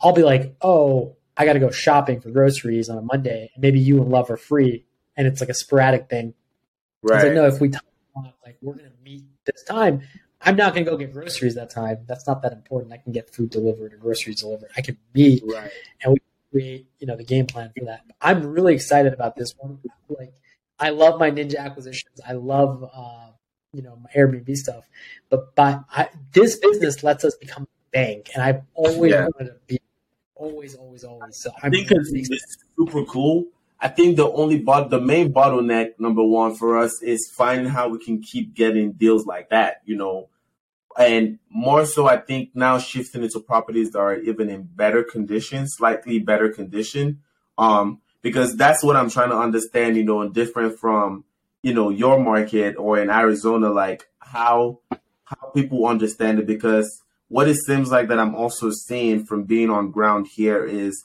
[0.00, 3.50] I'll be like, oh, I got to go shopping for groceries on a Monday.
[3.54, 4.84] and Maybe you and Love are free,
[5.16, 6.28] and it's like a sporadic thing.
[7.04, 7.34] It's like, Right.
[7.34, 7.84] no, if we talk
[8.16, 10.02] about, like we're gonna meet this time,
[10.40, 11.98] I'm not gonna go get groceries that time.
[12.06, 12.92] That's not that important.
[12.92, 14.70] I can get food delivered or groceries delivered.
[14.76, 15.70] I can meet Right.
[16.02, 16.18] And we
[16.52, 18.04] create you know the game plan for that.
[18.20, 19.78] I'm really excited about this one.
[20.08, 20.32] Like
[20.78, 22.20] I love my Ninja acquisitions.
[22.26, 23.30] I love uh,
[23.72, 24.88] you know my Airbnb stuff,
[25.28, 29.26] but but I, this business lets us become a bank, and I've always Yeah.
[29.36, 29.80] wanted to be
[30.42, 31.46] always, always, always.
[31.62, 33.46] I think it's, it's super cool.
[33.80, 37.88] I think the only bot, the main bottleneck number one for us is finding how
[37.88, 40.28] we can keep getting deals like that, you know,
[40.98, 45.66] and more so, I think now shifting into properties that are even in better condition,
[45.68, 47.22] slightly better condition,
[47.58, 51.24] um, because that's what I'm trying to understand, you know, and different from,
[51.62, 54.80] you know, your market or in Arizona, like how
[55.24, 56.46] how people understand it.
[56.46, 57.02] Because
[57.32, 61.02] what it seems like that I'm also seeing from being on ground here is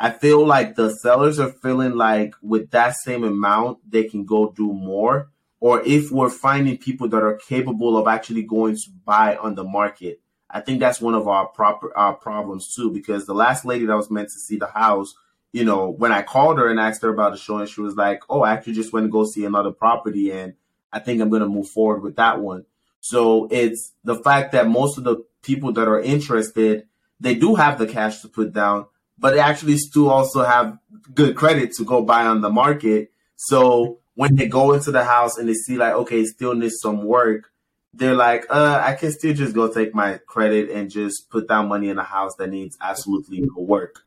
[0.00, 4.50] I feel like the sellers are feeling like with that same amount, they can go
[4.50, 5.30] do more.
[5.60, 9.62] Or if we're finding people that are capable of actually going to buy on the
[9.62, 10.20] market,
[10.50, 12.90] I think that's one of our proper our problems too.
[12.90, 15.14] Because the last lady that was meant to see the house,
[15.52, 17.94] you know, when I called her and asked her about the show, and she was
[17.94, 20.54] like, "Oh, I actually just went to go see another property, and
[20.92, 22.66] I think I'm going to move forward with that one."
[22.98, 26.88] So it's the fact that most of the people that are interested,
[27.20, 28.86] they do have the cash to put down,
[29.18, 30.78] but actually still also have
[31.14, 33.10] good credit to go buy on the market.
[33.36, 37.04] So when they go into the house and they see like, okay, still needs some
[37.04, 37.50] work,
[37.92, 41.68] they're like, uh, I can still just go take my credit and just put down
[41.68, 44.00] money in a house that needs absolutely no work.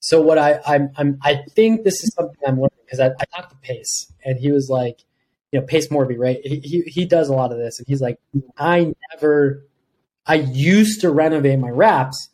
[0.00, 3.24] So what I I'm, I'm I think this is something I'm learning because I, I
[3.34, 5.00] talked to Pace and he was like,
[5.52, 6.38] you know, Pace Morby, right?
[6.42, 8.18] He, he he does a lot of this and he's like,
[8.56, 9.66] I never,
[10.26, 12.28] I used to renovate my wraps,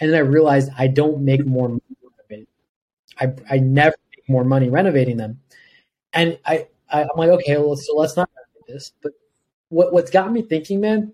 [0.00, 2.46] and then I realized I don't make more money.
[3.20, 5.40] I I never make more money renovating them,
[6.12, 8.92] and I, I I'm like, okay, well, so let's not renovate this.
[9.02, 9.12] But
[9.68, 11.12] what what's got me thinking, man,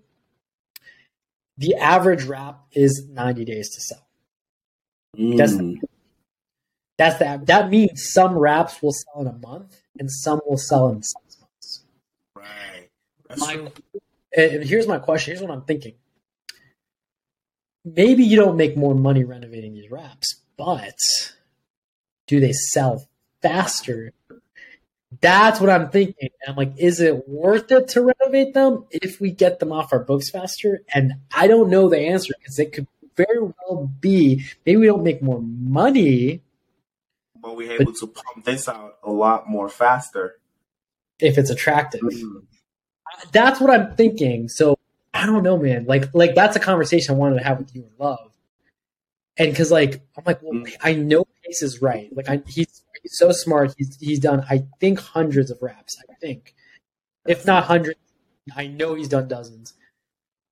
[1.57, 4.07] the average wrap is 90 days to sell.
[5.37, 5.79] That's Mm.
[6.97, 10.89] That's the that means some wraps will sell in a month and some will sell
[10.89, 11.85] in six months.
[12.35, 12.89] right.
[13.27, 13.71] That's My, true.
[14.35, 15.31] And here's my question.
[15.33, 15.95] Here's what I'm thinking.
[17.85, 20.97] Maybe you don't make more money renovating these wraps, but
[22.27, 23.07] do they sell
[23.41, 24.11] faster?
[25.21, 26.29] That's what I'm thinking.
[26.45, 29.91] And I'm like, is it worth it to renovate them if we get them off
[29.91, 30.81] our books faster?
[30.93, 35.03] And I don't know the answer because it could very well be maybe we don't
[35.03, 36.41] make more money
[37.35, 40.39] But we're able to pump this out a lot more faster.
[41.19, 41.99] if it's attractive.
[42.01, 42.43] Mm.
[43.31, 44.47] That's what I'm thinking.
[44.49, 44.77] So
[45.13, 45.85] I don't know, man.
[45.85, 48.31] Like, like that's a conversation I wanted to have with you and Love.
[49.37, 50.75] And because, like, I'm like, well, Mm.
[50.81, 52.09] I know Pace is right.
[52.15, 53.73] Like, I, he's he's so smart.
[53.77, 55.97] He's he's done, I think, hundreds of wraps.
[56.09, 56.53] I think,
[57.25, 57.99] if not hundreds,
[58.55, 59.73] I know he's done dozens.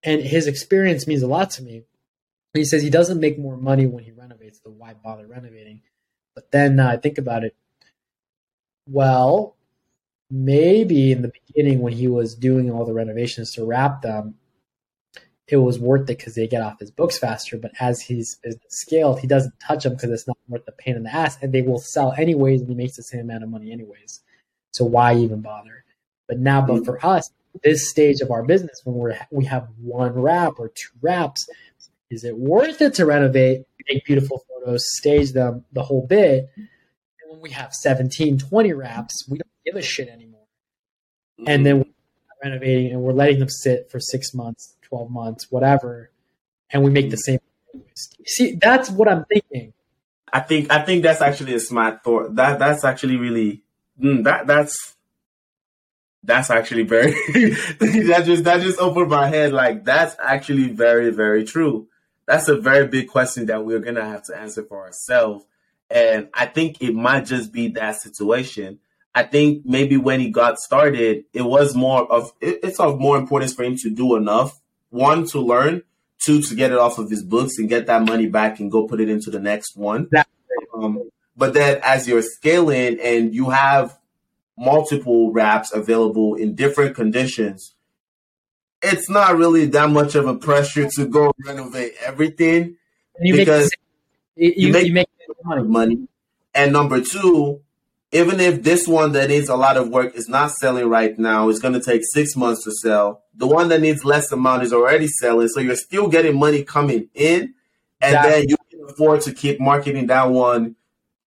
[0.03, 1.83] And his experience means a lot to me.
[2.53, 4.61] He says he doesn't make more money when he renovates.
[4.63, 5.81] So why bother renovating?
[6.33, 7.55] But then uh, I think about it.
[8.87, 9.56] Well,
[10.29, 14.35] maybe in the beginning when he was doing all the renovations to wrap them,
[15.47, 17.57] it was worth it because they get off his books faster.
[17.57, 18.37] But as he's
[18.67, 21.53] scaled, he doesn't touch them because it's not worth the pain in the ass, and
[21.53, 24.21] they will sell anyways, and he makes the same amount of money anyways.
[24.73, 25.85] So why even bother?
[26.27, 27.31] But now, but for us,
[27.63, 31.47] this stage of our business, when we're we have one wrap or two wraps,
[32.09, 36.49] is it worth it to renovate, make beautiful photos, stage them, the whole bit?
[36.57, 40.37] And when we have 17, 20 wraps, we don't give a shit anymore
[41.45, 41.85] and then we're
[42.43, 46.11] renovating and we're letting them sit for six months, twelve months, whatever,
[46.71, 47.39] and we make the same.
[48.25, 49.73] See, that's what I'm thinking.
[50.31, 52.35] I think I think that's actually a smart thought.
[52.35, 53.63] That that's actually really
[54.01, 54.95] mm, that that's
[56.23, 57.11] that's actually very
[57.79, 59.53] that just that just opened my head.
[59.53, 61.87] Like that's actually very very true.
[62.25, 65.45] That's a very big question that we're gonna have to answer for ourselves.
[65.89, 68.79] And I think it might just be that situation.
[69.17, 73.17] I think maybe when he got started, it was more of it, it's of more
[73.17, 74.59] importance for him to do enough.
[74.89, 75.81] One to learn,
[76.23, 78.87] two to get it off of his books and get that money back and go
[78.87, 80.09] put it into the next one.
[80.73, 83.97] Um, but then as you're scaling and you have
[84.57, 87.73] multiple wraps available in different conditions,
[88.81, 92.75] it's not really that much of a pressure to go renovate everything
[93.19, 93.71] you Because same,
[94.35, 95.07] you, you make- you make
[95.43, 95.63] money.
[95.67, 96.07] money.
[96.53, 97.61] And number two,
[98.11, 101.49] even if this one that needs a lot of work is not selling right now,
[101.49, 103.23] it's going to take six months to sell.
[103.35, 107.09] The one that needs less amount is already selling, so you're still getting money coming
[107.13, 107.53] in,
[107.99, 108.31] and Exactly.
[108.31, 110.75] then you can afford to keep marketing that one.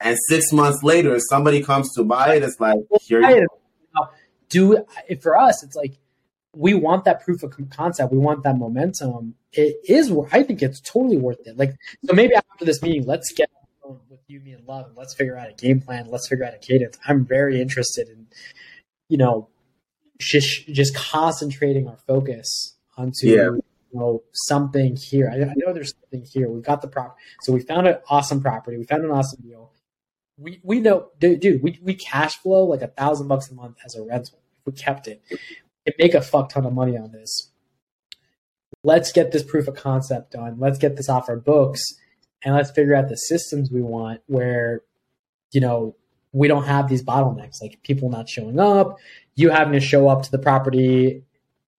[0.01, 3.47] And six months later, if somebody comes to buy it, it's like here you
[3.95, 4.11] Now,
[4.49, 4.85] do
[5.21, 5.99] for us, it's like
[6.57, 8.11] we want that proof of concept.
[8.11, 9.35] We want that momentum.
[9.53, 10.11] It is.
[10.33, 11.59] I think it's totally worth it.
[11.59, 13.51] Like so, maybe after this meeting, let's get
[14.31, 16.07] you, me, and love, and let's figure out a game plan.
[16.09, 16.99] Let's figure out a cadence.
[17.07, 18.27] I'm very interested in,
[19.09, 19.49] you know,
[20.19, 23.45] just just concentrating our focus onto Yeah.
[23.45, 23.63] you
[23.93, 25.31] know something here.
[25.33, 26.49] I, I know there's something here.
[26.49, 28.77] We've got the prop, so we found an awesome property.
[28.79, 29.73] We found an awesome deal.
[30.39, 31.41] We we know, dude.
[31.41, 34.67] dude we we cash flow like a thousand bucks a month as a rental if
[34.67, 35.23] we kept it.
[35.87, 37.51] And make a fuck ton of money on this.
[38.85, 40.57] Let's get this proof of concept done.
[40.59, 41.83] Let's get this off our books,
[42.45, 44.83] and let's figure out the systems we want where,
[45.53, 45.97] you know,
[46.33, 48.99] we don't have these bottlenecks like people not showing up,
[49.35, 51.25] you having to show up to the property,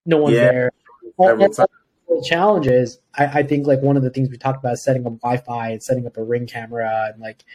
[0.05, 0.51] no one's Yeah.
[0.51, 0.71] there.
[1.17, 1.67] All, all-
[2.07, 2.99] all the challenges.
[3.17, 5.69] I, I think like one of the things we talked about is setting up Wi-Fi
[5.69, 7.45] and setting up a ring camera and like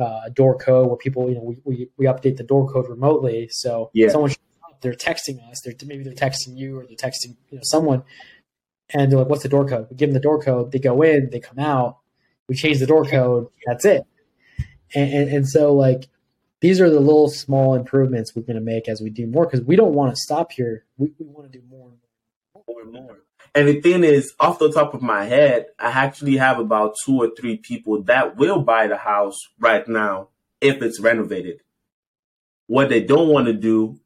[0.00, 3.48] uh, door code where people, you know, we, we, we update the door code remotely.
[3.52, 4.08] So Yeah.
[4.08, 5.60] someone shows up, they're texting us.
[5.64, 8.02] They're maybe they're texting you or they're texting you know someone,
[8.94, 10.72] and they're like, "What's the door code?" We give them the door code.
[10.72, 11.30] They go in.
[11.30, 11.98] They come out.
[12.48, 13.48] We change the door code.
[13.66, 14.04] That's it.
[14.94, 16.08] And and, and so like
[16.60, 19.62] these are the little small improvements we're going to make as we do more because
[19.62, 20.84] we don't want to stop here.
[20.96, 21.98] We, we want to do more and
[22.66, 22.80] more.
[22.82, 23.18] and more.
[23.54, 27.20] And the thing is, off the top of my head, I actually have about two
[27.20, 30.28] or three people that will buy the house right now
[30.60, 31.60] if it's renovated.
[32.66, 34.00] What they don't want to do,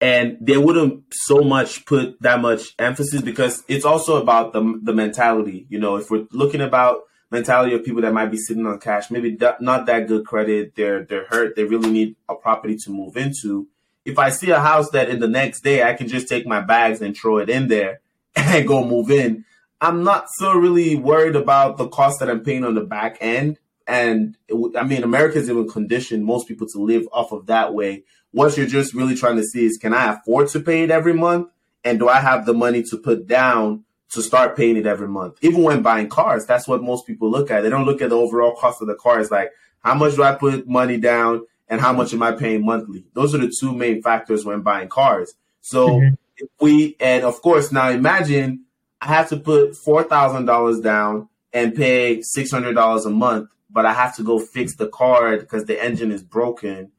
[0.00, 4.92] and they wouldn't so much put that much emphasis because it's also about the the
[4.92, 5.66] mentality.
[5.68, 7.00] You know, if we're looking about
[7.30, 11.04] mentality of people that might be sitting on cash, maybe not that good credit, they're
[11.04, 13.68] they're hurt, they really need a property to move into.
[14.04, 16.60] If I see a house that in the next day I can just take my
[16.60, 18.00] bags and throw it in there
[18.36, 19.44] and go move in,
[19.80, 23.58] I'm not so really worried about the cost that I'm paying on the back end.
[23.86, 24.36] And
[24.76, 28.04] I mean, America's even conditioned most people to live off of that way.
[28.32, 31.14] What you're just really trying to see is can I afford to pay it every
[31.14, 31.48] month?
[31.84, 35.38] And do I have the money to put down to start paying it every month?
[35.42, 37.62] Even when buying cars, that's what most people look at.
[37.62, 39.20] They don't look at the overall cost of the car.
[39.20, 39.50] It's like,
[39.80, 43.04] how much do I put money down and how much am I paying monthly?
[43.14, 45.34] Those are the two main factors when buying cars.
[45.60, 46.16] So Mhm.
[46.36, 48.64] if we, and of course, now imagine
[49.00, 54.22] I have to put $4,000 down and pay $600 a month, but I have to
[54.22, 56.92] go fix the car because the engine is broken.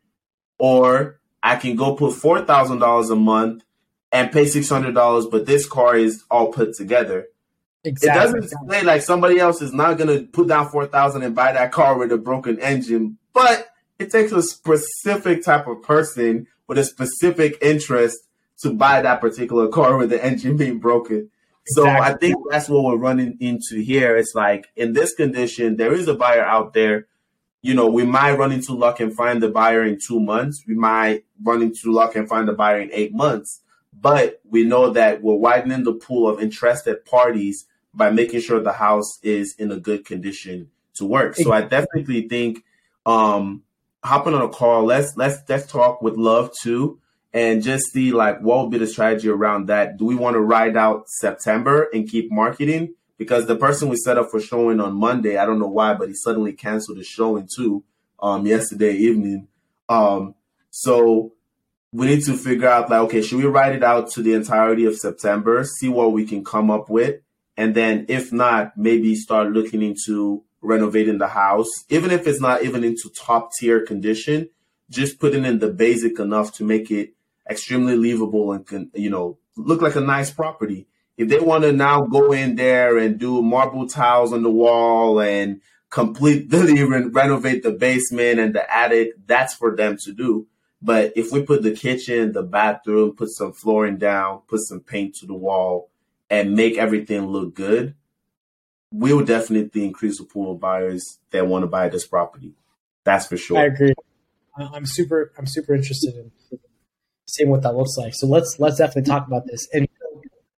[0.59, 3.63] Or I can go put $4,000 a month
[4.11, 7.27] and pay $600, but this car is all put together.
[7.83, 11.53] It doesn't say like somebody else is not going to put down 4000 and buy
[11.53, 13.69] that car with a broken engine, but
[13.99, 18.17] it takes a specific type of person with a specific interest
[18.59, 21.29] to buy that particular car with the engine being broken.
[21.67, 24.15] So I think that's what we're running into here.
[24.15, 27.07] It's like in this condition, there is a buyer out there.
[27.61, 30.63] You know, we might run into luck and find the buyer in two months.
[30.65, 33.61] We might run into luck and find the buyer in eight months.
[33.99, 38.73] But we know that we're widening the pool of interested parties by making sure the
[38.73, 41.35] house is in a good condition to work.
[41.35, 42.63] So I definitely think
[43.05, 43.63] um
[44.03, 46.99] hopping on a call, let's let's let's talk with love too
[47.33, 49.97] and just see like what would be the strategy around that.
[49.97, 52.93] Do we want to ride out September and keep marketing?
[53.17, 56.07] Because the person we set up for showing on Monday, I don't know why, but
[56.07, 57.83] he suddenly canceled his showing too
[58.19, 59.47] um yesterday evening.
[59.89, 60.35] Um
[60.69, 61.33] so
[61.91, 64.85] we need to figure out like okay, should we write it out to the entirety
[64.85, 67.21] of September, see what we can come up with,
[67.55, 72.63] and then if not, maybe start looking into renovating the house, even if it's not
[72.63, 74.49] even into top tier condition,
[74.89, 77.13] just putting in the basic enough to make it
[77.49, 80.87] extremely livable and can you know look like a nice property.
[81.17, 85.19] If they want to now go in there and do marble tiles on the wall
[85.19, 90.45] and completely re- renovate the basement and the attic, that's for them to do.
[90.81, 95.15] But if we put the kitchen, the bathroom, put some flooring down, put some paint
[95.15, 95.89] to the wall,
[96.29, 97.95] and make everything look good,
[98.91, 102.53] we will definitely increase the pool of buyers that want to buy this property.
[103.03, 103.57] That's for sure.
[103.57, 103.93] I agree.
[104.57, 105.31] I'm super.
[105.37, 106.31] I'm super interested in
[107.27, 108.13] seeing what that looks like.
[108.15, 109.67] So let's let's definitely talk about this.
[109.73, 109.87] And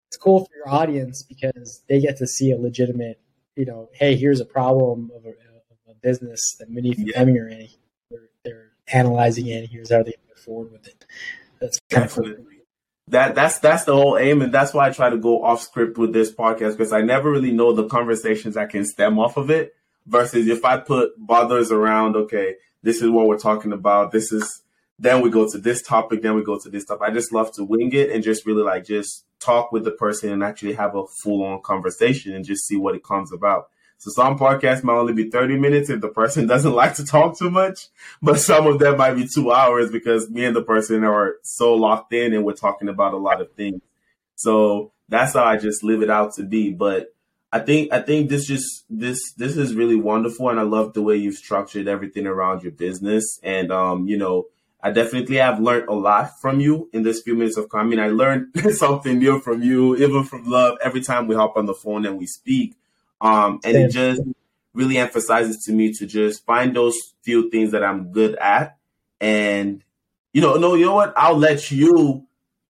[0.08, 3.20] it's cool for your audience because they get to see a legitimate,
[3.56, 5.36] you know, hey, here's a problem of a, of
[5.90, 7.14] a business that Minnie and Yeah.
[7.16, 7.68] Fleming are in.
[8.92, 9.60] Analyzing it.
[9.60, 11.06] And here's how they move forward with it.
[11.60, 12.36] That's kind of cool.
[13.10, 15.98] That that's that's the whole aim, and that's why I try to go off script
[15.98, 19.50] with this podcast because I never really know the conversations I can stem off of
[19.50, 19.74] it.
[20.06, 24.12] Versus if I put bothers around, okay, this is what we're talking about.
[24.12, 24.62] This is
[25.00, 27.02] then we go to this topic, then we go to this stuff.
[27.02, 30.32] I just love to wing it and just really like just talk with the person
[30.32, 33.70] and actually have a full on conversation and just see what it comes about.
[34.00, 37.38] So some podcasts might only be 30 minutes if the person doesn't like to talk
[37.38, 37.88] too much,
[38.22, 41.76] but some of them might be two hours because me and the person are so
[41.76, 43.82] locked in and we're talking about a lot of things.
[44.36, 46.72] So that's how I just live it out to be.
[46.72, 47.14] But
[47.52, 51.02] I think I think this just this this is really wonderful, and I love the
[51.02, 53.40] way you've structured everything around your business.
[53.44, 54.46] And um, you know,
[54.82, 58.08] I definitely have learned a lot from you in this few minutes of mean, I
[58.08, 62.06] learned something new from you, even from love, every time we hop on the phone
[62.06, 62.76] and we speak.
[63.22, 64.22] Um, and it just
[64.74, 68.78] really emphasizes to me to just find those few things that I'm good at,
[69.20, 69.84] and
[70.34, 71.14] you know, no, you know what?
[71.18, 72.26] I'll let you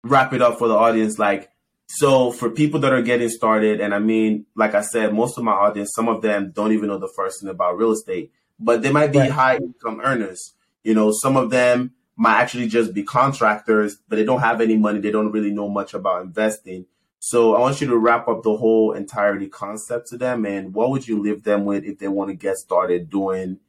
[0.04, 1.20] wrap it up for the audience.
[1.20, 1.50] Like,
[1.88, 5.44] so for people that are getting started, and I mean, like I said, most of
[5.44, 8.82] my audience, some of them don't even know the first thing about real estate, but
[8.82, 9.32] they might be right.
[9.32, 10.54] high income earners.
[10.84, 14.76] You know, some of them might actually just be contractors, but they don't have any
[14.76, 15.00] money.
[15.00, 16.86] They don't really know much about investing.
[17.20, 20.46] So I want you to wrap up the whole entirety concept to them.
[20.46, 23.60] And what would you leave them with if they want to get started doing,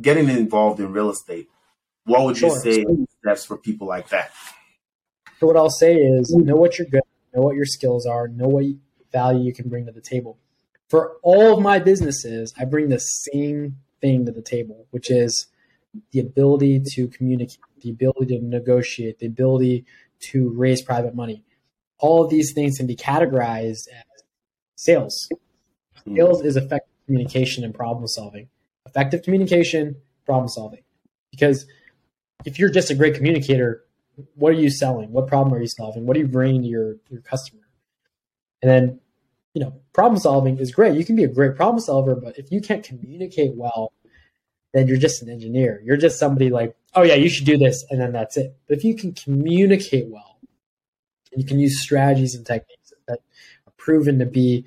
[0.00, 1.48] getting involved in real estate?
[2.04, 2.50] What would sure.
[2.50, 2.84] you say
[3.20, 4.30] steps for people like that?
[5.40, 7.02] So what I'll say is know what you're good
[7.34, 8.64] know what your skills are, know what
[9.12, 10.38] value you can bring to the table.
[10.88, 15.46] For all of my businesses, I bring the same thing to the table, which is
[16.12, 19.86] the ability to communicate, the ability to negotiate, the ability
[20.20, 21.42] to raise private money.
[22.04, 24.22] All of these things can be categorized as
[24.76, 25.28] sales.
[26.04, 26.16] Hmm.
[26.16, 28.48] Sales is effective communication and problem solving.
[28.84, 30.82] Effective communication, problem solving.
[31.30, 31.66] Because
[32.44, 33.84] if you're just a great communicator,
[34.34, 35.12] what are you selling?
[35.12, 36.04] What problem are you solving?
[36.04, 37.62] What are you bringing to your, your customer?
[38.60, 39.00] And then,
[39.54, 40.98] you know, problem solving is great.
[40.98, 43.92] You can be a great problem solver, but if you can't communicate well,
[44.74, 45.80] then you're just an engineer.
[45.82, 48.54] You're just somebody like, oh yeah, you should do this, and then that's it.
[48.68, 50.33] But if you can communicate well,
[51.36, 53.18] you can use strategies and techniques that
[53.66, 54.64] are proven to be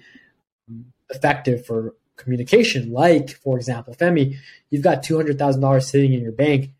[1.09, 2.91] effective for communication.
[2.91, 4.37] Like, for example, Femi,
[4.69, 6.71] you've got two hundred thousand dollars sitting in your bank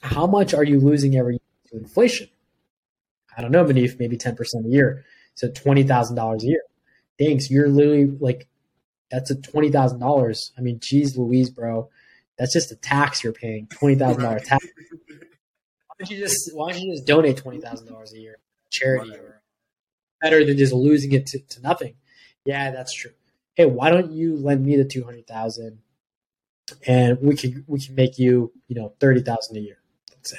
[0.00, 2.28] how much are you losing every year to inflation?
[3.36, 5.04] I don't know, Munif, maybe 10% a year.
[5.34, 6.62] So $20,000 a year.
[7.18, 7.50] Thanks.
[7.50, 8.48] You're literally like,
[9.10, 10.50] that's a $20,000.
[10.56, 11.88] I mean, geez Louise, bro.
[12.38, 14.66] That's just a tax you're paying, $20,000 tax.
[14.66, 18.38] Why don't you just, why don't you just donate $20,000 a year
[18.70, 19.42] charity or
[20.20, 21.94] better than just losing it to, to nothing?
[22.44, 23.12] Yeah, that's true.
[23.54, 25.78] Hey, why don't you lend me the 200,000
[26.86, 29.78] and we can, we can make you, you know, 30,000 a year
[30.18, 30.38] let's say.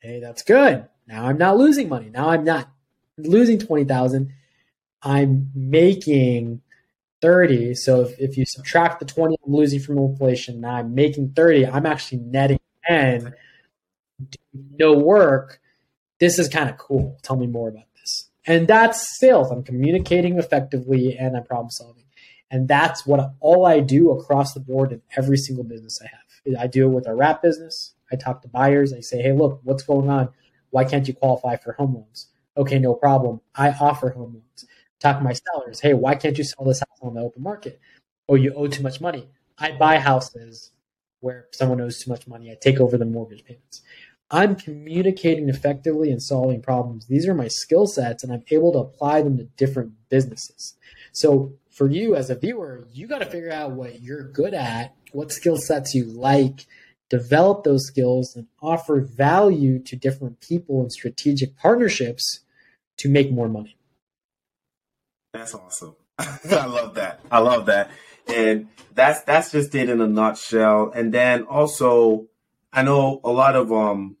[0.00, 0.88] Hey, that's good.
[1.06, 2.10] Now I'm not losing money.
[2.10, 2.68] Now I'm not
[3.16, 4.32] losing 20,000.
[5.02, 6.60] I'm making
[7.22, 7.74] 30.
[7.74, 11.66] So if, if you subtract the 20 I'm losing from inflation, now I'm making 30.
[11.66, 13.34] I'm actually netting 10.
[14.78, 15.60] No work.
[16.20, 17.18] This is kind of cool.
[17.22, 18.28] Tell me more about this.
[18.46, 19.50] And that's sales.
[19.50, 22.04] I'm communicating effectively and I'm problem solving.
[22.50, 26.60] And that's what all I do across the board in every single business I have.
[26.60, 27.94] I do it with our wrap business.
[28.10, 28.92] I talk to buyers.
[28.92, 30.30] I say, hey, look, what's going on?
[30.70, 32.28] Why can't you qualify for home loans?
[32.56, 33.40] Okay, no problem.
[33.54, 34.64] I offer home loans.
[34.98, 35.80] Talk to my sellers.
[35.80, 37.80] Hey, why can't you sell this house on the open market?
[38.28, 39.28] Oh, you owe too much money.
[39.58, 40.72] I buy houses
[41.20, 42.50] where someone owes too much money.
[42.50, 43.82] I take over the mortgage payments.
[44.30, 47.06] I'm communicating effectively and solving problems.
[47.06, 50.74] These are my skill sets, and I'm able to apply them to different businesses.
[51.12, 54.94] So, for you as a viewer, you got to figure out what you're good at,
[55.12, 56.66] what skill sets you like,
[57.08, 62.40] develop those skills and offer value to different people in strategic partnerships
[62.98, 63.76] to make more money.
[65.32, 65.96] That's awesome.
[66.18, 67.20] I love that.
[67.30, 67.90] I love that.
[68.26, 70.92] And that's that's just it in a nutshell.
[70.94, 72.26] And then also
[72.72, 74.16] I know a lot of um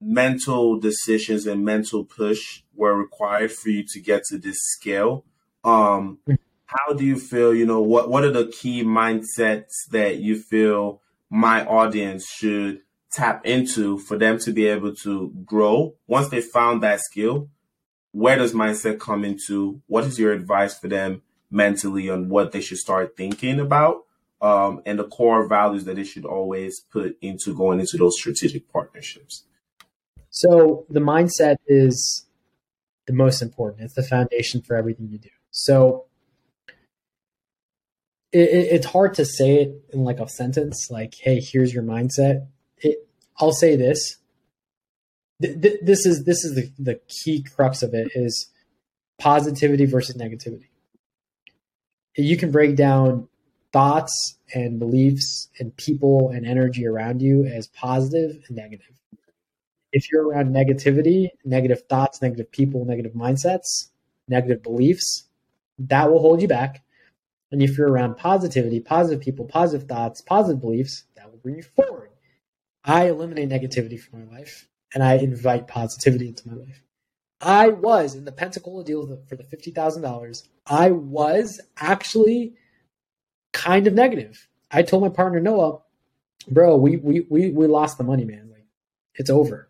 [0.00, 5.24] mental decisions and mental push were required for you to get to this scale.
[5.64, 6.18] Um
[6.66, 11.00] how do you feel, you know, what what are the key mindsets that you feel
[11.30, 12.80] my audience should
[13.10, 15.94] tap into for them to be able to grow?
[16.06, 17.48] Once they found that skill
[18.12, 19.80] where does mindset come into?
[19.86, 24.04] What is your advice for them mentally on what they should start thinking about
[24.40, 28.70] um, and the core values that they should always put into going into those strategic
[28.72, 29.44] partnerships
[30.30, 32.26] so the mindset is
[33.06, 33.82] the most important.
[33.82, 35.30] It's the foundation for everything you do.
[35.50, 36.04] So
[38.32, 42.46] it, it's hard to say it in like a sentence like hey here's your mindset.
[42.78, 44.18] It, i'll say this.
[45.40, 48.50] Th- th- this is this is the, the key crux of it is
[49.18, 50.68] positivity versus negativity.
[52.16, 53.28] You can break down
[53.72, 58.97] thoughts and beliefs and people and energy around you as positive and negative
[59.92, 63.88] if you're around negativity negative thoughts negative people negative mindsets
[64.28, 65.24] negative beliefs
[65.78, 66.82] that will hold you back
[67.50, 71.62] and if you're around positivity, positive people, positive thoughts, positive beliefs, that will bring you
[71.62, 72.10] forward.
[72.84, 76.82] I eliminate negativity from my life and I invite positivity into my life.
[77.40, 80.48] I was in the Pensacola deal for the fifty thousand dollars.
[80.66, 82.54] I was actually
[83.52, 84.48] kind of negative.
[84.70, 85.78] I told my partner Noah,
[86.48, 88.50] "Bro, we we we we lost the money, man.
[88.50, 88.66] Like
[89.14, 89.67] it's over."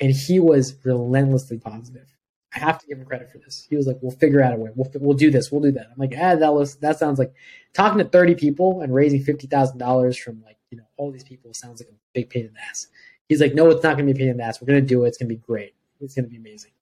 [0.00, 2.06] And he was relentlessly positive.
[2.54, 3.66] I have to give him credit for this.
[3.68, 4.70] He was like, "We'll figure out a way.
[4.74, 5.52] We'll we'll do this.
[5.52, 7.32] We'll do that." I'm like, "Ah, that was that sounds like
[7.74, 11.24] talking to 30 people and raising fifty thousand dollars from like you know all these
[11.24, 12.88] people sounds like a big pain in the ass."
[13.28, 14.60] He's like, "No, it's not going to be a pain in the ass.
[14.60, 15.08] We're going to do it.
[15.08, 15.74] It's going to be great.
[16.00, 16.72] It's going to be amazing."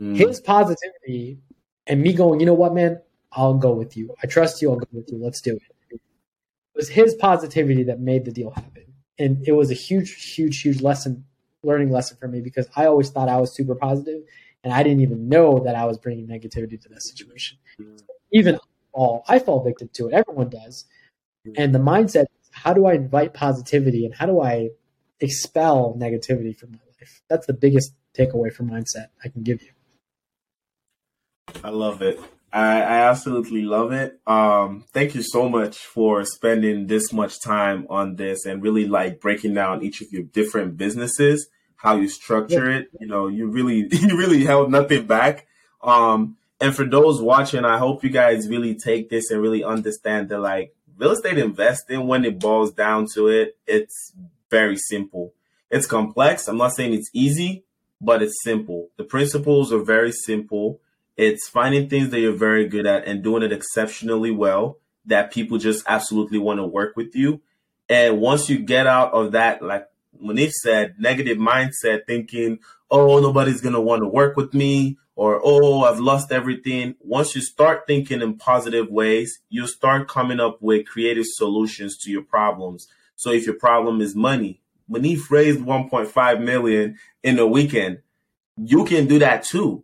[0.00, 0.16] Mm.
[0.16, 1.38] His positivity
[1.86, 3.00] and me going, "You know what, man?
[3.32, 4.14] I'll go with you.
[4.22, 4.70] I trust you.
[4.70, 5.18] I'll go with you.
[5.18, 6.00] Let's do it." It
[6.74, 10.80] was his positivity that made the deal happen, and it was a huge, huge, huge
[10.80, 11.24] lesson,
[11.62, 14.22] learning lesson for me because I always thought I was super positive
[14.64, 17.58] and I didn't even know that I was bringing negativity to that situation.
[17.80, 17.96] Mm-hmm.
[18.32, 18.58] Even
[18.92, 20.14] all I fall victim to it.
[20.14, 20.84] Everyone does.
[21.46, 21.62] Mm-hmm.
[21.62, 24.70] And the mindset: how do I invite positivity and how do I
[25.20, 27.22] expel negativity from my life?
[27.28, 29.70] That's the biggest takeaway from mindset I can give you.
[31.64, 32.20] I love it.
[32.52, 34.20] I, I absolutely love it.
[34.26, 39.20] Um, thank you so much for spending this much time on this and really like
[39.20, 42.88] breaking down each of your different businesses, how you structure it.
[42.98, 45.46] You know, you really, you really held nothing back.
[45.82, 50.30] Um, and for those watching, I hope you guys really take this and really understand
[50.30, 54.12] that like real estate investing, when it boils down to it, it's
[54.50, 55.32] very simple.
[55.70, 56.48] It's complex.
[56.48, 57.64] I'm not saying it's easy,
[58.00, 58.88] but it's simple.
[58.96, 60.80] The principles are very simple.
[61.18, 65.58] It's finding things that you're very good at and doing it exceptionally well that people
[65.58, 67.40] just absolutely want to work with you.
[67.88, 69.88] And once you get out of that, like
[70.22, 75.40] Munif said, negative mindset, thinking, oh, nobody's going to want to work with me, or
[75.42, 76.94] oh, I've lost everything.
[77.00, 82.12] Once you start thinking in positive ways, you start coming up with creative solutions to
[82.12, 82.86] your problems.
[83.16, 88.02] So if your problem is money, Munif raised 1.5 million in a weekend.
[88.56, 89.82] You can do that too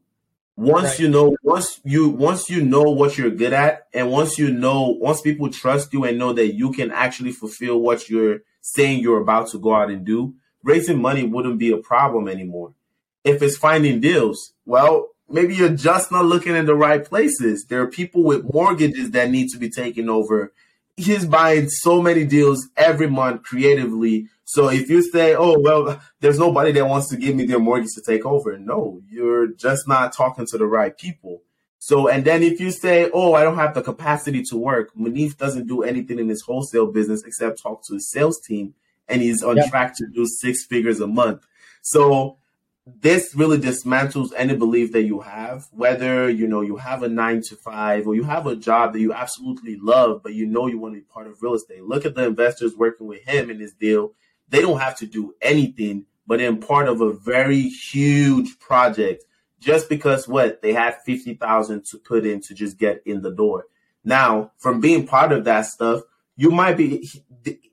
[0.56, 1.00] once right.
[1.00, 4.96] you know once you once you know what you're good at and once you know
[5.00, 9.20] once people trust you and know that you can actually fulfill what you're saying you're
[9.20, 10.32] about to go out and do
[10.62, 12.72] raising money wouldn't be a problem anymore.
[13.24, 17.64] If it's finding deals well maybe you're just not looking in the right places.
[17.64, 20.52] There are people with mortgages that need to be taken over.
[20.96, 26.38] He's buying so many deals every month creatively so if you say, "Oh well, there's
[26.38, 30.12] nobody that wants to give me their mortgage to take over," no, you're just not
[30.12, 31.42] talking to the right people.
[31.78, 35.38] So and then if you say, "Oh, I don't have the capacity to work," Munif
[35.38, 38.74] doesn't do anything in his wholesale business except talk to his sales team,
[39.08, 39.70] and he's on yep.
[39.70, 41.46] track to do six figures a month.
[41.80, 42.36] So
[42.86, 47.40] this really dismantles any belief that you have, whether you know you have a nine
[47.48, 50.78] to five or you have a job that you absolutely love, but you know you
[50.78, 51.82] want to be part of real estate.
[51.82, 54.12] Look at the investors working with him in this deal
[54.48, 59.24] they don't have to do anything but in part of a very huge project
[59.60, 63.66] just because what they had 50,000 to put in to just get in the door.
[64.04, 66.02] Now, from being part of that stuff,
[66.36, 67.08] you might be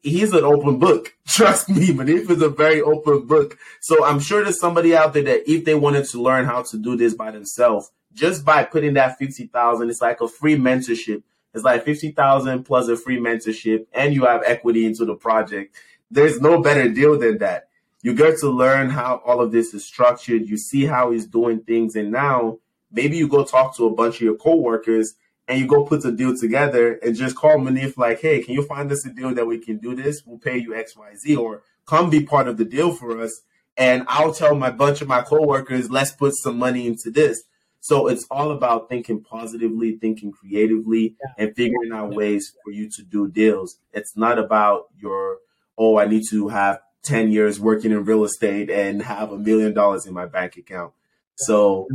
[0.02, 1.14] he's an open book.
[1.27, 3.57] Trust me, but if it's a very open book.
[3.81, 6.77] So I'm sure there's somebody out there that if they wanted to learn how to
[6.77, 11.23] do this by themselves, just by putting that 50,000, it's like a free mentorship.
[11.53, 15.76] It's like 50,000 plus a free mentorship and you have equity into the project
[16.11, 17.69] there's no better deal than that.
[18.03, 20.47] You get to learn how all of this is structured.
[20.47, 22.59] You see how he's doing things, and now
[22.91, 25.15] maybe you go talk to a bunch of your coworkers
[25.47, 28.63] and you go put the deal together and just call Munif like, hey, can you
[28.63, 30.23] find us a deal that we can do this?
[30.25, 33.41] We'll pay you X, Y, Z, or come be part of the deal for us.
[33.77, 37.43] And I'll tell my bunch of my coworkers, let's put some money into this.
[37.79, 41.45] So it's all about thinking positively, thinking creatively, yeah.
[41.45, 43.77] and figuring out ways for you to do deals.
[43.91, 45.39] It's not about your
[45.81, 49.73] oh, I need to have 10 years working in real estate and have a million
[49.73, 50.93] dollars in my bank account.
[51.35, 51.87] So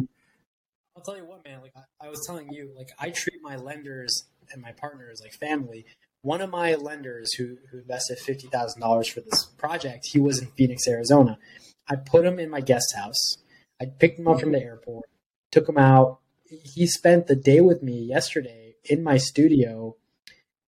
[0.97, 3.55] I'll tell you what, man, like I, I was telling you, like I treat my
[3.55, 5.87] lenders and my partners like family.
[6.23, 10.89] One of my lenders who, who invested $50,000 for this project, he was in Phoenix,
[10.89, 11.39] Arizona.
[11.89, 13.37] I put him in my guest house.
[13.81, 15.09] I picked him up from the airport,
[15.53, 16.19] took him out.
[16.45, 19.95] He spent the day with me yesterday in my studio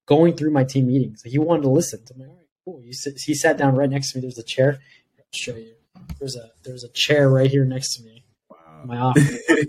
[0.06, 1.22] going through my team meetings.
[1.24, 2.04] He wanted to listen.
[2.20, 2.82] All right, cool.
[2.82, 4.22] He, he sat down right next to me.
[4.22, 4.78] There's a chair.
[5.18, 5.74] I'll show you.
[6.18, 8.24] There's a there's a chair right here next to me.
[8.50, 8.82] Wow.
[8.84, 9.38] My office.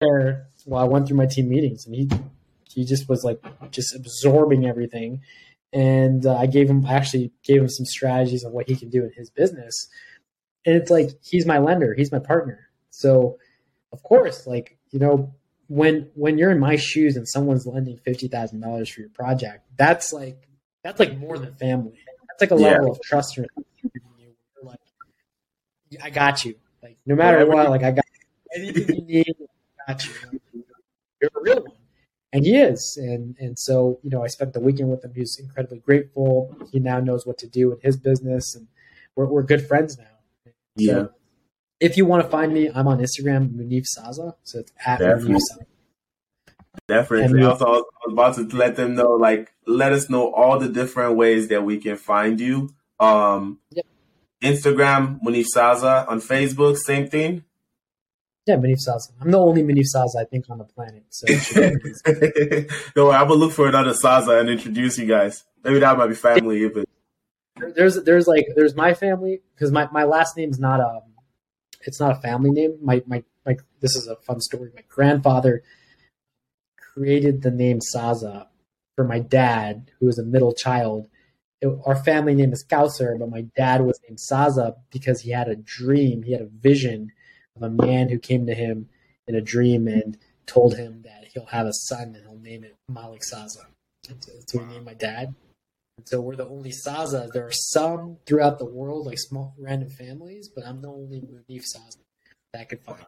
[0.00, 2.08] chair while I went through my team meetings, and he
[2.68, 5.20] he just was like just absorbing everything.
[5.72, 8.90] And uh, I gave him I actually gave him some strategies on what he can
[8.90, 9.88] do in his business.
[10.66, 12.68] And it's like he's my lender, he's my partner.
[12.90, 13.38] So
[13.92, 15.34] of course, like you know,
[15.68, 19.66] when when you're in my shoes and someone's lending fifty thousand dollars for your project,
[19.76, 20.48] that's like
[20.84, 21.98] that's like more than family.
[22.38, 22.70] That's like a yeah.
[22.72, 23.38] level of trust.
[24.62, 24.78] Like,
[26.02, 26.54] I got you.
[26.82, 28.04] Like no matter what, like I got.
[28.54, 29.34] anything you need,
[29.88, 30.12] I got you.
[31.20, 31.72] You're a real one.
[32.32, 32.98] And he is.
[33.00, 35.12] And and so, you know, I spent the weekend with him.
[35.14, 36.54] He's incredibly grateful.
[36.72, 38.66] He now knows what to do in his business and
[39.14, 40.04] we're we're good friends now.
[40.44, 41.06] So Yeah.
[41.78, 44.34] if you want to find me, I'm on Instagram, Munif Saza.
[44.42, 45.34] So it's at Definitely.
[45.34, 45.66] Munif Saza.
[46.88, 47.40] Definitely.
[47.40, 50.32] And also, I was I was about to let them know, like, let us know
[50.32, 52.74] all the different ways that we can find you.
[53.00, 53.86] Um, Yep.
[54.42, 56.06] Instagram, Munif Saza.
[56.08, 57.44] On Facebook, same thing.
[58.46, 59.12] Yeah, Munif Saza.
[59.20, 61.04] I'm the only Munif Saza I think on the planet.
[61.08, 61.90] So it should be
[62.60, 62.66] easy.
[62.94, 65.44] no, I'm gonna look for another Saza and introduce you guys.
[65.64, 66.84] Maybe that might be family even.
[67.56, 71.02] There- there's there's like there's my family because my, my last name's not um
[71.86, 72.76] it's not a family name.
[72.82, 74.70] My my like this is a fun story.
[74.74, 75.62] My grandfather
[76.94, 78.46] created the name Saza
[78.96, 81.08] for my dad, who was a middle child.
[81.60, 85.48] It- our family name is Kauser, but my dad was named Saza because he had
[85.48, 86.22] a dream.
[86.22, 87.12] He had a vision
[87.56, 88.88] of a man who came to him
[89.26, 92.74] in a dream and told him that he'll have a son and he'll name it
[92.88, 93.66] Malik Saza.
[94.46, 95.34] So, we named my dad.
[95.96, 97.32] And so we're the only Saza.
[97.32, 101.64] There are some throughout the world, like small random families, but I'm the only Munif
[101.64, 101.98] Saza
[102.52, 103.06] that I could find.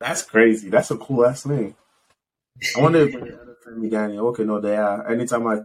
[0.00, 0.68] That's crazy.
[0.68, 1.76] That's a cool ass name.
[2.76, 4.28] I wonder if other family Daniel.
[4.28, 5.08] Okay, no, they are.
[5.10, 5.60] Anytime I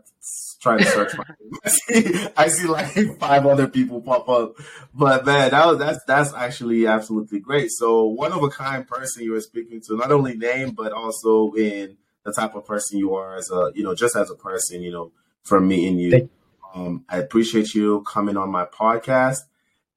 [0.62, 4.56] try to search my name, I see, I see like five other people pop up.
[4.94, 7.70] But man, that was, that's that's actually absolutely great.
[7.72, 11.54] So one of a kind person you were speaking to, not only name but also
[11.54, 14.82] in the type of person you are as a you know just as a person.
[14.82, 15.12] You know,
[15.44, 16.30] from meeting you,
[16.74, 19.40] um, I appreciate you coming on my podcast.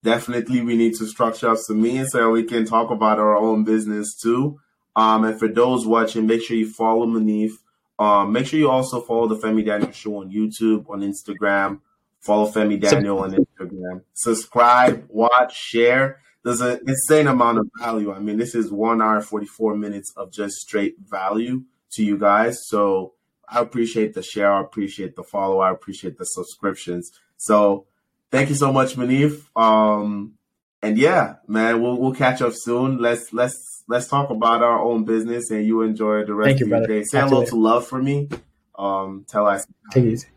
[0.04, 3.64] Definitely, we need to structure up some meetings so we can talk about our own
[3.64, 4.58] business too.
[4.94, 7.52] Um, and for those watching, make sure you follow Munif.
[7.98, 11.80] Um, make sure you also follow the Femi Daniel Show on YouTube, on Instagram.
[12.20, 14.02] Follow Femi Daniel on Instagram.
[14.14, 16.20] Subscribe, watch, share.
[16.44, 18.12] There's an insane amount of value.
[18.12, 21.62] I mean, this is one hour, 44 minutes of just straight value
[21.92, 22.58] to you guys.
[22.66, 23.14] So
[23.48, 24.52] I appreciate the share.
[24.52, 25.60] I appreciate the follow.
[25.60, 27.12] I appreciate the subscriptions.
[27.36, 27.86] So
[28.30, 29.44] thank you so much, Munif.
[29.54, 30.34] Um,
[30.80, 32.98] and yeah, man, we'll we'll catch up soon.
[32.98, 36.66] Let's let's let's talk about our own business, and you enjoy the rest Thank you,
[36.66, 37.00] of your brother.
[37.00, 37.04] day.
[37.04, 38.28] Say hello to love for me.
[38.76, 39.66] Um, tell us.
[39.90, 40.28] Take it easy.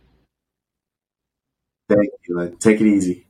[1.87, 2.57] Thank you.
[2.59, 3.23] Take it easy.